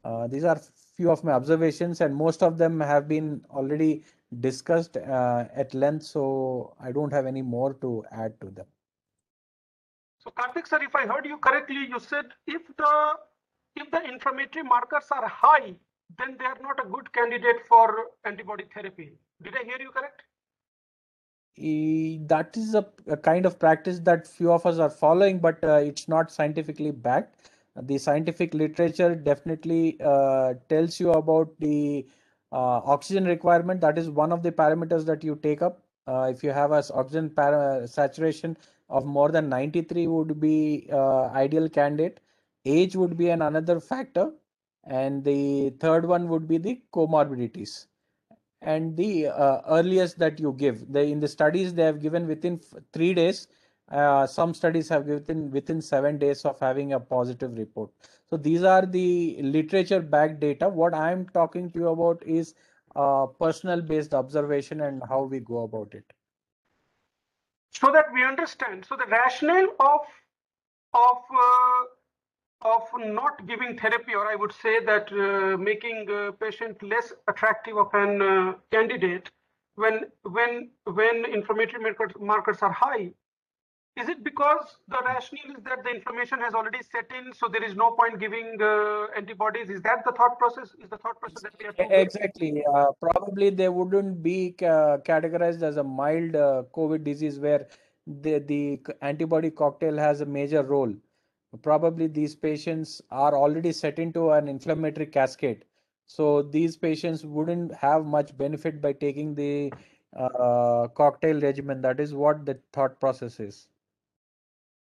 Uh, 0.04 0.26
these 0.28 0.44
are 0.44 0.60
few 0.98 1.10
of 1.10 1.22
my 1.22 1.32
observations 1.32 2.00
and 2.00 2.14
most 2.14 2.42
of 2.42 2.58
them 2.58 2.80
have 2.80 3.06
been 3.08 3.40
already 3.50 4.02
discussed 4.40 4.96
uh, 4.96 5.44
at 5.54 5.72
length, 5.72 6.04
so 6.04 6.74
I 6.80 6.92
don't 6.92 7.12
have 7.12 7.26
any 7.26 7.40
more 7.40 7.74
to 7.74 8.04
add 8.10 8.38
to 8.40 8.50
them. 8.50 8.66
So 10.18 10.30
Karthik 10.38 10.66
sir, 10.66 10.82
if 10.82 10.94
I 10.94 11.06
heard 11.06 11.24
you 11.24 11.38
correctly, 11.38 11.86
you 11.88 12.00
said 12.00 12.26
if 12.46 12.62
the 12.76 12.94
if 13.76 13.90
the 13.92 14.02
inflammatory 14.12 14.64
markers 14.64 15.04
are 15.12 15.26
high, 15.28 15.74
then 16.18 16.36
they 16.38 16.44
are 16.44 16.58
not 16.60 16.84
a 16.84 16.88
good 16.88 17.12
candidate 17.12 17.60
for 17.68 18.08
antibody 18.24 18.64
therapy. 18.74 19.12
Did 19.42 19.54
I 19.54 19.64
hear 19.64 19.80
you 19.80 19.90
correct? 19.90 20.22
that 22.28 22.56
is 22.56 22.74
a, 22.76 22.86
a, 23.08 23.16
kind 23.16 23.44
of 23.44 23.58
practice 23.58 23.98
that 23.98 24.28
few 24.28 24.52
of 24.52 24.64
us 24.64 24.78
are 24.78 24.90
following, 24.90 25.40
but 25.40 25.62
uh, 25.64 25.74
it's 25.74 26.06
not 26.06 26.30
scientifically 26.30 26.92
backed. 26.92 27.50
The 27.82 27.98
scientific 27.98 28.54
literature 28.54 29.14
definitely 29.14 29.98
uh, 30.00 30.54
tells 30.68 30.98
you 31.00 31.12
about 31.12 31.54
the 31.60 32.06
uh, 32.52 32.80
oxygen 32.84 33.24
requirement. 33.24 33.80
That 33.80 33.98
is 33.98 34.08
one 34.10 34.32
of 34.32 34.42
the 34.42 34.52
parameters 34.52 35.04
that 35.06 35.22
you 35.24 35.36
take 35.36 35.62
up. 35.62 35.82
Uh, 36.06 36.32
if 36.34 36.42
you 36.42 36.50
have 36.50 36.72
a 36.72 36.82
oxygen 36.94 37.30
saturation 37.86 38.56
of 38.88 39.04
more 39.04 39.30
than 39.30 39.48
93 39.48 40.06
would 40.06 40.40
be 40.40 40.88
uh, 40.92 41.26
ideal 41.26 41.68
candidate. 41.68 42.20
Age 42.64 42.96
would 42.96 43.16
be 43.16 43.28
an 43.30 43.42
another 43.42 43.80
factor. 43.80 44.32
And 44.84 45.22
the 45.24 45.70
third 45.80 46.06
one 46.06 46.28
would 46.28 46.48
be 46.48 46.56
the 46.56 46.80
comorbidities 46.94 47.86
and 48.62 48.96
the 48.96 49.28
uh, 49.28 49.60
earliest 49.68 50.18
that 50.18 50.40
you 50.40 50.54
give. 50.58 50.90
They, 50.92 51.10
in 51.10 51.20
the 51.20 51.28
studies, 51.28 51.74
they 51.74 51.84
have 51.84 52.00
given 52.00 52.26
within 52.26 52.60
three 52.92 53.14
days. 53.14 53.48
Uh, 53.90 54.26
some 54.26 54.52
studies 54.52 54.88
have 54.88 55.06
given 55.06 55.50
within 55.50 55.80
seven 55.80 56.18
days 56.18 56.44
of 56.44 56.58
having 56.60 56.92
a 56.92 57.00
positive 57.00 57.56
report. 57.56 57.90
So 58.28 58.36
these 58.36 58.62
are 58.62 58.84
the 58.84 59.38
literature 59.40 60.00
backed 60.00 60.40
data. 60.40 60.68
What 60.68 60.94
I'm 60.94 61.26
talking 61.30 61.70
to 61.70 61.78
you 61.78 61.88
about 61.88 62.22
is 62.26 62.54
uh, 62.96 63.26
personal 63.26 63.80
based 63.80 64.12
observation 64.12 64.82
and 64.82 65.02
how 65.08 65.22
we 65.22 65.40
go 65.40 65.62
about 65.62 65.94
it. 65.94 66.04
So 67.70 67.90
that 67.92 68.12
we 68.12 68.24
understand. 68.24 68.84
So 68.84 68.96
the 68.96 69.06
rationale 69.06 69.68
of 69.80 70.00
of 70.92 71.18
uh, 71.32 71.82
of 72.62 72.82
not 72.96 73.46
giving 73.46 73.78
therapy, 73.78 74.14
or 74.14 74.26
I 74.26 74.34
would 74.34 74.52
say 74.52 74.84
that 74.84 75.12
uh, 75.12 75.56
making 75.56 76.08
a 76.10 76.32
patient 76.32 76.82
less 76.82 77.12
attractive 77.28 77.76
of 77.76 77.88
an 77.94 78.20
uh, 78.20 78.54
candidate 78.70 79.30
when 79.76 80.06
when 80.22 80.70
when 80.84 81.24
inflammatory 81.24 81.82
markers, 81.82 82.12
markers 82.20 82.58
are 82.62 82.72
high. 82.72 83.12
Is 83.96 84.08
it 84.08 84.22
because 84.22 84.76
the 84.86 84.98
rationale 85.04 85.56
is 85.56 85.64
that 85.64 85.82
the 85.82 85.90
inflammation 85.90 86.38
has 86.40 86.54
already 86.54 86.78
set 86.92 87.10
in, 87.18 87.32
so 87.32 87.48
there 87.48 87.64
is 87.64 87.74
no 87.74 87.90
point 87.92 88.20
giving 88.20 88.56
uh, 88.60 89.06
antibodies? 89.16 89.70
Is 89.70 89.82
that 89.82 90.04
the 90.04 90.12
thought 90.12 90.38
process? 90.38 90.68
Is 90.82 90.88
the 90.88 90.98
thought 90.98 91.18
process 91.18 91.42
that 91.42 91.52
we? 91.58 91.96
Exactly. 91.96 92.62
Uh, 92.72 92.86
probably 93.00 93.50
they 93.50 93.68
wouldn't 93.68 94.22
be 94.22 94.54
categorized 94.58 95.62
as 95.62 95.78
a 95.78 95.82
mild 95.82 96.36
uh, 96.36 96.62
COVID 96.76 97.02
disease 97.02 97.40
where 97.40 97.66
the 98.06 98.38
the 98.38 98.80
antibody 99.02 99.50
cocktail 99.50 99.96
has 99.96 100.20
a 100.20 100.26
major 100.26 100.62
role 100.62 100.94
probably 101.62 102.06
these 102.06 102.34
patients 102.34 103.00
are 103.10 103.36
already 103.36 103.72
set 103.72 103.98
into 103.98 104.30
an 104.30 104.48
inflammatory 104.48 105.06
cascade. 105.06 105.64
So 106.06 106.42
these 106.42 106.76
patients 106.76 107.24
wouldn't 107.24 107.74
have 107.74 108.04
much 108.04 108.36
benefit 108.36 108.80
by 108.80 108.92
taking 108.92 109.34
the 109.34 109.72
uh, 110.16 110.88
cocktail 110.88 111.40
regimen. 111.40 111.82
That 111.82 112.00
is 112.00 112.14
what 112.14 112.46
the 112.46 112.58
thought 112.72 112.98
process 113.00 113.40
is. 113.40 113.68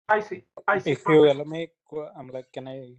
I 0.09 0.19
see. 0.19 0.43
I 0.67 0.79
see. 0.79 0.91
If 0.91 1.03
you 1.07 1.31
allow 1.31 1.43
me, 1.43 1.69
I'm 2.17 2.27
like, 2.29 2.51
can 2.51 2.67
I? 2.67 2.93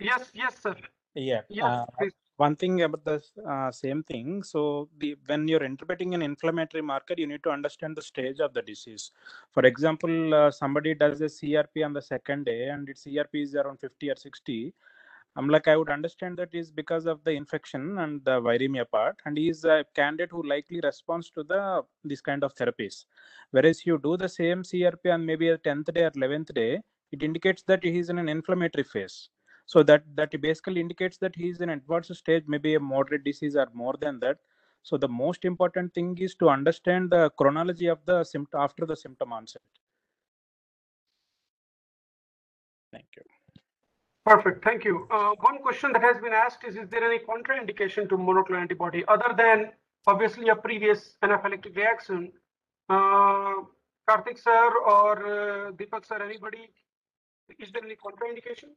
Yes, 0.00 0.30
yes, 0.34 0.62
sir. 0.62 0.76
Yeah. 1.14 1.42
Yes, 1.48 1.64
uh, 1.64 2.06
one 2.36 2.56
thing 2.56 2.82
about 2.82 3.04
the 3.04 3.22
uh, 3.52 3.70
same 3.70 4.02
thing 4.02 4.42
so 4.42 4.88
the 4.98 5.16
when 5.26 5.46
you're 5.46 5.64
interpreting 5.70 6.14
an 6.16 6.22
inflammatory 6.22 6.82
marker 6.82 7.14
you 7.22 7.26
need 7.26 7.42
to 7.42 7.50
understand 7.50 7.94
the 7.96 8.02
stage 8.10 8.40
of 8.40 8.52
the 8.54 8.62
disease 8.62 9.10
for 9.54 9.64
example 9.70 10.34
uh, 10.34 10.50
somebody 10.50 10.94
does 10.94 11.20
a 11.20 11.30
crp 11.38 11.84
on 11.84 11.92
the 11.92 12.04
second 12.12 12.44
day 12.44 12.68
and 12.68 12.88
its 12.88 13.04
crp 13.04 13.34
is 13.46 13.54
around 13.54 13.78
50 13.78 14.10
or 14.10 14.16
60 14.16 14.74
i'm 15.36 15.48
like 15.48 15.66
i 15.68 15.76
would 15.76 15.90
understand 15.90 16.36
that 16.36 16.54
is 16.60 16.70
because 16.70 17.06
of 17.06 17.22
the 17.24 17.30
infection 17.30 17.98
and 17.98 18.24
the 18.24 18.40
viremia 18.46 18.84
part 18.90 19.16
and 19.24 19.38
he's 19.38 19.64
a 19.64 19.84
candidate 19.94 20.30
who 20.30 20.42
likely 20.42 20.80
responds 20.82 21.30
to 21.30 21.42
the 21.42 21.82
this 22.04 22.20
kind 22.20 22.44
of 22.44 22.54
therapies. 22.54 23.04
Whereas 23.50 23.86
you 23.86 23.98
do 23.98 24.16
the 24.16 24.28
same 24.28 24.62
crp 24.62 25.12
on 25.12 25.24
maybe 25.24 25.48
a 25.48 25.58
10th 25.58 25.92
day 25.94 26.04
or 26.04 26.10
11th 26.10 26.52
day 26.54 26.80
it 27.12 27.22
indicates 27.22 27.62
that 27.64 27.84
he's 27.84 28.08
in 28.10 28.18
an 28.18 28.28
inflammatory 28.28 28.84
phase. 28.84 29.28
So 29.66 29.82
that 29.84 30.04
that 30.16 30.38
basically 30.40 30.80
indicates 30.80 31.18
that 31.18 31.34
he's 31.36 31.60
in 31.60 31.70
advanced 31.70 32.14
stage 32.14 32.44
maybe 32.46 32.74
a 32.74 32.80
moderate 32.80 33.24
disease 33.24 33.56
or 33.56 33.68
more 33.72 33.94
than 34.00 34.18
that. 34.20 34.38
So 34.82 34.96
the 34.96 35.08
most 35.08 35.44
important 35.44 35.94
thing 35.94 36.18
is 36.18 36.34
to 36.36 36.48
understand 36.48 37.10
the 37.10 37.30
chronology 37.38 37.86
of 37.86 38.00
the 38.04 38.24
symptom 38.24 38.60
after 38.60 38.84
the 38.84 38.96
symptom 38.96 39.32
onset 39.32 39.62
perfect. 44.24 44.64
Thank 44.64 44.84
you. 44.84 45.06
Uh, 45.10 45.32
one 45.40 45.58
question 45.58 45.92
that 45.92 46.02
has 46.02 46.20
been 46.20 46.32
asked 46.32 46.64
is 46.64 46.76
is 46.76 46.88
there 46.88 47.04
any 47.04 47.18
contraindication 47.18 48.08
to 48.08 48.16
monoclonal 48.16 48.60
antibody 48.60 49.04
other 49.08 49.34
than 49.36 49.72
obviously 50.06 50.48
a 50.48 50.56
previous 50.56 51.16
anaphylactic 51.22 51.76
reaction? 51.76 52.32
Uh, 52.88 53.54
Karthik 54.08 54.38
sir 54.38 54.70
or 54.86 55.12
uh, 55.26 55.72
Deepak 55.72 56.06
sir 56.06 56.22
anybody? 56.22 56.70
Is 57.58 57.70
there 57.72 57.84
any 57.84 57.96
contraindication? 57.96 58.70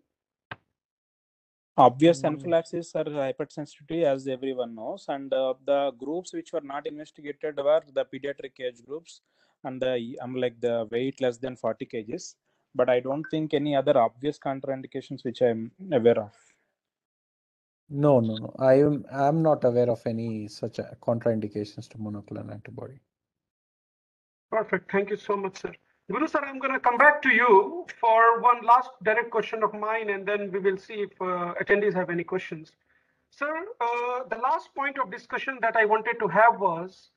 Obvious 1.77 2.21
mm. 2.21 2.27
anaphylaxis 2.27 2.91
or 2.95 3.03
hypersensitivity 3.03 4.03
as 4.03 4.27
everyone 4.27 4.75
knows 4.75 5.05
and 5.09 5.33
uh, 5.33 5.53
the 5.65 5.91
groups 5.99 6.33
which 6.33 6.53
were 6.53 6.61
not 6.61 6.87
investigated 6.87 7.57
were 7.57 7.81
the 7.93 8.05
pediatric 8.05 8.59
age 8.59 8.81
groups 8.85 9.21
and 9.65 9.81
the 9.81 10.15
i'm 10.21 10.35
like 10.35 10.59
the 10.61 10.87
weight 10.91 11.19
less 11.19 11.37
than 11.37 11.55
40 11.55 11.85
kgs 11.85 12.35
but 12.75 12.89
i 12.89 12.99
don't 12.99 13.25
think 13.31 13.53
any 13.53 13.75
other 13.75 13.97
obvious 13.97 14.39
contraindications 14.39 15.23
which 15.25 15.41
i'm 15.41 15.71
aware 15.91 16.19
of. 16.19 16.33
No 17.89 18.19
no 18.19 18.35
no. 18.43 18.53
I 18.59 18.73
am 18.85 19.05
i'm 19.11 19.41
not 19.43 19.63
aware 19.63 19.89
of 19.89 20.05
any 20.07 20.47
such 20.47 20.79
uh, 20.79 20.85
contraindications 21.01 21.89
to 21.89 21.97
monoclonal 21.97 22.51
antibody. 22.51 22.99
Perfect. 24.51 24.91
Thank 24.91 25.09
you 25.11 25.17
so 25.17 25.37
much 25.37 25.61
sir. 25.61 25.73
Guru 26.11 26.27
sir, 26.27 26.39
I'm 26.39 26.59
going 26.59 26.73
to 26.73 26.79
come 26.79 26.97
back 26.97 27.21
to 27.23 27.29
you 27.29 27.85
for 27.99 28.39
one 28.39 28.63
last 28.63 28.91
direct 29.03 29.31
question 29.31 29.63
of 29.63 29.73
mine, 29.73 30.09
and 30.11 30.25
then 30.25 30.51
we 30.51 30.59
will 30.59 30.77
see 30.77 30.95
if 31.05 31.21
uh, 31.21 31.53
attendees 31.61 31.95
have 31.95 32.11
any 32.11 32.23
questions. 32.23 32.71
Sir, 33.31 33.53
uh, 33.81 34.23
the 34.29 34.37
last 34.37 34.73
point 34.75 34.99
of 34.99 35.11
discussion 35.11 35.57
that 35.61 35.75
I 35.75 35.85
wanted 35.85 36.19
to 36.19 36.27
have 36.27 36.59
was, 36.59 37.09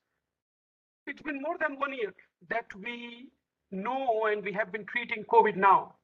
it's 1.07 1.23
been 1.23 1.41
more 1.43 1.57
than 1.61 1.79
one 1.79 1.93
year 1.93 2.15
that 2.49 2.67
we 2.75 3.29
know 3.71 4.27
and 4.27 4.43
we 4.43 4.53
have 4.53 4.73
been 4.73 4.87
treating 4.87 5.25
COVID 5.25 5.57
now. 5.57 5.95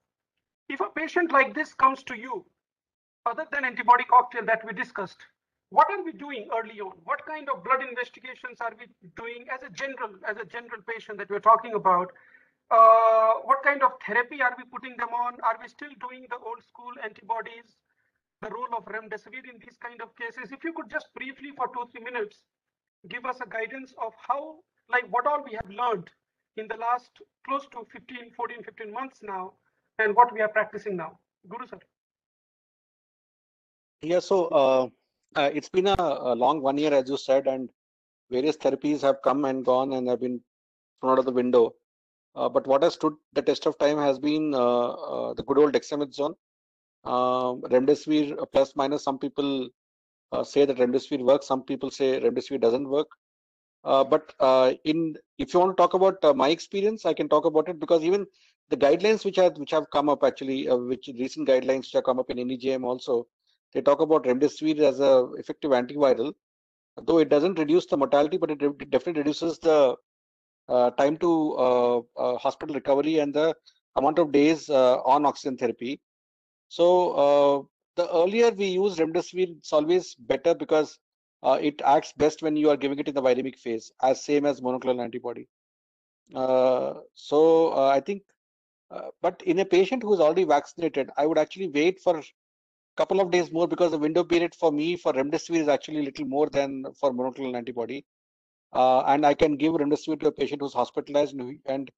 If 0.68 0.80
a 0.80 0.88
patient 0.88 1.32
like 1.32 1.54
this 1.54 1.74
comes 1.74 2.02
to 2.04 2.16
you, 2.16 2.44
other 3.26 3.46
than 3.52 3.64
antibody 3.64 4.04
cocktail 4.04 4.44
that 4.46 4.64
we 4.64 4.72
discussed, 4.72 5.18
what 5.70 5.90
are 5.90 6.02
we 6.02 6.12
doing 6.12 6.48
early 6.56 6.80
on? 6.80 6.92
What 7.04 7.24
kind 7.26 7.48
of 7.48 7.64
blood 7.64 7.82
investigations 7.82 8.60
are 8.60 8.72
we 8.78 8.86
doing 9.16 9.46
as 9.52 9.62
a 9.62 9.70
general, 9.70 10.10
as 10.26 10.36
a 10.36 10.44
general 10.44 10.80
patient 10.86 11.18
that 11.18 11.30
we're 11.30 11.40
talking 11.40 11.74
about? 11.74 12.12
uh, 12.70 13.34
what 13.44 13.62
kind 13.62 13.82
of 13.82 13.92
therapy 14.06 14.40
are 14.40 14.54
we 14.56 14.64
putting 14.64 14.96
them 14.96 15.12
on? 15.12 15.34
Are 15.42 15.58
we 15.60 15.68
still 15.68 15.92
doing 16.00 16.26
the 16.30 16.38
old 16.38 16.62
school 16.64 16.92
antibodies? 17.02 17.76
The 18.42 18.50
role 18.50 18.72
of 18.76 18.84
remdesivir 18.86 19.44
in 19.48 19.58
these 19.60 19.76
kind 19.80 20.00
of 20.02 20.16
cases? 20.16 20.52
If 20.52 20.64
you 20.64 20.72
could 20.72 20.90
just 20.90 21.08
briefly 21.14 21.52
for 21.56 21.68
two, 21.68 21.88
three 21.92 22.04
minutes, 22.04 22.42
give 23.08 23.24
us 23.24 23.38
a 23.40 23.48
guidance 23.48 23.94
of 24.00 24.12
how, 24.16 24.60
like 24.88 25.04
what 25.10 25.26
all 25.26 25.42
we 25.44 25.52
have 25.52 25.68
learned 25.70 26.10
in 26.57 26.68
the 26.68 26.76
last 26.76 27.11
close 27.46 27.66
to 27.72 27.84
15, 27.92 28.32
14, 28.36 28.62
15 28.62 28.92
months 28.92 29.20
now, 29.22 29.52
and 29.98 30.14
what 30.14 30.32
we 30.32 30.40
are 30.40 30.48
practicing 30.48 30.96
now. 30.96 31.18
Guru 31.48 31.66
sir. 31.66 31.78
Yeah, 34.02 34.20
so 34.20 34.46
uh, 34.46 34.88
uh, 35.36 35.50
it's 35.52 35.68
been 35.68 35.86
a, 35.86 35.96
a, 35.98 36.34
long 36.34 36.61
one 36.61 36.78
year, 36.78 36.92
as 36.92 37.09
you 37.09 37.16
said, 37.16 37.46
and 37.46 37.70
various 38.30 38.57
therapies 38.57 39.00
have 39.00 39.22
come 39.22 39.44
and 39.44 39.64
gone 39.64 39.92
and 39.94 40.09
have 40.09 40.20
been 40.20 40.40
thrown 41.00 41.12
out 41.12 41.18
of 41.18 41.24
the 41.24 41.32
window. 41.32 41.74
Uh, 42.34 42.48
but 42.48 42.66
what 42.66 42.82
has 42.82 42.94
stood 42.94 43.14
the 43.32 43.42
test 43.42 43.66
of 43.66 43.78
time 43.78 43.98
has 43.98 44.18
been 44.18 44.55
uh, 44.55 44.88
uh, 44.88 45.34
the 45.34 45.42
good 45.42 45.59
old 45.59 45.72
dexamethasone. 45.72 46.34
Um, 47.05 47.61
remdesivir 47.62 48.40
uh, 48.40 48.46
plus 48.46 48.74
minus. 48.76 49.05
Some 49.05 49.18
people 49.18 49.68
uh, 50.32 50.42
say 50.42 50.64
that 50.64 50.78
remdesivir 50.78 51.24
works. 51.24 51.46
Some 51.46 51.62
people 51.62 51.90
say 51.90 52.20
remdesivir 52.20 52.61
doesn't 52.61 52.88
work. 52.88 53.09
Uh, 53.85 54.05
but 54.05 54.35
uh, 54.41 54.72
in 54.85 55.16
if 55.39 55.53
you 55.55 55.61
want 55.61 55.76
to 55.76 55.80
talk 55.82 55.95
about 55.95 56.22
uh, 56.24 56.32
my 56.35 56.49
experience, 56.49 57.05
I 57.05 57.14
can 57.14 57.28
talk 57.28 57.45
about 57.45 57.68
it 57.68 57.78
because 57.78 58.03
even 58.05 58.26
the 58.70 58.76
guidelines 58.76 59.24
which 59.24 59.37
have 59.37 59.57
which 59.59 59.70
have 59.72 59.91
come 59.91 60.09
up 60.09 60.24
actually, 60.24 60.66
which 60.93 61.09
recent 61.18 61.49
guidelines 61.49 61.80
which 61.87 61.93
have 61.93 62.05
come 62.05 62.18
up 62.18 62.30
in 62.30 62.39
NEJM 62.39 62.85
also, 62.85 63.26
they 63.72 63.82
talk 63.82 64.01
about 64.01 64.24
remdesivir 64.24 64.80
as 64.80 65.01
a 65.01 65.28
effective 65.39 65.72
antiviral, 65.72 66.32
though 67.03 67.18
it 67.18 67.28
doesn't 67.28 67.59
reduce 67.59 67.87
the 67.87 67.97
mortality, 67.97 68.39
but 68.39 68.51
it 68.51 68.91
definitely 68.91 69.22
reduces 69.22 69.59
the 69.59 69.97
uh, 70.68 70.91
time 70.93 71.16
to 71.18 71.30
uh, 71.55 71.99
uh, 72.16 72.37
hospital 72.39 72.74
recovery 72.74 73.18
and 73.18 73.35
the 73.35 73.55
amount 73.97 74.18
of 74.18 74.32
days 74.32 74.70
on 74.70 75.26
oxygen 75.26 75.57
therapy. 75.59 76.01
So 76.68 77.68
the 77.97 78.09
earlier 78.12 78.51
we 78.51 78.66
use 78.66 78.97
remdesivir, 78.97 79.57
it's 79.59 79.72
always 79.72 80.14
better 80.14 80.55
because 80.55 80.99
uh, 81.45 81.59
it 81.61 81.80
acts 81.84 82.12
best 82.16 82.42
when 82.42 82.57
you 82.57 82.70
are 82.70 82.76
giving 82.76 82.99
it 82.99 83.09
in 83.09 83.14
the 83.14 83.22
viremic 83.22 83.57
phase, 83.59 83.92
as 84.03 84.24
same 84.24 84.47
as 84.47 84.61
monoclonal 84.61 85.03
antibody. 85.03 85.47
Uh, 86.34 86.95
so 87.14 87.72
uh, 87.74 87.88
I 87.88 88.01
think, 88.01 88.22
uh, 88.90 89.09
but 89.20 89.42
in 89.45 89.59
a 89.59 89.64
patient 89.64 90.03
who 90.03 90.14
is 90.14 90.20
already 90.20 90.45
vaccinated, 90.45 91.11
I 91.18 91.26
would 91.26 91.38
actually 91.38 91.68
wait 91.68 92.01
for 92.01 92.18
a 92.18 92.22
couple 92.97 93.20
of 93.20 93.30
days 93.30 93.53
more 93.53 93.68
because 93.68 93.90
the 93.90 93.99
window 93.99 94.24
period 94.24 94.55
for 94.55 94.72
me 94.72 94.97
for 94.97 95.12
remdesivir 95.12 95.61
is 95.61 95.68
actually 95.68 96.01
a 96.01 96.05
little 96.05 96.24
more 96.24 96.49
than 96.49 96.86
for 96.99 97.12
monoclonal 97.12 97.57
antibody. 97.57 98.07
Uh, 98.72 99.01
and 99.01 99.26
I 99.26 99.34
can 99.34 99.57
give 99.57 99.74
remdesivir 99.74 100.18
to 100.20 100.28
a 100.28 100.32
patient 100.32 100.62
who's 100.62 100.72
hospitalized 100.72 101.38
and 101.66 101.90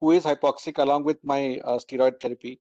who, 0.00 0.10
is 0.12 0.24
hypoxic 0.24 0.78
along 0.78 1.04
with 1.04 1.18
my 1.22 1.60
uh, 1.64 1.78
steroid 1.78 2.20
therapy. 2.20 2.60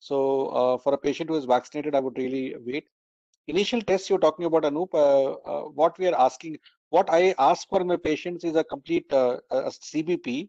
So 0.00 0.80
for 0.82 0.94
a 0.94 0.98
patient 0.98 1.30
who 1.30 1.36
is 1.36 1.44
vaccinated, 1.44 1.94
I 1.94 2.00
would 2.00 2.18
really 2.18 2.54
wait 2.58 2.88
initial 3.48 3.82
tests 3.82 4.08
you're 4.08 4.18
talking 4.18 4.44
about, 4.44 4.62
Anup, 4.64 4.94
uh, 4.94 5.32
uh, 5.32 5.62
what 5.68 5.98
we 5.98 6.06
are 6.06 6.18
asking, 6.18 6.58
what 6.90 7.08
I 7.10 7.34
ask 7.38 7.68
for 7.68 7.84
my 7.84 7.96
patients 7.96 8.44
is 8.44 8.56
a 8.56 8.64
complete 8.64 9.12
uh, 9.12 9.38
a 9.50 9.70
CBP. 9.70 10.48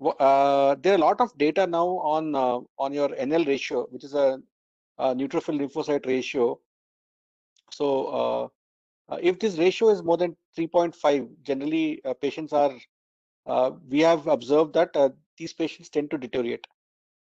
Uh, 0.00 0.74
there 0.80 0.94
are 0.94 0.96
a 0.96 0.98
lot 0.98 1.20
of 1.20 1.36
data 1.38 1.66
now 1.66 1.86
on 1.86 2.34
uh, 2.34 2.58
on 2.78 2.92
your 2.92 3.08
NL 3.10 3.46
ratio, 3.46 3.86
which 3.90 4.04
is 4.04 4.14
a, 4.14 4.40
a 4.98 5.14
neutrophil 5.14 5.60
lymphocyte 5.60 6.06
ratio. 6.06 6.58
So 7.70 8.50
uh, 9.10 9.18
if 9.22 9.38
this 9.38 9.56
ratio 9.58 9.90
is 9.90 10.02
more 10.02 10.16
than 10.16 10.36
3.5, 10.58 11.28
generally 11.42 12.02
patients 12.20 12.52
are, 12.52 12.72
we 13.88 14.00
have 14.00 14.26
observed 14.26 14.74
that 14.74 14.94
these 15.38 15.52
patients 15.52 15.88
tend 15.88 16.10
to 16.10 16.18
deteriorate. 16.18 16.66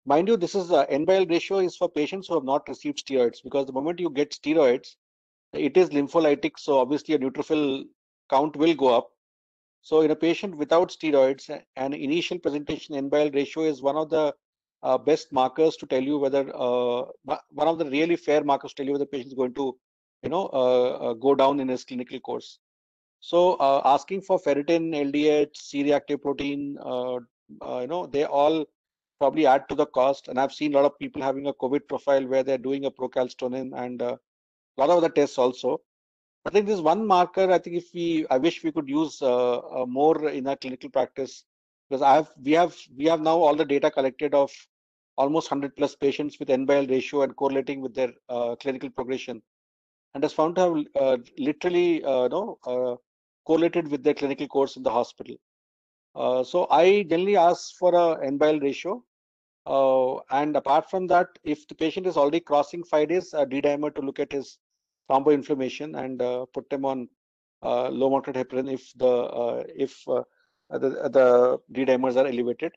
Mind 0.06 0.28
you, 0.28 0.36
this 0.36 0.56
is 0.56 0.72
uh, 0.72 0.86
N-by-L 0.89 1.28
ratio 1.28 1.60
is 1.60 1.78
for 1.78 1.88
patients 1.88 2.28
who 2.28 2.34
have 2.34 2.43
not 2.43 2.68
received 2.68 3.06
steroids 3.06 3.43
because 3.43 3.68
the 3.68 3.74
moment 3.74 3.99
you 3.99 4.10
get 4.10 4.32
steroids, 4.32 4.95
it 5.54 5.78
is 5.78 5.89
lympholytic. 5.89 6.58
So 6.58 6.80
obviously 6.80 7.14
a 7.14 7.20
neutrophil 7.20 7.86
count 8.30 8.56
will 8.56 8.74
go 8.74 8.88
up. 8.88 9.12
So 9.84 10.02
in 10.02 10.10
a 10.10 10.16
patient 10.16 10.58
without 10.58 10.89
steroids, 10.89 11.49
an 11.76 11.93
initial 11.93 12.39
presentation 12.39 12.95
N-by-L 12.95 13.30
ratio 13.32 13.64
is 13.64 13.82
one 13.84 13.95
of 13.95 14.10
the 14.10 14.34
uh, 14.82 14.97
best 14.97 15.32
markers 15.32 15.78
to 15.78 15.86
tell 15.86 16.02
you 16.02 16.18
whether 16.18 16.49
uh, 16.56 17.04
one 17.49 17.68
of 17.68 17.78
the 17.78 17.86
really 17.86 18.16
fair 18.16 18.43
markers 18.43 18.72
to 18.72 18.78
tell 18.78 18.86
you 18.88 18.93
whether 18.93 19.06
the 19.06 19.10
patient 19.10 19.28
is 19.28 19.36
going 19.36 19.54
to, 19.54 19.78
you 20.24 20.30
know, 20.30 20.49
uh, 20.52 20.89
uh, 20.89 21.14
go 21.14 21.36
down 21.36 21.60
in 21.60 21.68
his 21.68 21.84
clinical 21.84 22.20
course. 22.20 22.58
So 23.20 23.54
uh, 23.54 23.82
asking 23.86 24.22
for 24.22 24.39
ferritin, 24.39 24.95
LDH, 24.95 25.56
C-reactive 25.56 26.24
protein, 26.24 26.76
you 26.82 27.88
know, 27.88 28.10
they 28.12 28.26
all 28.26 28.66
probably 29.22 29.45
add 29.45 29.69
to 29.69 29.76
the 29.76 29.86
cost. 29.86 30.28
And 30.30 30.39
I've 30.39 30.53
seen 30.59 30.74
a 30.74 30.78
lot 30.78 30.86
of 30.86 30.97
people 30.97 31.22
having 31.22 31.45
a 31.47 31.53
COVID 31.53 31.88
profile 31.88 32.26
where 32.26 32.43
they're 32.43 32.65
doing 32.69 32.86
a 32.86 32.91
procalcitonin 32.99 33.72
and 33.84 34.01
uh, 34.01 34.15
a 34.15 34.82
lot 34.82 34.89
of 34.89 34.97
other 34.97 35.09
tests 35.09 35.38
also. 35.38 35.80
I 36.45 36.49
think 36.49 36.65
this 36.65 36.80
one 36.80 37.05
marker, 37.05 37.51
I 37.51 37.59
think 37.59 37.76
if 37.76 37.93
we, 37.93 38.26
I 38.32 38.38
wish 38.39 38.63
we 38.63 38.72
could 38.72 38.89
use 38.89 39.22
uh, 39.22 39.59
uh, 39.59 39.86
more 39.86 40.30
in 40.30 40.47
our 40.47 40.55
clinical 40.55 40.89
practice 40.89 41.43
because 41.88 42.01
I 42.01 42.15
have, 42.15 42.32
we 42.43 42.53
have, 42.53 42.76
we 42.97 43.05
have 43.05 43.22
now 43.22 43.38
all 43.38 43.55
the 43.55 43.63
data 43.63 43.91
collected 43.91 44.34
of 44.34 44.51
almost 45.17 45.51
100 45.51 45.76
plus 45.76 45.95
patients 45.95 46.39
with 46.39 46.49
N 46.49 46.65
by 46.65 46.80
ratio 46.80 47.22
and 47.22 47.36
correlating 47.36 47.80
with 47.80 47.93
their 47.93 48.11
uh, 48.30 48.55
clinical 48.55 48.89
progression 48.89 49.39
and 50.15 50.24
has 50.24 50.34
found 50.34 50.55
to 50.55 50.61
have 50.61 50.78
uh, 50.99 51.17
literally 51.38 52.03
uh, 52.03 52.28
no, 52.28 52.57
uh, 52.65 52.95
correlated 53.45 53.88
with 53.88 54.03
their 54.03 54.15
clinical 54.15 54.47
course 54.47 54.78
in 54.78 54.84
the 54.84 54.89
hospital. 54.89 55.36
So 56.43 56.67
I 56.72 57.03
generally 57.03 57.38
ask 57.38 57.78
for 57.78 57.93
a 57.93 58.26
N 58.26 58.38
by 58.38 58.49
L 58.49 58.59
ratio 58.59 59.03
uh, 59.66 60.18
and 60.32 60.55
apart 60.55 60.89
from 60.89 61.07
that, 61.07 61.28
if 61.43 61.68
the 61.68 61.76
patient 61.76 62.07
is 62.07 62.18
already 62.18 62.39
crossing 62.39 62.84
five 62.84 63.09
days, 63.09 63.34
a 63.34 63.45
D-dimer 63.45 63.93
to 63.95 64.01
look 64.01 64.20
at 64.20 64.32
his 64.32 64.57
thromboinflammation 65.09 66.03
and 66.03 66.22
uh, 66.22 66.45
put 66.53 66.70
them 66.70 66.86
on 66.86 67.07
uh, 67.64 67.89
low 67.89 68.09
molecular 68.09 68.43
heparin 68.43 68.72
if 68.74 68.91
the 68.95 69.07
uh, 69.07 69.64
if 69.76 70.07
uh, 70.07 70.24
the, 70.72 71.09
the 71.09 71.59
D-dimers 71.72 72.16
are 72.16 72.28
elevated. 72.28 72.72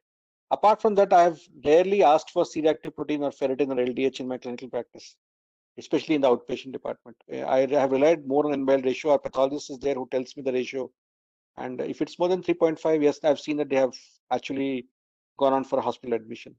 Apart 0.50 0.82
from 0.82 0.94
that, 0.96 1.12
I 1.12 1.22
have 1.22 1.40
rarely 1.64 2.02
asked 2.02 2.30
for 2.30 2.44
C-reactive 2.44 2.94
protein 2.94 3.22
or 3.22 3.30
ferritin 3.30 3.70
or 3.70 3.76
LDH 3.76 4.20
in 4.20 4.28
my 4.28 4.36
clinical 4.36 4.68
practice, 4.68 5.16
especially 5.78 6.16
in 6.16 6.20
the 6.20 6.28
outpatient 6.28 6.72
department. 6.72 7.16
I 7.32 7.66
have 7.70 7.92
relied 7.92 8.26
more 8.26 8.46
on 8.46 8.52
N-by-L 8.52 8.82
ratio. 8.82 9.12
Our 9.12 9.18
pathologist 9.18 9.70
is 9.70 9.78
there 9.78 9.94
who 9.94 10.06
tells 10.10 10.36
me 10.36 10.42
the 10.42 10.52
ratio. 10.52 10.90
And 11.56 11.80
if 11.80 12.02
it's 12.02 12.18
more 12.18 12.28
than 12.28 12.42
3.5, 12.42 13.02
yes, 13.02 13.20
I've 13.24 13.40
seen 13.40 13.56
that 13.56 13.70
they 13.70 13.76
have 13.76 13.94
actually 14.30 14.86
gone 15.38 15.54
on 15.54 15.64
for 15.64 15.80
hospital 15.80 16.14
admission. 16.14 16.54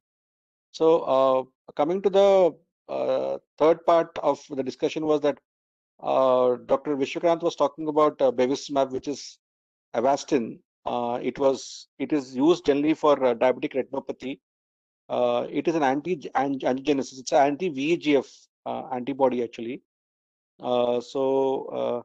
So 0.75 0.99
uh, 1.15 1.71
coming 1.77 2.01
to 2.01 2.09
the 2.09 2.53
uh, 2.89 3.37
third 3.57 3.85
part 3.85 4.09
of 4.21 4.43
the 4.49 4.61
discussion 4.61 5.05
was 5.05 5.21
that 5.21 5.37
uh, 6.03 6.57
Dr. 6.65 6.97
Vishwakranth 6.97 7.43
was 7.43 7.55
talking 7.55 7.87
about 7.87 8.21
uh, 8.21 8.29
bevacizumab, 8.29 8.91
which 8.91 9.07
is 9.07 9.37
Avastin. 9.95 10.59
It 11.29 11.39
was 11.39 11.87
it 11.97 12.11
is 12.11 12.35
used 12.35 12.65
generally 12.65 12.93
for 12.93 13.15
diabetic 13.15 13.73
retinopathy. 13.79 14.39
It 15.49 15.69
is 15.69 15.75
an 15.75 15.83
anti-angiogenesis. 15.83 17.19
It's 17.19 17.31
an 17.31 17.47
anti-VEGF 17.51 18.27
antibody 18.91 19.43
actually. 19.43 19.81
so 20.59 22.03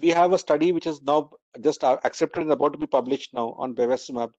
we 0.00 0.10
have 0.10 0.32
a 0.32 0.38
study 0.38 0.70
which 0.70 0.86
is 0.86 1.02
now 1.02 1.30
just 1.60 1.82
accepted 1.82 2.42
and 2.42 2.52
about 2.52 2.72
to 2.72 2.78
be 2.78 2.86
published 2.86 3.34
now 3.34 3.48
on 3.58 3.74
bevacizumab 3.74 4.30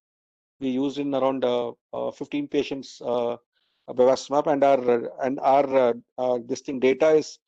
we 0.61 0.69
used 0.69 0.99
in 0.99 1.13
around 1.13 1.43
uh, 1.43 1.71
uh, 1.93 2.11
15 2.11 2.47
patients 2.47 3.01
uh, 3.03 3.33
uh 3.33 3.93
bevacizumab 3.99 4.47
and 4.53 4.63
our 4.63 4.81
and 5.25 5.39
our 5.39 5.67
uh, 5.85 5.93
uh, 6.17 6.37
this 6.45 6.61
thing 6.61 6.79
data 6.79 7.09
is 7.21 7.39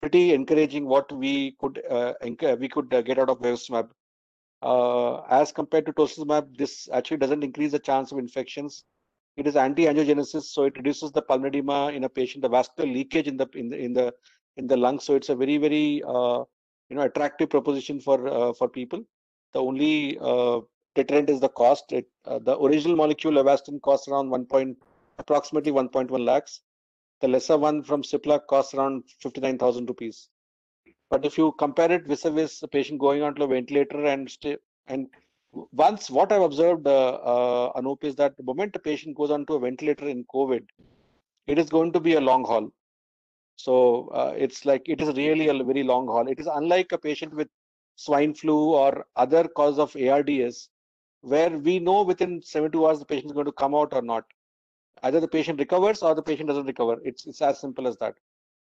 pretty 0.00 0.32
encouraging 0.32 0.86
what 0.86 1.12
we 1.12 1.54
could 1.60 1.80
we 2.58 2.68
could 2.68 2.90
get 3.08 3.18
out 3.18 3.30
of 3.30 3.38
bevacizumab. 3.40 3.88
as 5.40 5.52
compared 5.52 5.86
to 5.86 5.92
tocilizumab, 5.92 6.56
this 6.56 6.88
actually 6.92 7.20
doesn't 7.24 7.44
increase 7.44 7.72
the 7.72 7.84
chance 7.90 8.10
of 8.12 8.18
infections. 8.18 8.84
It 9.36 9.46
is 9.46 9.56
anti-angiogenesis, 9.56 10.44
so 10.54 10.64
it 10.64 10.76
reduces 10.76 11.10
the 11.12 11.22
pulmonary 11.22 11.62
in 11.96 12.04
a 12.04 12.08
patient, 12.08 12.42
the 12.42 12.48
vascular 12.48 12.88
leakage 12.96 13.28
in 13.28 13.36
the 13.36 13.48
in 13.54 13.68
the 13.70 13.78
in 13.86 13.92
the 13.98 14.06
in 14.56 14.66
the 14.66 14.76
lungs. 14.76 15.04
So 15.04 15.14
it's 15.14 15.30
a 15.34 15.36
very 15.36 15.58
very 15.66 15.88
you 16.88 16.96
know 16.96 17.06
attractive 17.10 17.50
proposition 17.50 18.00
for 18.00 18.18
for 18.54 18.68
people. 18.68 19.04
The 19.54 19.62
only 19.70 20.18
deterrent 20.94 21.30
is 21.30 21.40
the 21.40 21.48
cost. 21.48 21.92
It, 21.92 22.06
uh, 22.24 22.38
the 22.38 22.58
original 22.58 22.96
molecule 22.96 23.34
Avastin 23.34 23.80
costs 23.82 24.08
around 24.08 24.30
1 24.30 24.46
point, 24.46 24.78
approximately 25.18 25.72
1.1 25.72 26.24
lakhs. 26.24 26.60
The 27.20 27.28
lesser 27.28 27.56
one 27.56 27.82
from 27.82 28.02
Cipla 28.02 28.40
costs 28.48 28.74
around 28.74 29.04
59,000 29.20 29.88
rupees. 29.88 30.28
But 31.10 31.24
if 31.24 31.38
you 31.38 31.52
compare 31.58 31.92
it 31.92 32.06
vis-a-vis 32.06 32.62
a 32.62 32.68
patient 32.68 32.98
going 32.98 33.22
onto 33.22 33.42
a 33.44 33.46
ventilator 33.46 34.04
and 34.06 34.30
stay, 34.30 34.56
and 34.86 35.08
once 35.72 36.10
what 36.10 36.32
I've 36.32 36.42
observed, 36.42 36.86
uh, 36.86 37.10
uh, 37.14 37.80
Anup, 37.80 38.02
is 38.02 38.16
that 38.16 38.36
the 38.36 38.42
moment 38.42 38.74
a 38.76 38.78
patient 38.78 39.16
goes 39.16 39.30
onto 39.30 39.54
a 39.54 39.60
ventilator 39.60 40.08
in 40.08 40.24
COVID, 40.34 40.64
it 41.46 41.58
is 41.58 41.68
going 41.68 41.92
to 41.92 42.00
be 42.00 42.14
a 42.14 42.20
long 42.20 42.44
haul. 42.44 42.70
So 43.56 44.08
uh, 44.08 44.32
it's 44.36 44.64
like 44.64 44.88
it 44.88 45.00
is 45.00 45.14
really 45.16 45.48
a 45.48 45.62
very 45.62 45.82
long 45.82 46.06
haul. 46.06 46.26
It 46.28 46.40
is 46.40 46.46
unlike 46.46 46.92
a 46.92 46.98
patient 46.98 47.34
with 47.34 47.48
swine 47.96 48.34
flu 48.34 48.74
or 48.74 49.06
other 49.16 49.46
cause 49.48 49.78
of 49.78 49.94
ARDS, 49.94 50.70
where 51.22 51.50
we 51.50 51.78
know 51.78 52.02
within 52.02 52.42
72 52.42 52.86
hours 52.86 52.98
the 52.98 53.04
patient 53.04 53.26
is 53.26 53.32
going 53.32 53.46
to 53.46 53.52
come 53.52 53.74
out 53.74 53.94
or 53.94 54.02
not. 54.02 54.24
Either 55.02 55.20
the 55.20 55.28
patient 55.28 55.58
recovers 55.58 56.02
or 56.02 56.14
the 56.14 56.22
patient 56.22 56.48
doesn't 56.48 56.66
recover. 56.66 57.00
It's 57.04 57.26
it's 57.26 57.40
as 57.40 57.60
simple 57.60 57.88
as 57.88 57.96
that. 57.98 58.14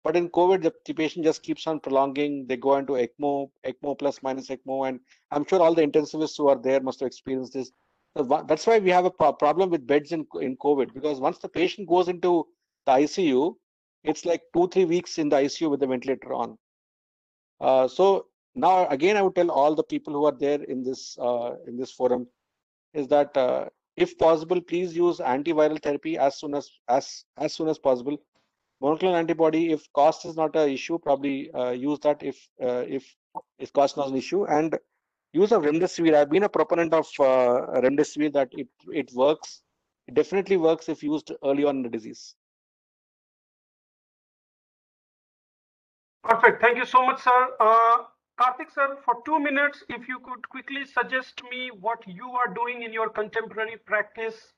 But 0.02 0.16
in 0.16 0.28
COVID, 0.30 0.62
the, 0.62 0.72
the 0.84 0.92
patient 0.92 1.24
just 1.24 1.42
keeps 1.42 1.66
on 1.66 1.80
prolonging. 1.80 2.46
They 2.46 2.56
go 2.56 2.76
into 2.76 2.92
ECMO, 2.92 3.50
ECMO 3.66 3.98
plus 3.98 4.22
minus 4.22 4.48
ECMO, 4.48 4.88
and 4.88 5.00
I'm 5.32 5.44
sure 5.46 5.60
all 5.60 5.74
the 5.74 5.86
intensivists 5.86 6.36
who 6.36 6.48
are 6.48 6.60
there 6.60 6.80
must 6.80 7.00
have 7.00 7.08
experienced 7.08 7.54
this. 7.54 7.72
That's 8.14 8.66
why 8.66 8.78
we 8.78 8.90
have 8.90 9.04
a 9.04 9.10
problem 9.10 9.68
with 9.70 9.86
beds 9.86 10.12
in 10.12 10.26
in 10.40 10.56
COVID 10.56 10.94
because 10.94 11.20
once 11.20 11.38
the 11.38 11.48
patient 11.48 11.88
goes 11.88 12.08
into 12.08 12.46
the 12.86 12.92
ICU, 12.92 13.56
it's 14.04 14.24
like 14.24 14.42
two 14.54 14.68
three 14.68 14.84
weeks 14.84 15.18
in 15.18 15.28
the 15.28 15.36
ICU 15.36 15.70
with 15.70 15.80
the 15.80 15.86
ventilator 15.86 16.32
on. 16.32 16.56
Uh, 17.60 17.88
so 17.88 18.26
now 18.54 18.86
again, 18.88 19.16
I 19.16 19.22
would 19.22 19.34
tell 19.34 19.50
all 19.50 19.74
the 19.74 19.82
people 19.84 20.14
who 20.14 20.24
are 20.24 20.38
there 20.38 20.62
in 20.62 20.82
this 20.82 21.18
uh, 21.18 21.56
in 21.66 21.76
this 21.76 21.92
forum 21.92 22.26
is 22.96 23.08
that 23.08 23.36
uh, 23.36 23.66
if 23.96 24.16
possible, 24.18 24.60
please 24.60 24.96
use 24.96 25.18
antiviral 25.18 25.82
therapy 25.82 26.18
as 26.18 26.38
soon 26.38 26.54
as 26.54 26.70
as 26.88 27.24
as 27.36 27.52
soon 27.52 27.68
as 27.68 27.78
possible. 27.78 28.18
monoclonal 28.84 29.18
antibody, 29.18 29.60
if 29.74 29.84
cost 29.98 30.24
is 30.30 30.36
not 30.36 30.56
an 30.62 30.68
issue, 30.70 30.98
probably 30.98 31.50
uh, 31.52 31.70
use 31.70 31.98
that 32.06 32.22
if 32.22 32.48
uh, 32.62 32.84
if 32.98 33.04
if 33.58 33.72
cost 33.72 33.94
is 33.94 33.96
not 33.96 34.08
an 34.08 34.16
issue. 34.16 34.44
And 34.56 34.78
use 35.32 35.52
of 35.52 35.62
remdesivir. 35.62 36.14
I've 36.14 36.30
been 36.30 36.48
a 36.48 36.48
proponent 36.48 36.94
of 36.94 37.06
uh, 37.20 37.80
remdesivir 37.86 38.32
that 38.32 38.48
it 38.52 38.68
it 39.02 39.12
works. 39.14 39.62
It 40.08 40.14
definitely 40.14 40.56
works 40.56 40.88
if 40.88 41.02
used 41.02 41.32
early 41.44 41.64
on 41.64 41.76
in 41.76 41.82
the 41.82 41.88
disease. 41.88 42.34
Perfect. 46.22 46.60
Thank 46.60 46.78
you 46.78 46.86
so 46.86 47.06
much, 47.06 47.22
sir. 47.22 48.06
Karthik, 48.38 48.70
sir, 48.70 48.98
for 49.04 49.22
two 49.24 49.38
minutes, 49.40 49.82
if 49.88 50.06
you 50.08 50.20
could 50.20 50.46
quickly 50.50 50.84
suggest 50.84 51.42
me 51.50 51.70
what 51.80 52.06
you 52.06 52.30
are 52.32 52.52
doing 52.52 52.82
in 52.82 52.92
your 52.92 53.08
contemporary 53.08 53.78
practice 53.78 54.52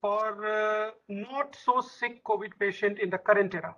for 0.00 0.46
uh, 0.46 0.90
not 1.08 1.56
so 1.64 1.80
sick 1.80 2.22
COVID 2.24 2.52
patient 2.60 3.00
in 3.00 3.10
the 3.10 3.18
current 3.18 3.52
era. 3.54 3.74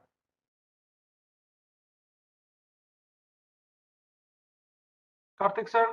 Karthik, 5.41 5.69
sir. 5.71 5.87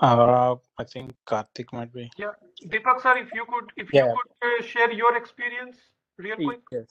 Uh, 0.00 0.56
I 0.78 0.84
think 0.84 1.14
Karthik 1.26 1.72
might 1.72 1.92
be. 1.92 2.10
Yeah, 2.16 2.32
Deepak, 2.66 3.00
sir, 3.00 3.16
if 3.16 3.32
you 3.32 3.44
could, 3.46 3.72
if 3.76 3.92
Yeah. 3.92 4.06
you 4.06 4.16
could 4.16 4.30
uh, 4.48 4.62
share 4.66 4.92
your 4.92 5.16
experience 5.16 5.78
real 6.18 6.36
quick. 6.36 6.60
Yes, 6.70 6.88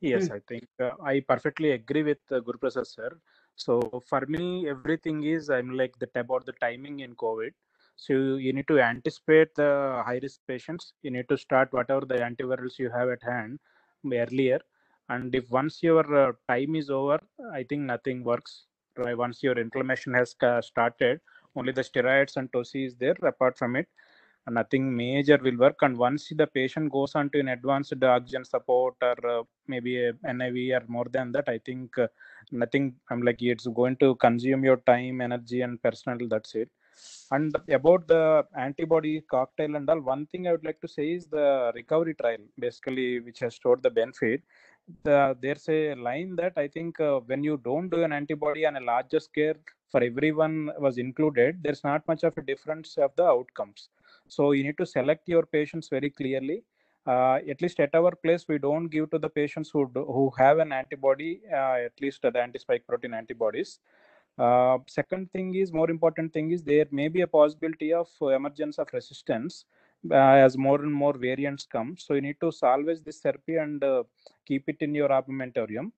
yes, 0.00 0.30
I 0.30 0.40
think 0.48 0.64
uh, 0.82 0.90
I 1.02 1.20
perfectly 1.20 1.72
agree 1.72 2.02
with 2.02 2.18
uh, 2.30 2.40
Guru 2.40 2.58
Prasad 2.58 2.86
sir. 2.86 3.10
So 3.56 4.02
for 4.08 4.24
me, 4.26 4.68
everything 4.68 5.22
is 5.24 5.50
I'm 5.50 5.70
like 5.76 5.98
the 5.98 6.08
about 6.14 6.46
the 6.46 6.52
timing 6.60 7.00
in 7.00 7.14
COVID. 7.14 7.52
So 7.96 8.12
you 8.12 8.52
need 8.52 8.68
to 8.68 8.80
anticipate 8.80 9.54
the 9.54 10.02
high 10.04 10.18
risk 10.22 10.40
patients. 10.46 10.92
You 11.02 11.10
need 11.10 11.28
to 11.30 11.38
start 11.38 11.72
whatever 11.72 12.04
the 12.04 12.16
antivirals 12.16 12.78
you 12.78 12.90
have 12.90 13.08
at 13.08 13.22
hand 13.22 13.58
earlier. 14.12 14.60
And 15.08 15.34
if 15.34 15.50
once 15.50 15.82
your 15.82 16.04
uh, 16.14 16.32
time 16.48 16.74
is 16.76 16.90
over, 16.90 17.18
I 17.52 17.62
think 17.62 17.82
nothing 17.82 18.22
works. 18.24 18.66
Right? 18.96 19.16
Once 19.16 19.42
your 19.42 19.58
inflammation 19.58 20.14
has 20.14 20.34
uh, 20.42 20.60
started, 20.60 21.20
only 21.54 21.72
the 21.72 21.82
steroids 21.82 22.36
and 22.36 22.50
tosi 22.52 22.86
is 22.86 22.94
there. 22.96 23.16
Apart 23.22 23.56
from 23.58 23.76
it, 23.76 23.88
nothing 24.50 24.94
major 24.94 25.38
will 25.42 25.56
work. 25.56 25.78
And 25.82 25.96
once 25.96 26.32
the 26.34 26.46
patient 26.46 26.92
goes 26.92 27.14
on 27.14 27.30
to 27.30 27.40
an 27.40 27.48
advanced 27.48 28.02
oxygen 28.02 28.44
support 28.44 28.94
or 29.02 29.16
uh, 29.28 29.42
maybe 29.66 30.04
a 30.04 30.12
niv 30.24 30.56
or 30.76 30.84
more 30.96 31.06
than 31.16 31.32
that 31.32 31.48
i 31.48 31.58
think 31.66 31.98
uh, 31.98 32.06
nothing 32.62 32.84
i'm 33.10 33.22
like 33.28 33.42
it's 33.42 33.66
going 33.80 33.96
to 33.96 34.14
consume 34.26 34.64
your 34.64 34.78
time 34.92 35.20
energy 35.20 35.60
and 35.62 35.82
personal 35.82 36.28
that's 36.28 36.54
it. 36.54 36.70
And 37.30 37.54
about 37.68 38.08
the 38.08 38.46
antibody 38.56 39.20
cocktail 39.30 39.76
and 39.76 39.88
all 39.90 40.00
one 40.00 40.24
thing 40.26 40.46
i 40.48 40.52
would 40.52 40.64
like 40.64 40.80
to 40.80 40.88
say 40.88 41.06
is 41.16 41.26
the 41.26 41.72
recovery 41.74 42.14
trial 42.14 42.42
basically 42.58 43.20
which 43.20 43.40
has 43.40 43.58
showed 43.62 43.82
the 43.82 43.90
benefit. 43.90 44.42
The, 45.02 45.36
there's 45.42 45.68
a 45.68 45.96
line 45.96 46.36
that 46.36 46.52
i 46.56 46.68
think 46.68 47.00
uh, 47.00 47.18
when 47.30 47.42
you 47.42 47.60
don't 47.64 47.88
do 47.88 48.04
an 48.04 48.12
antibody 48.12 48.64
on 48.66 48.76
a 48.76 48.80
larger 48.80 49.18
scale 49.18 49.54
for 49.90 50.00
everyone 50.02 50.70
was 50.78 50.96
included 50.96 51.60
there's 51.64 51.82
not 51.82 52.06
much 52.06 52.22
of 52.22 52.38
a 52.38 52.42
difference 52.42 52.96
of 52.96 53.10
the 53.16 53.24
outcomes 53.24 53.88
so 54.28 54.52
you 54.52 54.64
need 54.64 54.78
to 54.78 54.86
select 54.86 55.28
your 55.28 55.44
patients 55.44 55.88
very 55.88 56.10
clearly. 56.10 56.62
Uh, 57.06 57.38
at 57.48 57.62
least 57.62 57.78
at 57.78 57.94
our 57.94 58.12
place, 58.16 58.46
we 58.48 58.58
don't 58.58 58.88
give 58.88 59.10
to 59.10 59.18
the 59.18 59.28
patients 59.28 59.70
who 59.70 59.88
do, 59.94 60.04
who 60.04 60.32
have 60.36 60.58
an 60.58 60.72
antibody, 60.72 61.40
uh, 61.52 61.76
at 61.88 61.92
least 62.00 62.22
the 62.22 62.36
anti-spike 62.36 62.84
protein 62.86 63.14
antibodies. 63.14 63.78
Uh, 64.38 64.78
second 64.86 65.30
thing 65.32 65.54
is 65.54 65.72
more 65.72 65.88
important 65.88 66.32
thing 66.32 66.50
is 66.50 66.62
there 66.62 66.86
may 66.90 67.08
be 67.08 67.20
a 67.22 67.26
possibility 67.26 67.92
of 67.92 68.08
emergence 68.20 68.78
of 68.78 68.88
resistance 68.92 69.64
as 70.10 70.58
more 70.58 70.82
and 70.82 70.92
more 70.92 71.14
variants 71.14 71.64
come. 71.64 71.96
So 71.96 72.14
you 72.14 72.20
need 72.20 72.36
to 72.40 72.50
salvage 72.52 73.02
this 73.02 73.20
therapy 73.20 73.56
and 73.56 73.82
keep 74.44 74.68
it 74.68 74.76
in 74.80 74.94
your 74.94 75.08
armamentarium. 75.08 75.92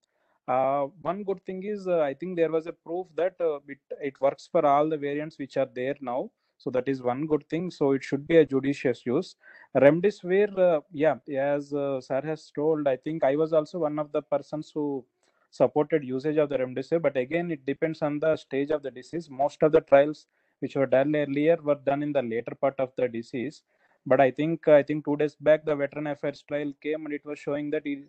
Uh, 0.49 0.87
one 1.03 1.23
good 1.23 1.39
thing 1.45 1.61
is 1.63 1.87
uh, 1.87 1.99
I 1.99 2.15
think 2.15 2.35
there 2.35 2.51
was 2.51 2.65
a 2.65 2.73
proof 2.73 3.05
that 3.15 3.35
uh, 3.39 3.59
it, 3.67 3.77
it 4.01 4.19
works 4.19 4.49
for 4.51 4.65
all 4.65 4.89
the 4.89 4.97
variants 4.97 5.37
which 5.37 5.57
are 5.57 5.69
there 5.75 5.95
now. 6.01 6.31
So 6.59 6.69
that 6.71 6.87
is 6.87 7.01
one 7.01 7.25
good 7.25 7.47
thing. 7.49 7.71
So 7.71 7.93
it 7.93 8.03
should 8.03 8.27
be 8.27 8.37
a 8.37 8.45
judicious 8.45 9.05
use. 9.05 9.35
Remdesivir, 9.75 10.57
uh, 10.59 10.81
yeah, 10.91 11.15
as 11.35 11.73
uh, 11.73 12.01
Sir 12.01 12.21
has 12.25 12.51
told, 12.51 12.87
I 12.87 12.97
think 12.97 13.23
I 13.23 13.35
was 13.35 13.53
also 13.53 13.79
one 13.79 13.97
of 13.99 14.11
the 14.11 14.21
persons 14.21 14.71
who 14.73 15.05
supported 15.51 16.03
usage 16.03 16.37
of 16.37 16.49
the 16.49 16.57
remdesivir. 16.57 17.01
But 17.01 17.17
again, 17.17 17.51
it 17.51 17.65
depends 17.65 18.01
on 18.01 18.19
the 18.19 18.35
stage 18.35 18.71
of 18.71 18.83
the 18.83 18.91
disease. 18.91 19.29
Most 19.29 19.63
of 19.63 19.71
the 19.71 19.81
trials 19.81 20.27
which 20.59 20.75
were 20.75 20.85
done 20.85 21.15
earlier 21.15 21.57
were 21.63 21.79
done 21.91 22.03
in 22.03 22.11
the 22.13 22.21
later 22.21 22.53
part 22.55 22.75
of 22.79 22.91
the 22.97 23.07
disease. 23.07 23.63
But 24.05 24.21
I 24.21 24.31
think 24.31 24.67
I 24.67 24.83
think 24.83 25.05
two 25.05 25.17
days 25.17 25.35
back 25.35 25.65
the 25.65 25.75
veteran 25.75 26.07
affairs 26.07 26.43
trial 26.47 26.73
came 26.81 27.05
and 27.05 27.13
it 27.13 27.25
was 27.25 27.39
showing 27.39 27.69
that 27.71 27.85
it, 27.85 27.99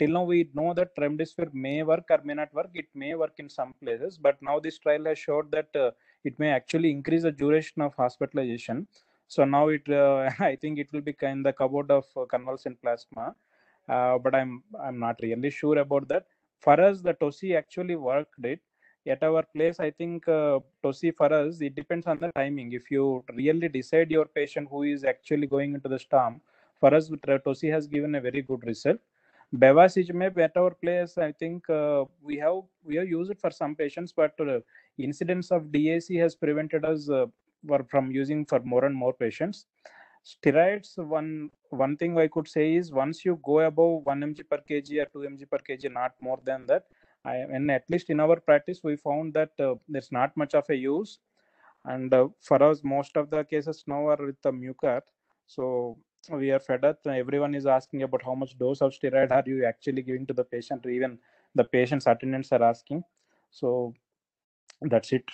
till 0.00 0.12
now 0.16 0.24
we 0.32 0.38
know 0.58 0.70
that 0.78 0.90
remdesivir 1.02 1.48
may 1.64 1.78
work 1.90 2.06
or 2.14 2.20
may 2.28 2.34
not 2.40 2.52
work. 2.58 2.70
It 2.82 2.88
may 2.94 3.14
work 3.22 3.34
in 3.42 3.48
some 3.50 3.74
places, 3.82 4.16
but 4.26 4.36
now 4.48 4.58
this 4.58 4.78
trial 4.78 5.04
has 5.10 5.18
showed 5.18 5.50
that 5.56 5.76
uh, 5.76 5.90
it 6.24 6.38
may 6.38 6.50
actually 6.50 6.90
increase 6.90 7.24
the 7.24 7.32
duration 7.32 7.82
of 7.82 7.94
hospitalization. 7.94 8.86
So 9.28 9.44
now 9.44 9.68
it, 9.68 9.86
uh, 9.88 10.30
I 10.50 10.56
think 10.56 10.78
it 10.78 10.88
will 10.92 11.02
be 11.02 11.12
kind 11.12 11.46
of 11.46 11.56
cupboard 11.56 11.90
of 11.90 12.06
uh, 12.16 12.24
convalescent 12.24 12.80
plasma, 12.82 13.34
uh, 13.88 14.16
but 14.18 14.34
I'm 14.34 14.62
I'm 14.86 14.98
not 14.98 15.20
really 15.22 15.50
sure 15.50 15.78
about 15.86 16.08
that. 16.08 16.24
For 16.60 16.80
us, 16.88 17.02
the 17.02 17.14
TOSI 17.14 17.56
actually 17.56 17.96
worked 17.96 18.44
it. 18.44 18.60
At 19.06 19.22
our 19.22 19.42
place, 19.54 19.80
I 19.80 19.90
think 19.90 20.28
uh, 20.28 20.60
TOSI 20.82 21.10
for 21.20 21.32
us, 21.32 21.60
it 21.60 21.74
depends 21.74 22.06
on 22.06 22.18
the 22.18 22.30
timing. 22.40 22.72
If 22.72 22.90
you 22.90 23.24
really 23.34 23.68
decide 23.68 24.10
your 24.10 24.26
patient 24.26 24.68
who 24.70 24.82
is 24.82 25.04
actually 25.04 25.46
going 25.46 25.74
into 25.74 25.88
the 25.88 25.98
storm, 25.98 26.40
for 26.80 26.94
us, 26.94 27.10
TOSI 27.10 27.70
has 27.70 27.86
given 27.86 28.14
a 28.14 28.20
very 28.20 28.42
good 28.42 28.66
result. 28.66 28.98
Bevacizumab 29.54 30.38
at 30.38 30.56
our 30.56 30.70
place, 30.70 31.18
I 31.18 31.32
think 31.32 31.68
uh, 31.68 32.04
we 32.22 32.36
have 32.38 32.62
we 32.84 32.94
have 32.96 33.08
used 33.08 33.32
it 33.32 33.40
for 33.40 33.50
some 33.50 33.74
patients, 33.74 34.12
but 34.12 34.32
uh, 34.40 34.60
incidence 34.96 35.50
of 35.50 35.64
DAC 35.64 36.20
has 36.20 36.36
prevented 36.36 36.84
us 36.84 37.10
uh, 37.10 37.26
from 37.88 38.12
using 38.12 38.46
for 38.46 38.60
more 38.60 38.84
and 38.84 38.94
more 38.94 39.12
patients. 39.12 39.66
Steroids, 40.24 40.96
one 40.98 41.50
one 41.70 41.96
thing 41.96 42.16
I 42.16 42.28
could 42.28 42.46
say 42.46 42.74
is 42.74 42.92
once 42.92 43.24
you 43.24 43.40
go 43.42 43.60
above 43.60 44.04
1 44.04 44.20
mg 44.20 44.48
per 44.48 44.58
kg 44.58 45.02
or 45.02 45.24
2 45.24 45.28
mg 45.30 45.50
per 45.50 45.58
kg, 45.58 45.92
not 45.92 46.12
more 46.20 46.38
than 46.44 46.66
that. 46.66 46.84
I, 47.24 47.36
and 47.36 47.70
at 47.70 47.90
least 47.90 48.08
in 48.10 48.20
our 48.20 48.38
practice, 48.38 48.80
we 48.84 48.96
found 48.96 49.34
that 49.34 49.50
uh, 49.58 49.74
there's 49.88 50.12
not 50.12 50.36
much 50.36 50.54
of 50.54 50.64
a 50.70 50.76
use. 50.76 51.18
And 51.84 52.12
uh, 52.14 52.28
for 52.40 52.62
us, 52.62 52.82
most 52.84 53.16
of 53.16 53.30
the 53.30 53.44
cases 53.44 53.84
now 53.86 54.06
are 54.08 54.24
with 54.24 54.40
the 54.42 54.52
mucor. 54.52 55.00
So 55.46 55.98
we 56.28 56.50
are 56.50 56.60
fed 56.60 56.84
up. 56.84 57.06
Everyone 57.06 57.54
is 57.54 57.66
asking 57.66 58.02
about 58.02 58.22
how 58.22 58.34
much 58.34 58.58
dose 58.58 58.82
of 58.82 58.92
steroid 58.92 59.30
are 59.30 59.42
you 59.46 59.64
actually 59.64 60.02
giving 60.02 60.26
to 60.26 60.34
the 60.34 60.44
patient, 60.44 60.84
or 60.84 60.90
even 60.90 61.18
the 61.54 61.64
patient's 61.64 62.06
attendants 62.06 62.52
are 62.52 62.62
asking. 62.62 63.02
So 63.50 63.94
that's 64.82 65.12
it. 65.12 65.24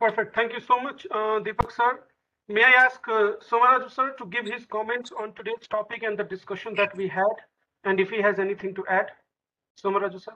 Perfect. 0.00 0.34
Thank 0.34 0.52
you 0.52 0.60
so 0.60 0.80
much, 0.80 1.06
uh, 1.10 1.40
Deepak 1.40 1.70
sir. 1.70 2.00
May 2.48 2.64
I 2.64 2.72
ask 2.76 3.00
uh, 3.08 3.32
Somaraju 3.48 3.90
sir 3.90 4.14
to 4.18 4.26
give 4.26 4.46
his 4.46 4.66
comments 4.66 5.12
on 5.18 5.32
today's 5.34 5.68
topic 5.70 6.02
and 6.02 6.18
the 6.18 6.24
discussion 6.24 6.74
that 6.74 6.96
we 6.96 7.06
had, 7.08 7.36
and 7.84 8.00
if 8.00 8.10
he 8.10 8.20
has 8.20 8.38
anything 8.38 8.74
to 8.74 8.84
add? 8.88 9.12
Somaraju 9.82 10.20
sir. 10.20 10.32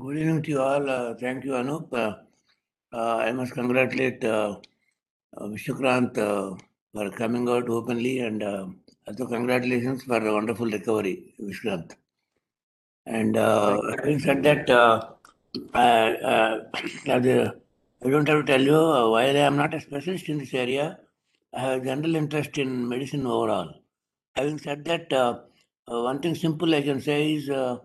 Good 0.00 0.16
evening 0.16 0.42
to 0.42 0.50
you 0.50 0.62
all. 0.62 0.88
Uh, 0.88 1.14
thank 1.14 1.44
you, 1.44 1.52
Anup. 1.52 2.26
Uh, 2.92 2.96
uh, 2.96 3.16
I 3.18 3.32
must 3.32 3.52
congratulate 3.52 4.24
uh, 4.24 4.56
Vishwakranth 5.36 6.16
for 6.92 7.10
coming 7.10 7.48
out 7.48 7.68
openly 7.68 8.20
and 8.20 8.42
also 9.06 9.26
congratulations 9.26 10.04
for 10.04 10.20
the 10.20 10.32
wonderful 10.32 10.66
recovery, 10.66 11.34
Vishwakranth. 11.40 11.92
And 13.06 13.36
having 13.36 14.18
said 14.18 14.42
that, 14.42 14.70
I, 15.74 16.60
I 17.08 18.08
don't 18.10 18.28
have 18.28 18.40
to 18.40 18.44
tell 18.44 18.60
you, 18.60 18.72
while 18.72 19.16
I 19.16 19.46
am 19.50 19.56
not 19.56 19.74
a 19.74 19.80
specialist 19.80 20.28
in 20.28 20.38
this 20.38 20.54
area, 20.54 20.98
I 21.52 21.60
have 21.60 21.84
general 21.84 22.16
interest 22.16 22.58
in 22.58 22.88
medicine 22.88 23.26
overall. 23.26 23.74
Having 24.36 24.58
said 24.58 24.84
that, 24.84 25.12
uh, 25.12 25.40
uh, 25.88 26.02
one 26.02 26.20
thing 26.20 26.34
simple 26.34 26.74
I 26.74 26.82
can 26.82 27.00
say 27.00 27.34
is 27.34 27.50
uh, 27.50 27.78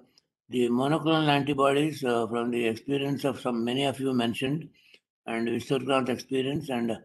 the 0.49 0.69
monoclonal 0.69 1.27
antibodies 1.27 2.01
from 2.01 2.51
the 2.51 2.67
experience 2.67 3.23
of 3.23 3.39
some 3.39 3.63
many 3.63 3.85
of 3.85 3.99
you 3.99 4.13
mentioned 4.13 4.69
and 5.25 5.47
Vishwakranth 5.47 6.09
experience 6.09 6.69
and 6.69 6.97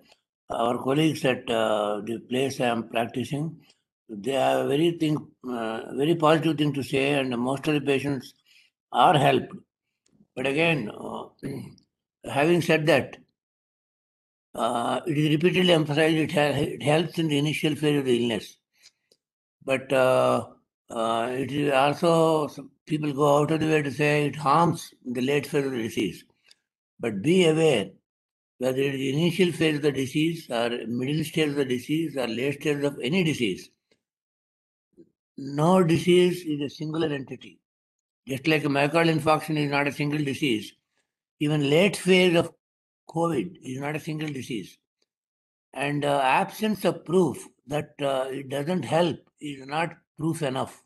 our 0.50 0.82
colleagues 0.82 1.24
at 1.24 1.46
the 1.46 2.22
place 2.28 2.60
I 2.60 2.66
am 2.66 2.88
practicing, 2.88 3.60
they 4.08 4.32
have 4.32 4.68
very 4.68 4.92
thing, 4.92 5.26
very 5.44 6.14
positive 6.14 6.56
thing 6.56 6.72
to 6.72 6.82
say 6.82 7.14
and 7.14 7.36
most 7.38 7.68
of 7.68 7.74
the 7.74 7.80
patients 7.80 8.34
are 8.92 9.16
helped. 9.16 9.52
But 10.34 10.46
again, 10.46 10.90
having 12.24 12.62
said 12.62 12.86
that, 12.86 13.16
uh, 14.54 15.00
it 15.06 15.16
is 15.16 15.30
repeatedly 15.30 15.72
emphasized 15.72 16.16
it, 16.16 16.34
it, 16.34 16.82
helps 16.82 17.18
in 17.18 17.28
the 17.28 17.38
initial 17.38 17.74
phase 17.74 17.98
of 17.98 18.04
the 18.06 18.22
illness. 18.22 18.56
But 19.64 19.92
uh, 19.92 20.46
uh, 20.90 21.28
it 21.32 21.52
is 21.52 21.72
also, 21.72 22.48
people 22.86 23.12
go 23.12 23.38
out 23.38 23.50
of 23.50 23.60
the 23.60 23.66
way 23.66 23.82
to 23.82 23.92
say 23.92 24.26
it 24.26 24.36
harms 24.36 24.92
the 25.04 25.20
late 25.20 25.46
phase 25.46 25.66
of 25.66 25.72
the 25.72 25.82
disease. 25.82 26.24
But 26.98 27.22
be 27.22 27.46
aware, 27.46 27.90
whether 28.58 28.80
it 28.80 28.94
is 28.94 29.14
initial 29.14 29.52
phase 29.52 29.76
of 29.76 29.82
the 29.82 29.92
disease 29.92 30.50
or 30.50 30.70
middle 30.86 31.24
stage 31.24 31.48
of 31.50 31.54
the 31.54 31.64
disease 31.64 32.16
or 32.16 32.26
late 32.26 32.60
stage 32.60 32.82
of 32.82 32.98
any 33.02 33.22
disease. 33.22 33.70
No 35.36 35.84
disease 35.84 36.44
is 36.44 36.60
a 36.60 36.68
singular 36.68 37.08
entity. 37.14 37.60
Just 38.26 38.46
like 38.48 38.64
a 38.64 38.68
myocardial 38.68 39.18
infarction 39.18 39.56
is 39.56 39.70
not 39.70 39.86
a 39.86 39.92
single 39.92 40.22
disease, 40.22 40.74
even 41.40 41.70
late 41.70 41.96
phase 41.96 42.36
of 42.36 42.52
COVID 43.08 43.58
is 43.62 43.80
not 43.80 43.96
a 43.96 44.00
single 44.00 44.28
disease. 44.28 44.76
And 45.72 46.04
uh, 46.04 46.20
absence 46.22 46.84
of 46.84 47.04
proof 47.04 47.46
that 47.68 47.90
uh, 48.02 48.26
it 48.30 48.48
doesn't 48.48 48.84
help 48.84 49.18
is 49.40 49.64
not 49.66 49.94
proof 50.18 50.42
enough. 50.42 50.82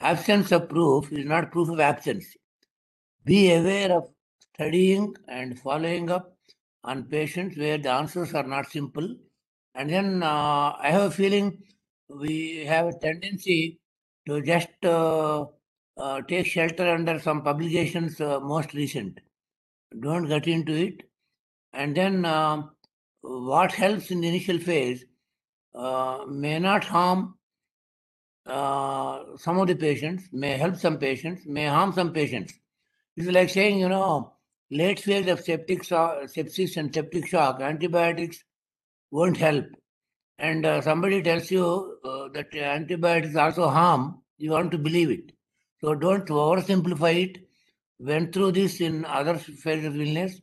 Absence 0.00 0.52
of 0.52 0.68
proof 0.68 1.12
is 1.12 1.24
not 1.24 1.52
proof 1.52 1.68
of 1.68 1.80
absence. 1.80 2.26
Be 3.24 3.52
aware 3.52 3.92
of 3.92 4.08
studying 4.54 5.14
and 5.28 5.58
following 5.58 6.10
up 6.10 6.37
on 6.84 7.04
patients 7.04 7.56
where 7.56 7.78
the 7.78 7.90
answers 7.90 8.34
are 8.34 8.44
not 8.46 8.70
simple. 8.70 9.16
And 9.74 9.90
then 9.90 10.22
uh, 10.22 10.76
I 10.78 10.90
have 10.90 11.02
a 11.02 11.10
feeling 11.10 11.62
we 12.08 12.64
have 12.64 12.86
a 12.86 12.98
tendency 12.98 13.80
to 14.26 14.40
just 14.42 14.68
uh, 14.84 15.46
uh, 15.96 16.22
take 16.22 16.46
shelter 16.46 16.88
under 16.88 17.18
some 17.18 17.42
publications 17.42 18.20
uh, 18.20 18.40
most 18.40 18.74
recent. 18.74 19.20
Don't 20.00 20.28
get 20.28 20.46
into 20.46 20.72
it. 20.72 21.02
And 21.72 21.96
then 21.96 22.24
um, 22.24 22.70
what 23.20 23.72
helps 23.72 24.10
in 24.10 24.20
the 24.20 24.28
initial 24.28 24.58
phase 24.58 25.04
uh, 25.74 26.24
may 26.28 26.58
not 26.58 26.84
harm 26.84 27.34
uh, 28.46 29.36
some 29.36 29.58
of 29.58 29.66
the 29.66 29.74
patients, 29.74 30.24
may 30.32 30.56
help 30.56 30.76
some 30.76 30.96
patients, 30.98 31.42
may 31.46 31.66
harm 31.66 31.92
some 31.92 32.12
patients. 32.12 32.54
It's 33.16 33.28
like 33.28 33.50
saying, 33.50 33.78
you 33.80 33.88
know, 33.88 34.32
late 34.70 35.00
phase 35.00 35.28
of 35.28 35.40
septic 35.40 35.84
so- 35.84 36.20
sepsis 36.24 36.76
and 36.76 36.94
septic 36.94 37.26
shock, 37.26 37.60
antibiotics 37.60 38.44
won't 39.10 39.36
help. 39.36 39.66
And 40.38 40.64
uh, 40.64 40.80
somebody 40.80 41.22
tells 41.22 41.50
you 41.50 41.98
uh, 42.04 42.28
that 42.34 42.54
antibiotics 42.54 43.36
also 43.36 43.68
harm, 43.68 44.22
you 44.38 44.52
want 44.52 44.70
to 44.72 44.78
believe 44.78 45.10
it. 45.10 45.32
So 45.80 45.94
don't 45.94 46.26
oversimplify 46.26 47.24
it. 47.24 47.38
Went 47.98 48.32
through 48.32 48.52
this 48.52 48.80
in 48.80 49.04
other 49.04 49.36
phases 49.38 49.86
of 49.86 50.00
illness. 50.00 50.40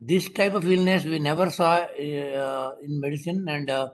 This 0.00 0.28
type 0.28 0.54
of 0.54 0.68
illness 0.68 1.04
we 1.04 1.20
never 1.20 1.48
saw 1.48 1.74
uh, 1.74 2.72
in 2.82 3.00
medicine, 3.00 3.46
and 3.48 3.70
uh, 3.70 3.90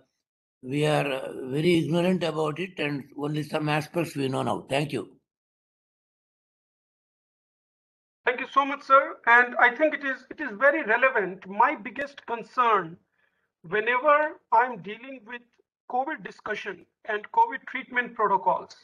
we 0.63 0.87
are 0.87 1.23
very 1.51 1.81
ignorant 1.81 2.25
about 2.25 2.59
it, 2.59 2.79
and 2.79 3.05
only 3.19 3.43
some 3.43 3.69
aspects 3.69 4.17
we 4.17 4.29
know 4.29 4.43
now. 4.43 4.67
Thank 4.71 4.93
you. 4.93 5.18
Thank 8.29 8.41
you 8.41 8.49
so 8.53 8.67
much, 8.67 8.83
sir. 8.83 9.17
And 9.27 9.57
I 9.57 9.75
think 9.75 9.95
it 9.95 10.05
is 10.05 10.27
it 10.29 10.39
is 10.39 10.51
very 10.59 10.83
relevant. 10.83 11.49
My 11.49 11.75
biggest 11.75 12.27
concern 12.27 12.99
whenever 13.63 14.35
I'm 14.53 14.83
dealing 14.83 15.21
with 15.27 15.41
COVID 15.91 16.23
discussion 16.25 16.85
and 17.07 17.33
COVID 17.33 17.65
treatment 17.67 18.15
protocols 18.15 18.77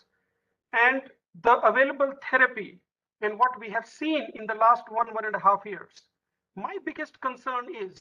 and 0.73 1.03
the 1.43 1.59
available 1.59 2.15
therapy 2.31 2.81
and 3.21 3.39
what 3.39 3.61
we 3.61 3.69
have 3.69 3.85
seen 3.87 4.27
in 4.35 4.47
the 4.47 4.55
last 4.55 4.85
one, 4.89 5.13
one 5.13 5.27
and 5.27 5.37
a 5.37 5.41
half 5.41 5.67
years, 5.67 5.93
my 6.57 6.79
biggest 6.87 7.21
concern 7.21 7.67
is 7.75 8.01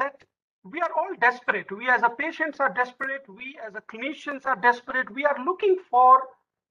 that 0.00 0.24
we 0.64 0.80
are 0.80 0.90
all 0.98 1.14
desperate. 1.20 1.70
We 1.70 1.88
as 1.88 2.02
a 2.02 2.10
patients 2.10 2.58
are 2.58 2.74
desperate. 2.74 3.24
We 3.28 3.56
as 3.64 3.76
a 3.76 3.80
clinicians 3.82 4.44
are 4.44 4.56
desperate. 4.56 5.08
We 5.08 5.24
are 5.24 5.38
looking 5.44 5.76
for 5.88 6.24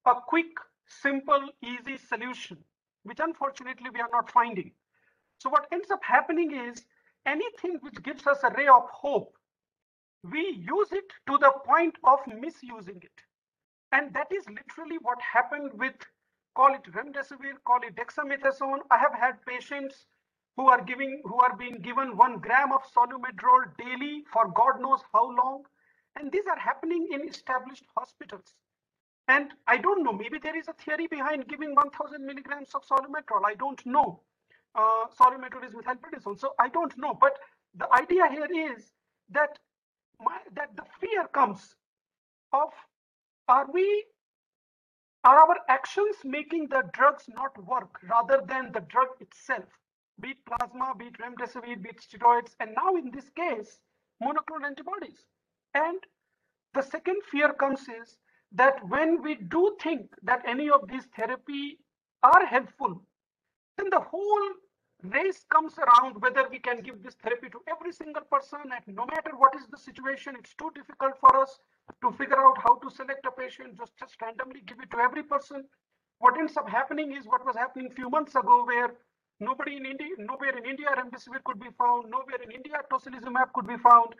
a 0.04 0.14
quick, 0.14 0.52
simple, 0.86 1.48
easy 1.62 1.96
solution, 1.96 2.58
which 3.04 3.20
unfortunately 3.20 3.90
we 3.92 4.00
are 4.00 4.10
not 4.12 4.30
finding. 4.30 4.72
So 5.38 5.50
what 5.50 5.66
ends 5.72 5.90
up 5.90 6.02
happening 6.02 6.52
is 6.54 6.84
anything 7.26 7.78
which 7.82 8.02
gives 8.02 8.26
us 8.26 8.42
a 8.42 8.50
ray 8.56 8.66
of 8.68 8.88
hope, 8.90 9.36
we 10.30 10.40
use 10.40 10.92
it 10.92 11.12
to 11.28 11.38
the 11.38 11.52
point 11.66 11.96
of 12.04 12.20
misusing 12.26 13.00
it. 13.02 13.20
And 13.92 14.12
that 14.14 14.28
is 14.32 14.44
literally 14.48 14.98
what 15.02 15.20
happened 15.20 15.72
with, 15.74 15.94
call 16.56 16.74
it 16.74 16.82
remdesivir, 16.92 17.54
call 17.66 17.80
it 17.82 17.94
dexamethasone. 17.96 18.80
I 18.90 18.98
have 18.98 19.14
had 19.14 19.44
patients 19.46 20.06
who 20.56 20.68
are 20.68 20.82
giving, 20.82 21.22
who 21.24 21.36
are 21.40 21.56
being 21.56 21.80
given 21.82 22.16
one 22.16 22.38
gram 22.38 22.72
of 22.72 22.82
solumedrol 22.92 23.76
daily 23.78 24.24
for 24.32 24.48
God 24.50 24.80
knows 24.80 25.00
how 25.12 25.30
long. 25.36 25.64
And 26.16 26.32
these 26.32 26.46
are 26.46 26.58
happening 26.58 27.08
in 27.12 27.28
established 27.28 27.84
hospitals. 27.96 28.54
And 29.28 29.52
I 29.66 29.78
don't 29.78 30.02
know, 30.04 30.12
maybe 30.12 30.38
there 30.38 30.56
is 30.56 30.68
a 30.68 30.74
theory 30.74 31.06
behind 31.06 31.48
giving 31.48 31.74
1000 31.74 32.24
milligrams 32.24 32.70
of 32.74 32.86
solumedrol. 32.86 33.42
I 33.46 33.54
don't 33.54 33.84
know. 33.86 34.20
Uh, 34.74 35.06
solumedrol 35.18 35.64
is 35.66 35.74
methylprednisolone. 35.74 36.38
So 36.38 36.54
I 36.58 36.68
don't 36.68 36.96
know. 36.98 37.14
But 37.18 37.38
the 37.74 37.92
idea 37.92 38.28
here 38.28 38.48
is 38.76 38.92
that 39.30 39.58
my, 40.20 40.38
that 40.54 40.76
the 40.76 40.84
fear 41.00 41.26
comes 41.32 41.74
of 42.52 42.70
are 43.48 43.66
we 43.72 44.04
are 45.24 45.38
our 45.38 45.56
actions 45.68 46.16
making 46.24 46.68
the 46.68 46.82
drugs 46.92 47.24
not 47.28 47.56
work 47.64 48.00
rather 48.08 48.42
than 48.46 48.72
the 48.72 48.80
drug 48.80 49.08
itself 49.20 49.64
be 50.20 50.30
it 50.30 50.38
plasma 50.46 50.94
be 50.98 51.06
it 51.06 51.18
remdesivir 51.18 51.82
be 51.82 51.90
it 51.90 52.00
steroids 52.06 52.54
and 52.60 52.70
now 52.76 52.94
in 52.96 53.10
this 53.10 53.28
case 53.30 53.80
monoclonal 54.22 54.66
antibodies 54.66 55.26
and 55.74 55.98
the 56.74 56.82
second 56.82 57.20
fear 57.30 57.52
comes 57.54 57.82
is 58.00 58.16
that 58.54 58.76
when 58.88 59.22
we 59.22 59.34
do 59.36 59.76
think 59.82 60.08
that 60.22 60.42
any 60.46 60.70
of 60.70 60.88
these 60.88 61.06
therapy 61.16 61.78
are 62.22 62.46
helpful 62.46 63.02
then 63.78 63.90
the 63.90 64.00
whole 64.00 64.48
race 65.02 65.44
comes 65.52 65.74
around 65.78 66.20
whether 66.22 66.48
we 66.48 66.58
can 66.58 66.80
give 66.80 67.02
this 67.02 67.14
therapy 67.22 67.48
to 67.50 67.60
every 67.68 67.92
single 67.92 68.22
person 68.30 68.60
and 68.64 68.96
no 68.96 69.06
matter 69.06 69.32
what 69.36 69.54
is 69.56 69.66
the 69.70 69.76
situation 69.76 70.34
it's 70.38 70.54
too 70.54 70.70
difficult 70.74 71.18
for 71.20 71.36
us 71.40 71.58
to 72.02 72.12
figure 72.12 72.38
out 72.38 72.56
how 72.62 72.76
to 72.76 72.90
select 72.90 73.26
a 73.26 73.30
patient 73.32 73.76
just 73.78 73.92
just 73.98 74.20
randomly 74.22 74.62
give 74.66 74.78
it 74.80 74.90
to 74.90 74.98
every 74.98 75.22
person. 75.22 75.64
What 76.20 76.38
ends 76.38 76.56
up 76.56 76.68
happening 76.68 77.14
is 77.16 77.26
what 77.26 77.44
was 77.44 77.56
happening 77.56 77.88
a 77.90 77.94
few 77.94 78.08
months 78.08 78.34
ago 78.34 78.64
where 78.64 78.94
nobody 79.40 79.76
in 79.76 79.86
india 79.86 80.14
nowhere 80.18 80.56
in 80.56 80.64
india 80.64 80.88
remdesivir 80.98 81.42
could 81.44 81.60
be 81.60 81.70
found 81.82 82.10
nowhere 82.10 82.40
in 82.46 82.50
india 82.50 82.80
tocilizumab 82.90 83.52
could 83.52 83.66
be 83.66 83.78
found. 83.78 84.14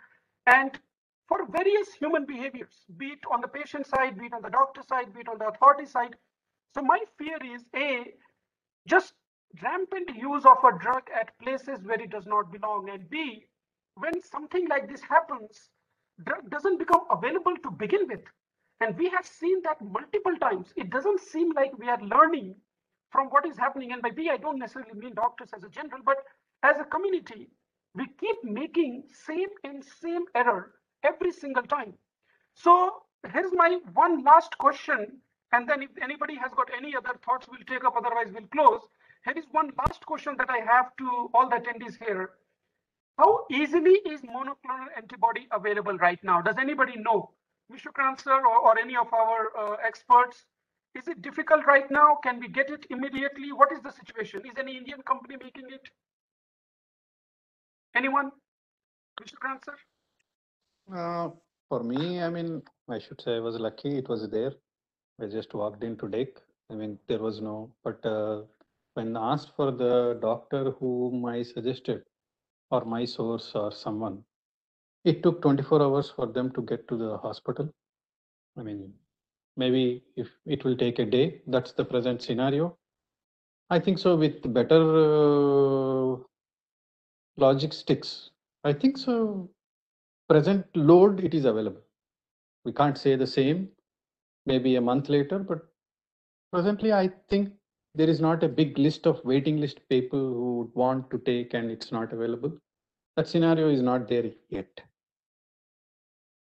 And 0.47 0.79
for 1.29 1.47
various 1.51 1.93
human 1.95 2.27
behaviors 2.27 2.75
be 2.99 3.07
it 3.07 3.21
on 3.33 3.41
the 3.41 3.49
patient 3.49 3.87
side 3.87 4.19
be 4.19 4.27
it 4.27 4.33
on 4.33 4.43
the 4.43 4.51
doctor 4.51 4.83
side 4.89 5.13
be 5.15 5.21
it 5.21 5.29
on 5.29 5.39
the 5.39 5.49
authority 5.49 5.87
side. 5.87 6.17
So 6.75 6.83
my 6.83 7.01
fear 7.19 7.39
is 7.55 7.65
a 7.77 8.13
just 8.89 9.15
rampant 9.63 10.11
use 10.17 10.45
of 10.45 10.59
a 10.65 10.79
drug 10.79 11.03
at 11.19 11.39
places 11.41 11.79
where 11.85 12.01
it 12.01 12.11
does 12.11 12.27
not 12.27 12.53
belong 12.53 12.91
and 12.91 13.09
b 13.11 13.47
when 13.97 14.21
something 14.23 14.69
like 14.69 14.89
this 14.89 15.01
happens 15.03 15.71
drug 16.25 16.51
doesn't 16.51 16.79
become 16.79 17.03
available 17.11 17.55
to 17.63 17.71
begin 17.71 18.07
with. 18.09 18.21
And 18.81 18.97
we 18.99 19.09
have 19.11 19.27
seen 19.27 19.63
that 19.63 19.81
multiple 19.83 20.37
times. 20.41 20.73
It 20.77 20.91
doesn't 20.91 21.21
seem 21.21 21.53
like 21.53 21.77
we 21.79 21.89
are 21.89 22.01
learning 22.03 22.57
from 23.11 23.29
what 23.29 23.47
is 23.47 23.57
happening. 23.57 23.93
And 23.93 24.03
by 24.03 24.11
we 24.17 24.31
i 24.31 24.37
don't 24.37 24.59
necessarily 24.59 24.95
mean 24.95 25.15
doctors 25.15 25.51
as 25.57 25.65
a 25.65 25.69
general 25.69 26.03
but 26.05 26.19
as 26.63 26.79
a 26.79 26.85
community 26.85 27.49
we 27.95 28.07
keep 28.21 28.37
making 28.45 29.05
same 29.27 29.49
and 29.65 29.85
same 29.85 30.25
error 30.35 30.73
every 31.05 31.33
single 31.33 31.63
time 31.63 31.95
so 32.55 33.03
here's 33.33 33.53
my 33.53 33.79
one 33.95 34.23
last 34.25 34.57
question 34.59 35.07
and 35.53 35.69
then 35.69 35.83
if 35.83 35.91
anybody 36.03 36.35
has 36.37 36.53
got 36.57 36.69
any 36.77 36.95
other 36.97 37.15
thoughts 37.25 37.47
we'll 37.51 37.69
take 37.69 37.85
up 37.85 37.95
otherwise 37.97 38.29
we'll 38.33 38.53
close 38.59 38.89
here 39.25 39.39
is 39.39 39.47
one 39.53 39.73
last 39.79 40.05
question 40.05 40.37
that 40.37 40.51
I 40.51 40.59
have 40.59 40.95
to 40.99 41.31
all 41.33 41.49
the 41.49 41.57
attendees 41.57 41.97
here. 41.99 42.31
How 43.19 43.47
easily 43.51 43.95
is 44.05 44.21
monoclonal 44.21 44.89
antibody 44.97 45.49
available 45.51 45.97
right 45.97 46.23
now? 46.23 46.43
Does 46.43 46.57
anybody 46.59 46.97
know? 46.97 47.31
Vishwakranth 47.73 48.21
sir 48.21 48.45
or, 48.47 48.59
or 48.59 48.79
any 48.79 48.97
of 48.97 49.13
our 49.15 49.57
uh, 49.57 49.77
experts? 49.87 50.45
Is 50.95 51.09
it 51.09 51.23
difficult 51.23 51.65
right 51.67 51.91
now? 51.91 52.19
Can 52.23 52.39
we 52.39 52.49
get 52.49 52.69
it 52.69 52.87
immediately? 52.91 53.53
What 53.53 53.73
is 53.73 53.81
the 53.81 53.93
situation? 53.93 54.43
Is 54.45 54.59
any 54.59 54.77
Indian 54.77 55.01
company 55.03 55.37
making 55.43 55.71
it? 55.71 55.89
Anyone? 57.95 58.31
Vishwakranth 59.19 59.65
sir? 59.65 59.77
Uh, 60.93 61.31
for 61.69 61.83
me, 61.83 62.23
I 62.23 62.29
mean, 62.31 62.63
I 62.89 62.99
should 62.99 63.21
say 63.21 63.37
I 63.37 63.41
was 63.41 63.59
lucky. 63.59 63.99
It 63.99 64.09
was 64.09 64.29
there. 64.29 64.53
I 65.21 65.27
just 65.27 65.55
walked 65.55 65.83
into 65.85 66.09
DEC. 66.09 66.29
I 66.71 66.75
mean, 66.75 66.99
there 67.09 67.19
was 67.19 67.41
no, 67.41 67.75
but 67.85 68.05
uh, 68.05 68.43
when 68.95 69.17
asked 69.17 69.53
for 69.57 69.71
the 69.71 70.19
doctor 70.21 70.71
whom 70.73 71.25
I 71.27 71.43
suggested 71.43 72.03
or 72.71 72.85
my 72.85 73.05
source 73.05 73.53
or 73.55 73.71
someone, 73.73 74.25
it 75.05 75.23
took 75.23 75.43
24 75.43 75.83
hours 75.83 76.11
for 76.11 76.27
them 76.27 76.51
to 76.53 76.63
get 76.63 76.89
to 76.89 76.97
the 76.97 77.19
hospital. 77.19 77.69
I 78.59 78.63
mean, 78.63 78.93
maybe 79.57 80.03
if 80.17 80.29
it 80.47 80.65
will 80.65 80.77
take 80.77 80.99
a 80.99 81.05
day, 81.05 81.43
that's 81.47 81.73
the 81.73 81.85
present 81.85 82.23
scenario. 82.23 82.77
I 83.71 83.79
think 83.79 83.99
so 83.99 84.17
with 84.17 84.53
better 84.53 84.81
uh, 84.81 86.17
logic 87.37 87.73
sticks. 87.73 88.31
I 88.65 88.73
think 88.73 88.99
so. 88.99 89.51
Present 90.29 90.65
load, 90.75 91.23
it 91.23 91.35
is 91.35 91.45
available. 91.45 91.83
We 92.65 92.73
can't 92.73 92.97
say 92.97 93.15
the 93.15 93.27
same, 93.27 93.69
maybe 94.47 94.77
a 94.77 94.81
month 94.81 95.09
later, 95.09 95.39
but 95.39 95.67
presently 96.51 96.93
I 96.93 97.11
think 97.29 97.53
there 97.95 98.09
is 98.09 98.21
not 98.21 98.43
a 98.43 98.49
big 98.49 98.79
list 98.79 99.07
of 99.07 99.25
waiting 99.25 99.59
list 99.59 99.81
people 99.89 100.19
who 100.19 100.59
would 100.59 100.75
want 100.75 101.11
to 101.11 101.19
take 101.19 101.55
and 101.55 101.71
it's 101.71 101.93
not 101.93 102.13
available. 102.13 102.53
That 103.17 103.29
scenario 103.29 103.69
is 103.69 103.83
not 103.83 104.09
there 104.09 104.31
yet. 104.49 104.81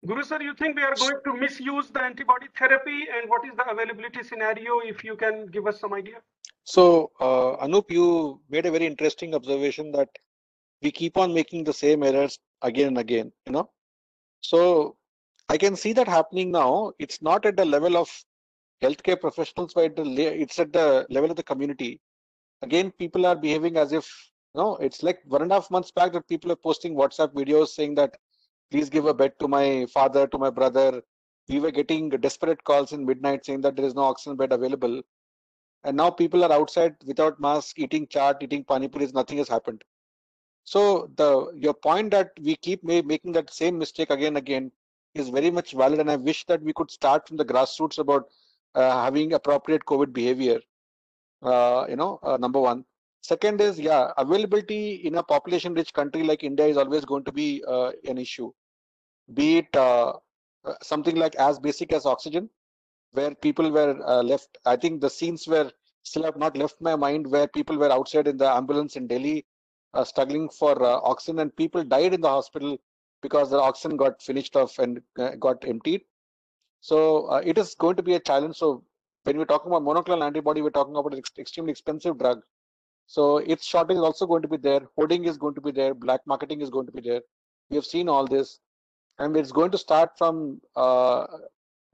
Guru 0.06 0.22
sir, 0.22 0.40
you 0.40 0.54
think 0.54 0.76
we 0.76 0.82
are 0.82 0.94
going 0.94 1.20
to 1.24 1.36
misuse 1.36 1.90
the 1.90 2.02
antibody 2.02 2.46
therapy 2.58 3.06
and 3.14 3.28
what 3.28 3.44
is 3.44 3.52
the 3.56 3.68
availability 3.68 4.22
scenario 4.22 4.80
if 4.80 5.04
you 5.04 5.16
can 5.16 5.46
give 5.46 5.66
us 5.66 5.80
some 5.80 5.92
idea? 5.92 6.16
So, 6.64 7.10
uh, 7.20 7.66
Anup, 7.66 7.90
you 7.90 8.40
made 8.48 8.66
a 8.66 8.70
very 8.70 8.86
interesting 8.86 9.34
observation 9.34 9.90
that 9.92 10.08
we 10.82 10.90
keep 10.90 11.16
on 11.16 11.34
making 11.34 11.64
the 11.64 11.72
same 11.72 12.02
errors 12.02 12.38
again 12.62 12.88
and 12.88 12.98
again, 12.98 13.32
you 13.46 13.52
know. 13.52 13.70
So, 14.40 14.96
I 15.48 15.58
can 15.58 15.76
see 15.76 15.92
that 15.94 16.08
happening 16.08 16.50
now. 16.50 16.92
It's 16.98 17.20
not 17.20 17.44
at 17.44 17.56
the 17.56 17.64
level 17.64 17.96
of 17.96 18.08
healthcare 18.82 19.20
professionals, 19.20 19.74
but 19.74 19.92
it's 19.96 20.58
at 20.58 20.72
the 20.72 21.06
level 21.10 21.30
of 21.30 21.36
the 21.36 21.42
community. 21.42 22.00
Again, 22.62 22.92
people 22.92 23.26
are 23.26 23.36
behaving 23.36 23.76
as 23.76 23.92
if, 23.92 24.06
you 24.54 24.60
know, 24.60 24.76
it's 24.76 25.02
like 25.02 25.20
one 25.24 25.42
and 25.42 25.50
a 25.50 25.54
half 25.54 25.70
months 25.70 25.90
back 25.90 26.12
that 26.12 26.28
people 26.28 26.52
are 26.52 26.56
posting 26.56 26.94
WhatsApp 26.94 27.32
videos 27.34 27.68
saying 27.68 27.94
that, 27.96 28.16
please 28.70 28.88
give 28.88 29.06
a 29.06 29.14
bed 29.14 29.32
to 29.40 29.48
my 29.48 29.86
father, 29.92 30.26
to 30.28 30.38
my 30.38 30.50
brother. 30.50 31.02
We 31.48 31.58
were 31.58 31.72
getting 31.72 32.10
desperate 32.10 32.62
calls 32.62 32.92
in 32.92 33.04
midnight 33.04 33.44
saying 33.44 33.62
that 33.62 33.76
there 33.76 33.84
is 33.84 33.94
no 33.94 34.02
oxygen 34.02 34.36
bed 34.36 34.52
available 34.52 35.02
and 35.84 35.96
now 35.96 36.10
people 36.10 36.44
are 36.44 36.52
outside 36.52 36.94
without 37.06 37.40
mask 37.40 37.78
eating 37.78 38.06
chaat 38.06 38.42
eating 38.42 38.64
pani 38.64 38.88
puris 38.88 39.12
nothing 39.12 39.38
has 39.38 39.48
happened 39.48 39.82
so 40.64 41.10
the 41.16 41.50
your 41.54 41.74
point 41.74 42.10
that 42.10 42.30
we 42.40 42.56
keep 42.56 42.82
making 42.84 43.32
that 43.32 43.52
same 43.52 43.78
mistake 43.78 44.10
again 44.10 44.28
and 44.28 44.38
again 44.38 44.72
is 45.14 45.28
very 45.28 45.50
much 45.50 45.72
valid 45.72 45.98
and 45.98 46.10
i 46.10 46.16
wish 46.16 46.44
that 46.46 46.62
we 46.62 46.72
could 46.72 46.90
start 46.90 47.26
from 47.26 47.36
the 47.36 47.44
grassroots 47.44 47.98
about 47.98 48.28
uh, 48.74 49.02
having 49.04 49.32
appropriate 49.32 49.84
covid 49.84 50.12
behavior 50.12 50.60
uh, 51.42 51.86
you 51.88 51.96
know 51.96 52.18
uh, 52.22 52.36
number 52.36 52.60
one 52.60 52.84
second 53.22 53.60
is 53.60 53.78
yeah 53.78 54.12
availability 54.18 54.94
in 55.08 55.16
a 55.16 55.22
population 55.22 55.74
rich 55.74 55.92
country 55.92 56.22
like 56.22 56.44
india 56.44 56.66
is 56.66 56.76
always 56.76 57.04
going 57.04 57.24
to 57.24 57.32
be 57.32 57.62
uh, 57.66 57.90
an 58.08 58.18
issue 58.18 58.52
be 59.34 59.58
it 59.58 59.76
uh, 59.76 60.12
uh, 60.64 60.74
something 60.82 61.16
like 61.16 61.34
as 61.36 61.58
basic 61.58 61.92
as 61.92 62.06
oxygen 62.06 62.48
where 63.12 63.34
people 63.34 63.70
were 63.70 63.94
left. 64.22 64.58
I 64.64 64.76
think 64.76 65.00
the 65.00 65.10
scenes 65.10 65.48
were 65.48 65.72
still 66.04 66.22
have 66.22 66.36
not 66.36 66.56
left 66.56 66.80
my 66.80 66.94
mind 66.94 67.26
where 67.28 67.48
people 67.48 67.76
were 67.76 67.90
outside 67.90 68.28
in 68.28 68.36
the 68.36 68.48
ambulance 68.48 68.96
in 68.96 69.06
Delhi 69.08 69.44
uh, 69.94 70.04
struggling 70.04 70.48
for 70.48 70.82
uh, 70.82 71.00
oxygen 71.02 71.40
and 71.40 71.56
people 71.56 71.82
died 71.84 72.14
in 72.14 72.20
the 72.20 72.28
hospital 72.28 72.78
because 73.22 73.50
the 73.50 73.58
oxygen 73.58 73.96
got 73.96 74.22
finished 74.22 74.56
off 74.56 74.78
and 74.78 75.00
uh, 75.18 75.30
got 75.36 75.64
emptied. 75.66 76.02
So 76.80 77.26
uh, 77.30 77.42
it 77.44 77.58
is 77.58 77.74
going 77.74 77.96
to 77.96 78.02
be 78.02 78.14
a 78.14 78.20
challenge. 78.20 78.56
So 78.56 78.84
when 79.24 79.36
we're 79.36 79.44
talking 79.44 79.70
about 79.70 79.82
monoclonal 79.82 80.24
antibody, 80.24 80.62
we're 80.62 80.70
talking 80.70 80.96
about 80.96 81.12
an 81.12 81.18
ex 81.18 81.30
extremely 81.38 81.72
expensive 81.72 82.18
drug. 82.18 82.40
So 83.06 83.38
its 83.38 83.66
shortage 83.66 83.96
is 83.96 84.02
also 84.02 84.26
going 84.26 84.42
to 84.42 84.48
be 84.48 84.56
there. 84.56 84.80
Hoarding 84.96 85.24
is 85.24 85.36
going 85.36 85.54
to 85.56 85.60
be 85.60 85.72
there. 85.72 85.94
Black 85.94 86.20
marketing 86.26 86.60
is 86.60 86.70
going 86.70 86.86
to 86.86 86.92
be 86.92 87.00
there. 87.02 87.20
We 87.68 87.76
have 87.76 87.84
seen 87.84 88.08
all 88.08 88.26
this 88.26 88.60
and 89.18 89.36
it's 89.36 89.52
going 89.52 89.70
to 89.70 89.78
start 89.78 90.16
from 90.16 90.60
uh, 90.76 91.26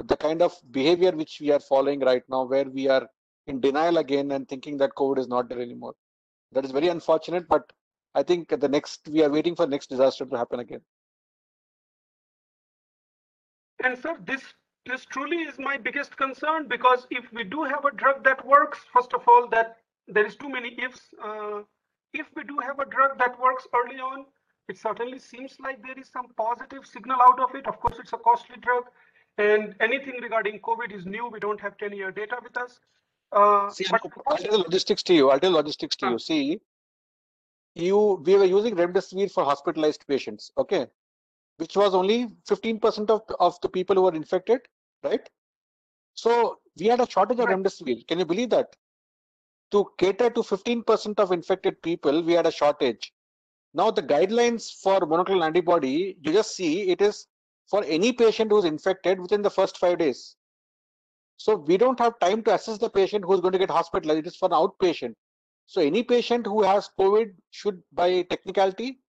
the 0.05 0.16
kind 0.16 0.42
of 0.42 0.55
behavior 0.70 1.11
which 1.11 1.38
we 1.40 1.51
are 1.51 1.61
following 1.61 2.01
right 2.01 2.22
now, 2.28 2.44
where 2.44 2.64
we 2.64 2.88
are 2.88 3.09
in 3.47 3.61
denial 3.61 3.99
again 3.99 4.32
and 4.32 4.49
thinking 4.49 4.76
that 4.78 4.94
COVID 4.97 5.18
is 5.18 5.28
not 5.28 5.49
there 5.49 5.61
anymore. 5.61 5.94
That 6.53 6.64
is 6.64 6.70
very 6.70 6.88
unfortunate, 6.88 7.49
but 7.49 7.72
I 8.17 8.23
think 8.23 8.49
the 8.49 8.69
next 8.69 9.09
we 9.09 9.23
are 9.23 9.31
waiting 9.31 9.55
for 9.55 9.67
next 9.67 9.91
disaster 9.91 10.25
to 10.25 10.37
happen 10.37 10.61
again. 10.61 10.81
And 13.85 13.99
sir, 13.99 14.17
this 14.27 14.43
this 14.87 15.05
truly 15.05 15.39
is 15.49 15.59
my 15.59 15.77
biggest 15.77 16.17
concern 16.17 16.67
because 16.67 17.07
if 17.11 17.31
we 17.33 17.45
do 17.45 17.64
have 17.64 17.85
a 17.85 17.95
drug 17.95 18.25
that 18.25 18.45
works, 18.47 18.79
first 18.93 19.12
of 19.12 19.23
all, 19.29 19.49
that 19.49 19.77
there 20.09 20.25
is 20.25 20.37
too 20.37 20.49
many 20.49 20.75
ifs. 20.83 21.03
Uh, 21.23 21.61
if 22.14 22.27
we 22.35 22.45
do 22.45 22.57
have 22.62 22.79
a 22.79 22.87
drug 22.87 23.19
that 23.19 23.39
works 23.39 23.67
early 23.75 24.01
on, 24.01 24.25
it 24.69 24.79
certainly 24.79 25.19
seems 25.19 25.57
like 25.61 25.83
there 25.83 25.99
is 25.99 26.09
some 26.09 26.29
positive 26.37 26.87
signal 26.87 27.19
out 27.21 27.39
of 27.39 27.55
it. 27.55 27.67
Of 27.67 27.79
course, 27.81 27.97
it's 27.99 28.14
a 28.14 28.19
costly 28.19 28.57
drug. 28.61 28.85
And 29.39 29.75
anything 29.81 30.14
regarding 30.23 30.61
COVID 30.61 30.93
is 30.93 31.05
new. 31.05 31.29
We 31.31 31.41
don't 31.41 31.61
have 31.61 31.77
10 31.77 31.93
year 31.93 32.11
data 32.11 32.37
with 32.43 32.57
us. 32.57 32.81
Uh, 33.33 33.69
See, 33.69 33.85
I'll 34.27 34.39
tell 34.39 34.59
logistics 34.61 35.03
to 35.03 35.14
you. 35.14 35.31
I'll 35.31 35.41
tell 35.41 35.53
logistics 35.53 35.97
to 35.97 36.07
uh, 36.07 36.11
you. 36.12 36.19
See, 36.19 36.61
you 37.77 38.22
we 38.24 38.37
were 38.37 38.45
using 38.45 38.74
remdesivir 38.74 39.31
for 39.31 39.45
hospitalized 39.45 40.07
patients, 40.07 40.51
okay, 40.59 40.87
which 41.59 41.77
was 41.77 41.95
only 41.95 42.29
15% 42.49 43.11
of, 43.11 43.22
of 43.41 43.61
the 43.61 43.68
people 43.68 43.97
who 43.97 44.03
were 44.03 44.14
infected, 44.14 44.61
right? 45.03 45.29
So 46.14 46.59
we 46.79 46.87
had 46.87 47.01
a 47.01 47.09
shortage 47.09 47.39
of 47.39 47.47
remdesivir. 47.47 48.07
Can 48.07 48.18
you 48.18 48.24
believe 48.24 48.51
that? 48.51 48.74
To 49.72 49.87
cater 49.99 50.31
to 50.31 50.41
15% 50.41 51.18
of 51.18 51.33
infected 51.33 51.83
people, 51.83 52.22
we 52.22 52.33
had 52.33 52.47
a 52.47 52.53
shortage. 52.53 53.12
Now 53.74 53.91
the 53.91 54.03
guidelines 54.03 54.72
for 54.81 55.01
monoclonal 55.01 55.45
antibody, 55.45 56.16
you 56.22 56.33
just 56.33 56.57
see 56.57 56.91
it 56.91 57.03
is 57.03 57.27
for 57.68 57.85
any 57.85 58.12
patient 58.12 58.51
who's 58.51 58.64
infected 58.64 59.20
within 59.20 59.43
the 59.43 59.51
first 59.51 59.79
five 59.79 59.99
days. 59.99 60.37
So 61.37 61.57
we 61.57 61.77
don't 61.77 61.99
have 62.01 62.18
time 62.20 62.43
to 62.45 62.55
assess 62.55 62.79
the 62.79 62.89
patient 62.89 63.24
who's 63.24 63.41
going 63.41 63.53
to 63.53 63.59
get 63.59 63.70
hospitalized. 63.70 64.20
It 64.20 64.27
is 64.29 64.37
for 64.37 64.47
an 64.47 64.53
outpatient. 64.53 65.14
So 65.67 65.81
any 65.81 66.03
patient 66.03 66.47
who 66.47 66.62
has 66.62 66.91
COVID 66.99 67.35
should, 67.51 67.83
by 67.93 68.23
technicality, 68.23 69.01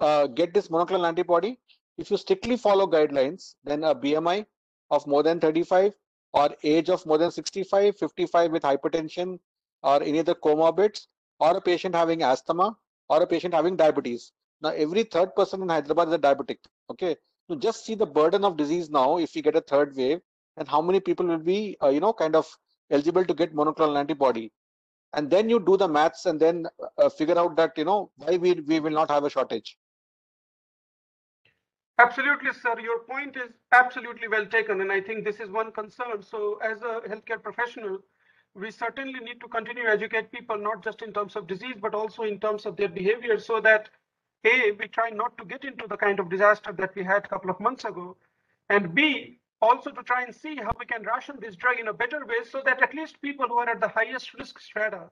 uh, 0.00 0.26
get 0.28 0.54
this 0.54 0.68
monoclonal 0.68 1.08
antibody. 1.08 1.58
If 1.98 2.10
you 2.10 2.16
strictly 2.16 2.56
follow 2.56 2.86
guidelines, 2.86 3.54
then 3.64 3.84
a 3.84 3.94
BMI 3.94 4.46
of 4.90 5.06
more 5.06 5.22
than 5.22 5.40
35 5.40 5.92
or 6.32 6.50
age 6.62 6.90
of 6.90 7.04
more 7.06 7.18
than 7.18 7.30
65, 7.30 7.96
55 7.96 8.50
with 8.52 8.62
hypertension 8.62 9.38
or 9.82 10.02
any 10.02 10.18
other 10.20 10.34
comorbids 10.34 11.06
or 11.40 11.56
a 11.56 11.60
patient 11.60 11.94
having 11.94 12.22
asthma 12.22 12.76
or 13.08 13.22
a 13.22 13.26
patient 13.26 13.54
having 13.54 13.76
diabetes. 13.76 14.32
Now, 14.60 14.70
every 14.70 15.04
third 15.04 15.34
person 15.34 15.62
in 15.62 15.68
Hyderabad 15.68 16.08
is 16.08 16.14
a 16.14 16.18
diabetic. 16.18 16.58
Okay, 16.90 17.16
to 17.50 17.56
just 17.56 17.84
see 17.84 17.94
the 17.94 18.06
burden 18.06 18.44
of 18.44 18.56
disease 18.56 18.90
now 18.90 19.18
if 19.18 19.34
we 19.34 19.42
get 19.42 19.56
a 19.56 19.60
third 19.60 19.94
wave 19.96 20.20
and 20.56 20.68
how 20.68 20.80
many 20.80 21.00
people 21.00 21.26
will 21.26 21.38
be 21.38 21.76
uh, 21.82 21.88
you 21.88 22.00
know 22.00 22.12
kind 22.12 22.36
of 22.36 22.46
eligible 22.90 23.24
to 23.24 23.34
get 23.34 23.54
monoclonal 23.54 23.98
antibody 23.98 24.50
and 25.14 25.30
then 25.30 25.48
you 25.48 25.60
do 25.60 25.76
the 25.76 25.88
maths 25.88 26.26
and 26.26 26.40
then 26.40 26.66
uh, 26.98 27.08
figure 27.08 27.38
out 27.38 27.56
that 27.56 27.76
you 27.78 27.84
know 27.84 28.10
why 28.16 28.36
we, 28.36 28.52
we 28.54 28.80
will 28.80 28.90
not 28.90 29.10
have 29.10 29.24
a 29.24 29.30
shortage 29.30 29.76
absolutely 31.98 32.52
sir 32.52 32.78
your 32.80 33.00
point 33.00 33.36
is 33.36 33.50
absolutely 33.72 34.28
well 34.28 34.46
taken 34.46 34.80
and 34.80 34.92
i 34.92 35.00
think 35.00 35.24
this 35.24 35.40
is 35.40 35.50
one 35.50 35.72
concern 35.72 36.22
so 36.22 36.58
as 36.62 36.82
a 36.82 37.00
healthcare 37.08 37.42
professional 37.42 37.98
we 38.54 38.70
certainly 38.70 39.20
need 39.20 39.40
to 39.40 39.48
continue 39.48 39.84
to 39.84 39.90
educate 39.90 40.30
people 40.32 40.58
not 40.58 40.82
just 40.84 41.02
in 41.02 41.12
terms 41.12 41.36
of 41.36 41.46
disease 41.46 41.76
but 41.80 41.94
also 41.94 42.22
in 42.22 42.40
terms 42.40 42.66
of 42.66 42.76
their 42.76 42.88
behavior 42.88 43.38
so 43.38 43.60
that 43.60 43.88
a, 44.44 44.72
we 44.72 44.88
try 44.88 45.10
not 45.10 45.36
to 45.38 45.44
get 45.44 45.64
into 45.64 45.86
the 45.88 45.96
kind 45.96 46.20
of 46.20 46.30
disaster 46.30 46.72
that 46.72 46.94
we 46.94 47.02
had 47.04 47.24
a 47.24 47.28
couple 47.28 47.50
of 47.50 47.60
months 47.60 47.84
ago. 47.84 48.16
And 48.68 48.94
B, 48.94 49.38
also 49.64 49.90
to 49.90 50.02
try 50.02 50.22
and 50.24 50.34
see 50.34 50.54
how 50.56 50.72
we 50.78 50.86
can 50.92 51.02
ration 51.02 51.36
this 51.40 51.56
drug 51.56 51.78
in 51.80 51.88
a 51.88 51.92
better 52.02 52.20
way 52.26 52.40
so 52.50 52.62
that 52.64 52.82
at 52.82 52.94
least 52.94 53.20
people 53.22 53.46
who 53.48 53.58
are 53.58 53.68
at 53.68 53.80
the 53.80 53.88
highest 53.88 54.34
risk 54.34 54.60
strata, 54.60 55.02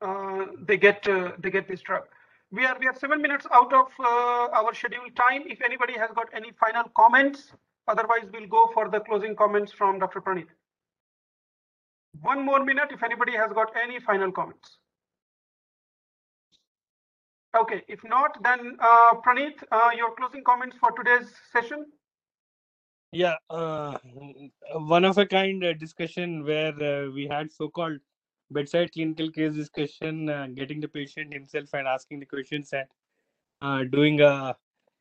uh, 0.00 0.46
they 0.68 0.76
get 0.76 1.06
uh, 1.08 1.32
they 1.38 1.50
get 1.50 1.68
this 1.68 1.80
drug. 1.80 2.04
We 2.52 2.64
are 2.66 2.76
we 2.78 2.86
are 2.86 2.94
seven 2.94 3.20
minutes 3.26 3.46
out 3.52 3.72
of 3.72 3.88
uh, 3.98 4.58
our 4.60 4.72
scheduled 4.74 5.14
time. 5.16 5.42
If 5.46 5.60
anybody 5.70 5.98
has 5.98 6.10
got 6.20 6.28
any 6.40 6.52
final 6.64 6.84
comments, 7.02 7.52
otherwise 7.88 8.26
we'll 8.32 8.48
go 8.58 8.70
for 8.74 8.88
the 8.88 9.00
closing 9.00 9.36
comments 9.36 9.72
from 9.72 9.98
Dr. 9.98 10.20
Praneeth. 10.20 10.52
One 12.20 12.44
more 12.44 12.64
minute 12.64 12.90
if 12.90 13.02
anybody 13.02 13.36
has 13.36 13.52
got 13.52 13.72
any 13.76 14.00
final 14.00 14.32
comments. 14.32 14.78
Okay, 17.56 17.82
if 17.88 18.02
not, 18.04 18.42
then 18.44 18.76
uh, 18.80 19.14
Praneeth, 19.26 19.62
uh, 19.72 19.90
your 19.96 20.14
closing 20.14 20.44
comments 20.44 20.76
for 20.80 20.92
today's 20.92 21.32
session. 21.52 21.86
Yeah, 23.12 23.36
uh, 23.50 23.98
one 24.74 25.04
of 25.04 25.18
a 25.18 25.26
kind 25.26 25.64
uh, 25.64 25.72
discussion 25.72 26.44
where 26.44 26.74
uh, 26.80 27.10
we 27.10 27.26
had 27.26 27.50
so-called 27.50 27.98
bedside 28.52 28.92
clinical 28.92 29.30
case 29.30 29.54
discussion, 29.54 30.28
uh, 30.28 30.46
getting 30.54 30.80
the 30.80 30.86
patient 30.86 31.32
himself 31.32 31.74
and 31.74 31.88
asking 31.88 32.20
the 32.20 32.26
questions 32.26 32.72
and 32.72 32.86
uh, 33.62 33.82
doing 33.90 34.20
a 34.20 34.54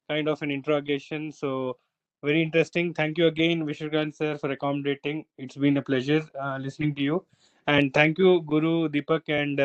kind 0.09 0.27
of 0.27 0.41
an 0.41 0.49
interrogation. 0.49 1.31
So 1.31 1.77
very 2.23 2.41
interesting. 2.41 2.95
Thank 2.95 3.19
you 3.19 3.27
again, 3.27 3.63
Vishwakranth 3.63 4.15
sir, 4.15 4.37
for 4.39 4.49
accommodating. 4.51 5.25
It's 5.37 5.55
been 5.55 5.77
a 5.77 5.81
pleasure 5.83 6.23
uh, 6.41 6.57
listening 6.59 6.95
to 6.95 7.03
you. 7.03 7.25
And 7.67 7.93
thank 7.93 8.17
you, 8.17 8.41
Guru, 8.41 8.89
Deepak, 8.89 9.29
and 9.29 9.59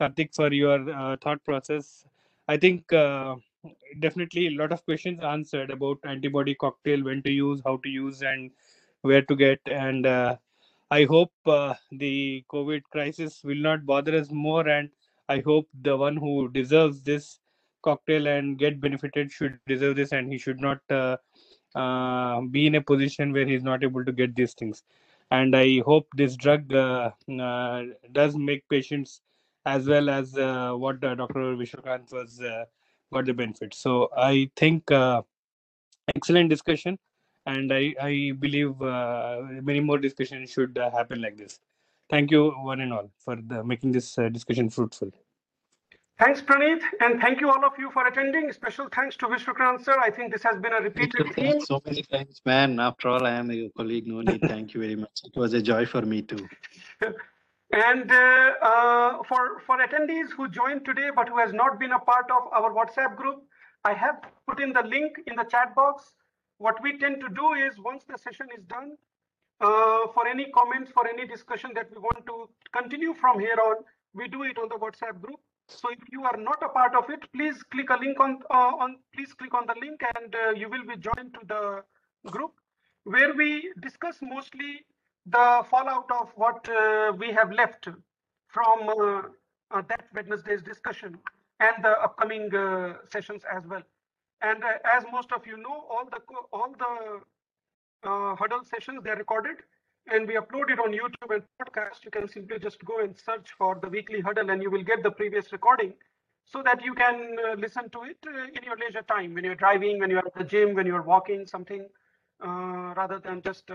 Karthik, 0.00 0.34
for 0.34 0.50
your 0.50 1.18
thought 1.18 1.44
process. 1.44 2.06
I 2.48 2.56
think 2.56 2.90
definitely 4.00 4.48
a 4.48 4.58
lot 4.58 4.72
of 4.72 4.84
questions 4.84 5.20
answered 5.22 5.70
about 5.70 5.98
antibody 6.04 6.54
cocktail, 6.54 7.02
when 7.04 7.22
to 7.22 7.30
use, 7.30 7.60
how 7.64 7.76
to 7.78 7.88
use, 7.88 8.22
and 8.22 8.50
where 9.02 9.22
to 9.22 9.36
get. 9.36 9.60
And 9.66 10.06
uh, 10.06 10.36
I 10.90 11.04
hope 11.04 11.32
uh, 11.46 11.74
the 11.92 12.44
COVID 12.52 12.82
crisis 12.90 13.42
will 13.44 13.56
not 13.56 13.86
bother 13.86 14.16
us 14.16 14.30
more. 14.30 14.68
And 14.68 14.90
I 15.28 15.40
hope 15.40 15.68
the 15.82 15.96
one 15.96 16.16
who 16.16 16.48
deserves 16.50 17.02
this 17.02 17.38
cocktail 17.82 18.26
and 18.26 18.58
get 18.58 18.80
benefited 18.80 19.30
should 19.30 19.58
deserve 19.66 19.96
this, 19.96 20.12
and 20.12 20.30
he 20.32 20.38
should 20.38 20.60
not 20.60 20.80
uh, 20.90 21.16
uh, 21.74 22.40
be 22.42 22.66
in 22.66 22.76
a 22.76 22.80
position 22.80 23.32
where 23.32 23.46
he's 23.46 23.62
not 23.62 23.82
able 23.84 24.04
to 24.04 24.12
get 24.12 24.34
these 24.34 24.54
things. 24.54 24.82
And 25.30 25.56
I 25.56 25.82
hope 25.84 26.06
this 26.14 26.36
drug 26.36 26.72
uh, 26.72 27.10
does 28.12 28.36
make 28.36 28.68
patients 28.68 29.20
as 29.66 29.88
well 29.88 30.08
as 30.08 30.36
uh, 30.36 30.72
what 30.74 31.02
uh, 31.02 31.14
Dr. 31.16 31.56
Vishwakranth 31.56 32.12
was 32.12 32.40
uh, 32.40 32.64
got 33.12 33.26
the 33.26 33.34
benefit. 33.34 33.74
So 33.74 34.10
I 34.16 34.50
think 34.56 34.90
uh, 34.90 35.22
excellent 36.14 36.50
discussion, 36.50 36.98
and 37.46 37.72
I 37.72 37.94
I 38.00 38.32
believe 38.38 38.80
uh, 38.82 39.42
many 39.62 39.80
more 39.80 39.98
discussions 39.98 40.50
should 40.50 40.78
uh, 40.78 40.90
happen 40.90 41.20
like 41.20 41.36
this. 41.36 41.58
Thank 42.08 42.30
you 42.30 42.50
one 42.50 42.80
and 42.80 42.92
all 42.92 43.10
for 43.18 43.36
the, 43.36 43.64
making 43.64 43.92
this 43.92 44.16
uh, 44.18 44.28
discussion 44.28 44.70
fruitful. 44.70 45.10
Thanks, 46.18 46.40
Praneeth, 46.40 46.80
and 47.00 47.20
thank 47.20 47.42
you 47.42 47.50
all 47.50 47.62
of 47.62 47.72
you 47.78 47.90
for 47.90 48.06
attending. 48.06 48.50
Special 48.50 48.88
thanks 48.90 49.16
to 49.16 49.26
Vishwakranth 49.26 49.84
sir. 49.84 49.98
I 50.00 50.10
think 50.10 50.32
this 50.32 50.42
has 50.44 50.58
been 50.58 50.72
a 50.72 50.80
repeated 50.80 51.34
theme. 51.34 51.60
So 51.60 51.82
many 51.84 52.02
times, 52.02 52.40
man. 52.46 52.80
After 52.80 53.08
all, 53.08 53.26
I 53.26 53.32
am 53.32 53.50
your 53.50 53.68
colleague. 53.76 54.06
No 54.06 54.22
need. 54.22 54.40
Thank 54.40 54.72
you 54.72 54.80
very 54.80 54.96
much. 54.96 55.20
It 55.24 55.36
was 55.36 55.52
a 55.52 55.60
joy 55.60 55.84
for 55.84 56.02
me 56.02 56.22
too. 56.22 56.48
And 57.72 58.10
uh, 58.10 58.52
uh, 58.62 59.22
for, 59.24 59.60
for 59.66 59.78
attendees 59.78 60.30
who 60.36 60.48
joined 60.48 60.84
today 60.84 61.10
but 61.14 61.28
who 61.28 61.38
has 61.38 61.52
not 61.52 61.78
been 61.80 61.92
a 61.92 61.98
part 61.98 62.30
of 62.30 62.52
our 62.52 62.72
WhatsApp 62.72 63.16
group, 63.16 63.42
I 63.84 63.92
have 63.92 64.22
put 64.48 64.60
in 64.60 64.72
the 64.72 64.82
link 64.82 65.16
in 65.26 65.36
the 65.36 65.44
chat 65.44 65.74
box. 65.74 66.14
What 66.58 66.82
we 66.82 66.98
tend 66.98 67.20
to 67.20 67.28
do 67.28 67.52
is 67.52 67.78
once 67.78 68.04
the 68.08 68.18
session 68.18 68.46
is 68.56 68.64
done, 68.64 68.96
uh, 69.60 70.06
for 70.14 70.26
any 70.26 70.50
comments, 70.52 70.90
for 70.92 71.06
any 71.08 71.26
discussion 71.26 71.72
that 71.74 71.90
we 71.90 71.98
want 71.98 72.24
to 72.26 72.48
continue 72.72 73.14
from 73.14 73.40
here 73.40 73.56
on, 73.64 73.76
we 74.14 74.28
do 74.28 74.42
it 74.44 74.58
on 74.58 74.68
the 74.68 74.76
WhatsApp 74.76 75.20
group. 75.20 75.40
So 75.68 75.90
if 75.90 75.98
you 76.12 76.22
are 76.24 76.36
not 76.36 76.62
a 76.62 76.68
part 76.68 76.94
of 76.94 77.10
it, 77.10 77.20
please 77.32 77.62
click 77.64 77.90
a 77.90 77.96
link 77.96 78.20
on, 78.20 78.38
uh, 78.50 78.72
on 78.78 78.96
please 79.14 79.34
click 79.34 79.52
on 79.54 79.66
the 79.66 79.74
link 79.80 80.00
and 80.16 80.34
uh, 80.34 80.50
you 80.50 80.68
will 80.68 80.84
be 80.84 80.96
joined 80.96 81.34
to 81.34 81.40
the 81.46 81.82
group 82.30 82.52
where 83.04 83.34
we 83.34 83.72
discuss 83.80 84.18
mostly 84.22 84.84
the 85.26 85.64
fallout 85.70 86.10
of 86.10 86.30
what 86.36 86.68
uh, 86.68 87.12
we 87.18 87.32
have 87.32 87.50
left 87.52 87.88
from 88.48 88.88
uh, 88.88 89.22
uh, 89.70 89.82
that 89.88 90.06
Wednesday's 90.14 90.62
discussion 90.62 91.18
and 91.60 91.84
the 91.84 91.90
upcoming 92.00 92.54
uh, 92.54 92.94
sessions 93.10 93.42
as 93.52 93.66
well. 93.66 93.82
And 94.42 94.62
uh, 94.62 94.78
as 94.84 95.04
most 95.10 95.32
of 95.32 95.46
you 95.46 95.56
know, 95.56 95.86
all 95.90 96.04
the 96.10 96.20
all 96.52 96.74
the 96.78 98.08
uh, 98.08 98.36
huddle 98.36 98.62
sessions 98.64 99.00
they're 99.02 99.16
recorded 99.16 99.56
and 100.08 100.28
we 100.28 100.34
upload 100.36 100.70
it 100.70 100.78
on 100.78 100.92
YouTube 100.92 101.34
and 101.34 101.42
podcast. 101.60 102.04
You 102.04 102.10
can 102.10 102.28
simply 102.28 102.58
just 102.58 102.84
go 102.84 103.00
and 103.00 103.16
search 103.18 103.50
for 103.58 103.78
the 103.82 103.88
weekly 103.88 104.20
huddle 104.20 104.50
and 104.50 104.62
you 104.62 104.70
will 104.70 104.84
get 104.84 105.02
the 105.02 105.10
previous 105.10 105.50
recording 105.52 105.94
so 106.44 106.62
that 106.62 106.84
you 106.84 106.94
can 106.94 107.36
listen 107.58 107.90
to 107.90 108.02
it 108.04 108.18
in 108.54 108.62
your 108.62 108.76
leisure 108.76 109.02
time 109.02 109.34
when 109.34 109.42
you're 109.44 109.56
driving, 109.56 109.98
when 109.98 110.10
you're 110.10 110.24
at 110.24 110.34
the 110.36 110.44
gym, 110.44 110.74
when 110.74 110.86
you're 110.86 111.02
walking, 111.02 111.44
something 111.44 111.88
rather 112.40 113.18
than 113.18 113.42
just 113.42 113.68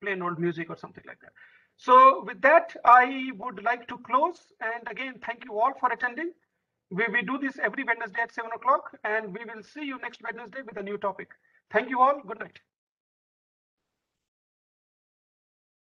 plain 0.00 0.22
old 0.22 0.38
music 0.38 0.70
or 0.70 0.76
something 0.76 1.04
like 1.06 1.20
that. 1.20 1.32
So 1.76 2.24
with 2.26 2.40
that, 2.42 2.76
I 2.84 3.30
would 3.36 3.62
like 3.62 3.88
to 3.88 3.98
close. 3.98 4.52
And 4.60 4.88
again, 4.90 5.14
thank 5.24 5.44
you 5.44 5.58
all 5.58 5.72
for 5.80 5.90
attending. 5.92 6.32
We, 6.90 7.06
we 7.12 7.22
do 7.22 7.38
this 7.38 7.58
every 7.62 7.84
Wednesday 7.84 8.20
at 8.22 8.32
seven 8.34 8.50
o'clock 8.54 8.96
and 9.04 9.32
we 9.32 9.44
will 9.44 9.62
see 9.62 9.84
you 9.84 9.98
next 9.98 10.20
Wednesday 10.22 10.62
with 10.62 10.76
a 10.76 10.82
new 10.82 10.98
topic. 10.98 11.30
Thank 11.72 11.88
you 11.90 12.00
all. 12.00 12.20
Good 12.26 12.40
night. 12.40 12.60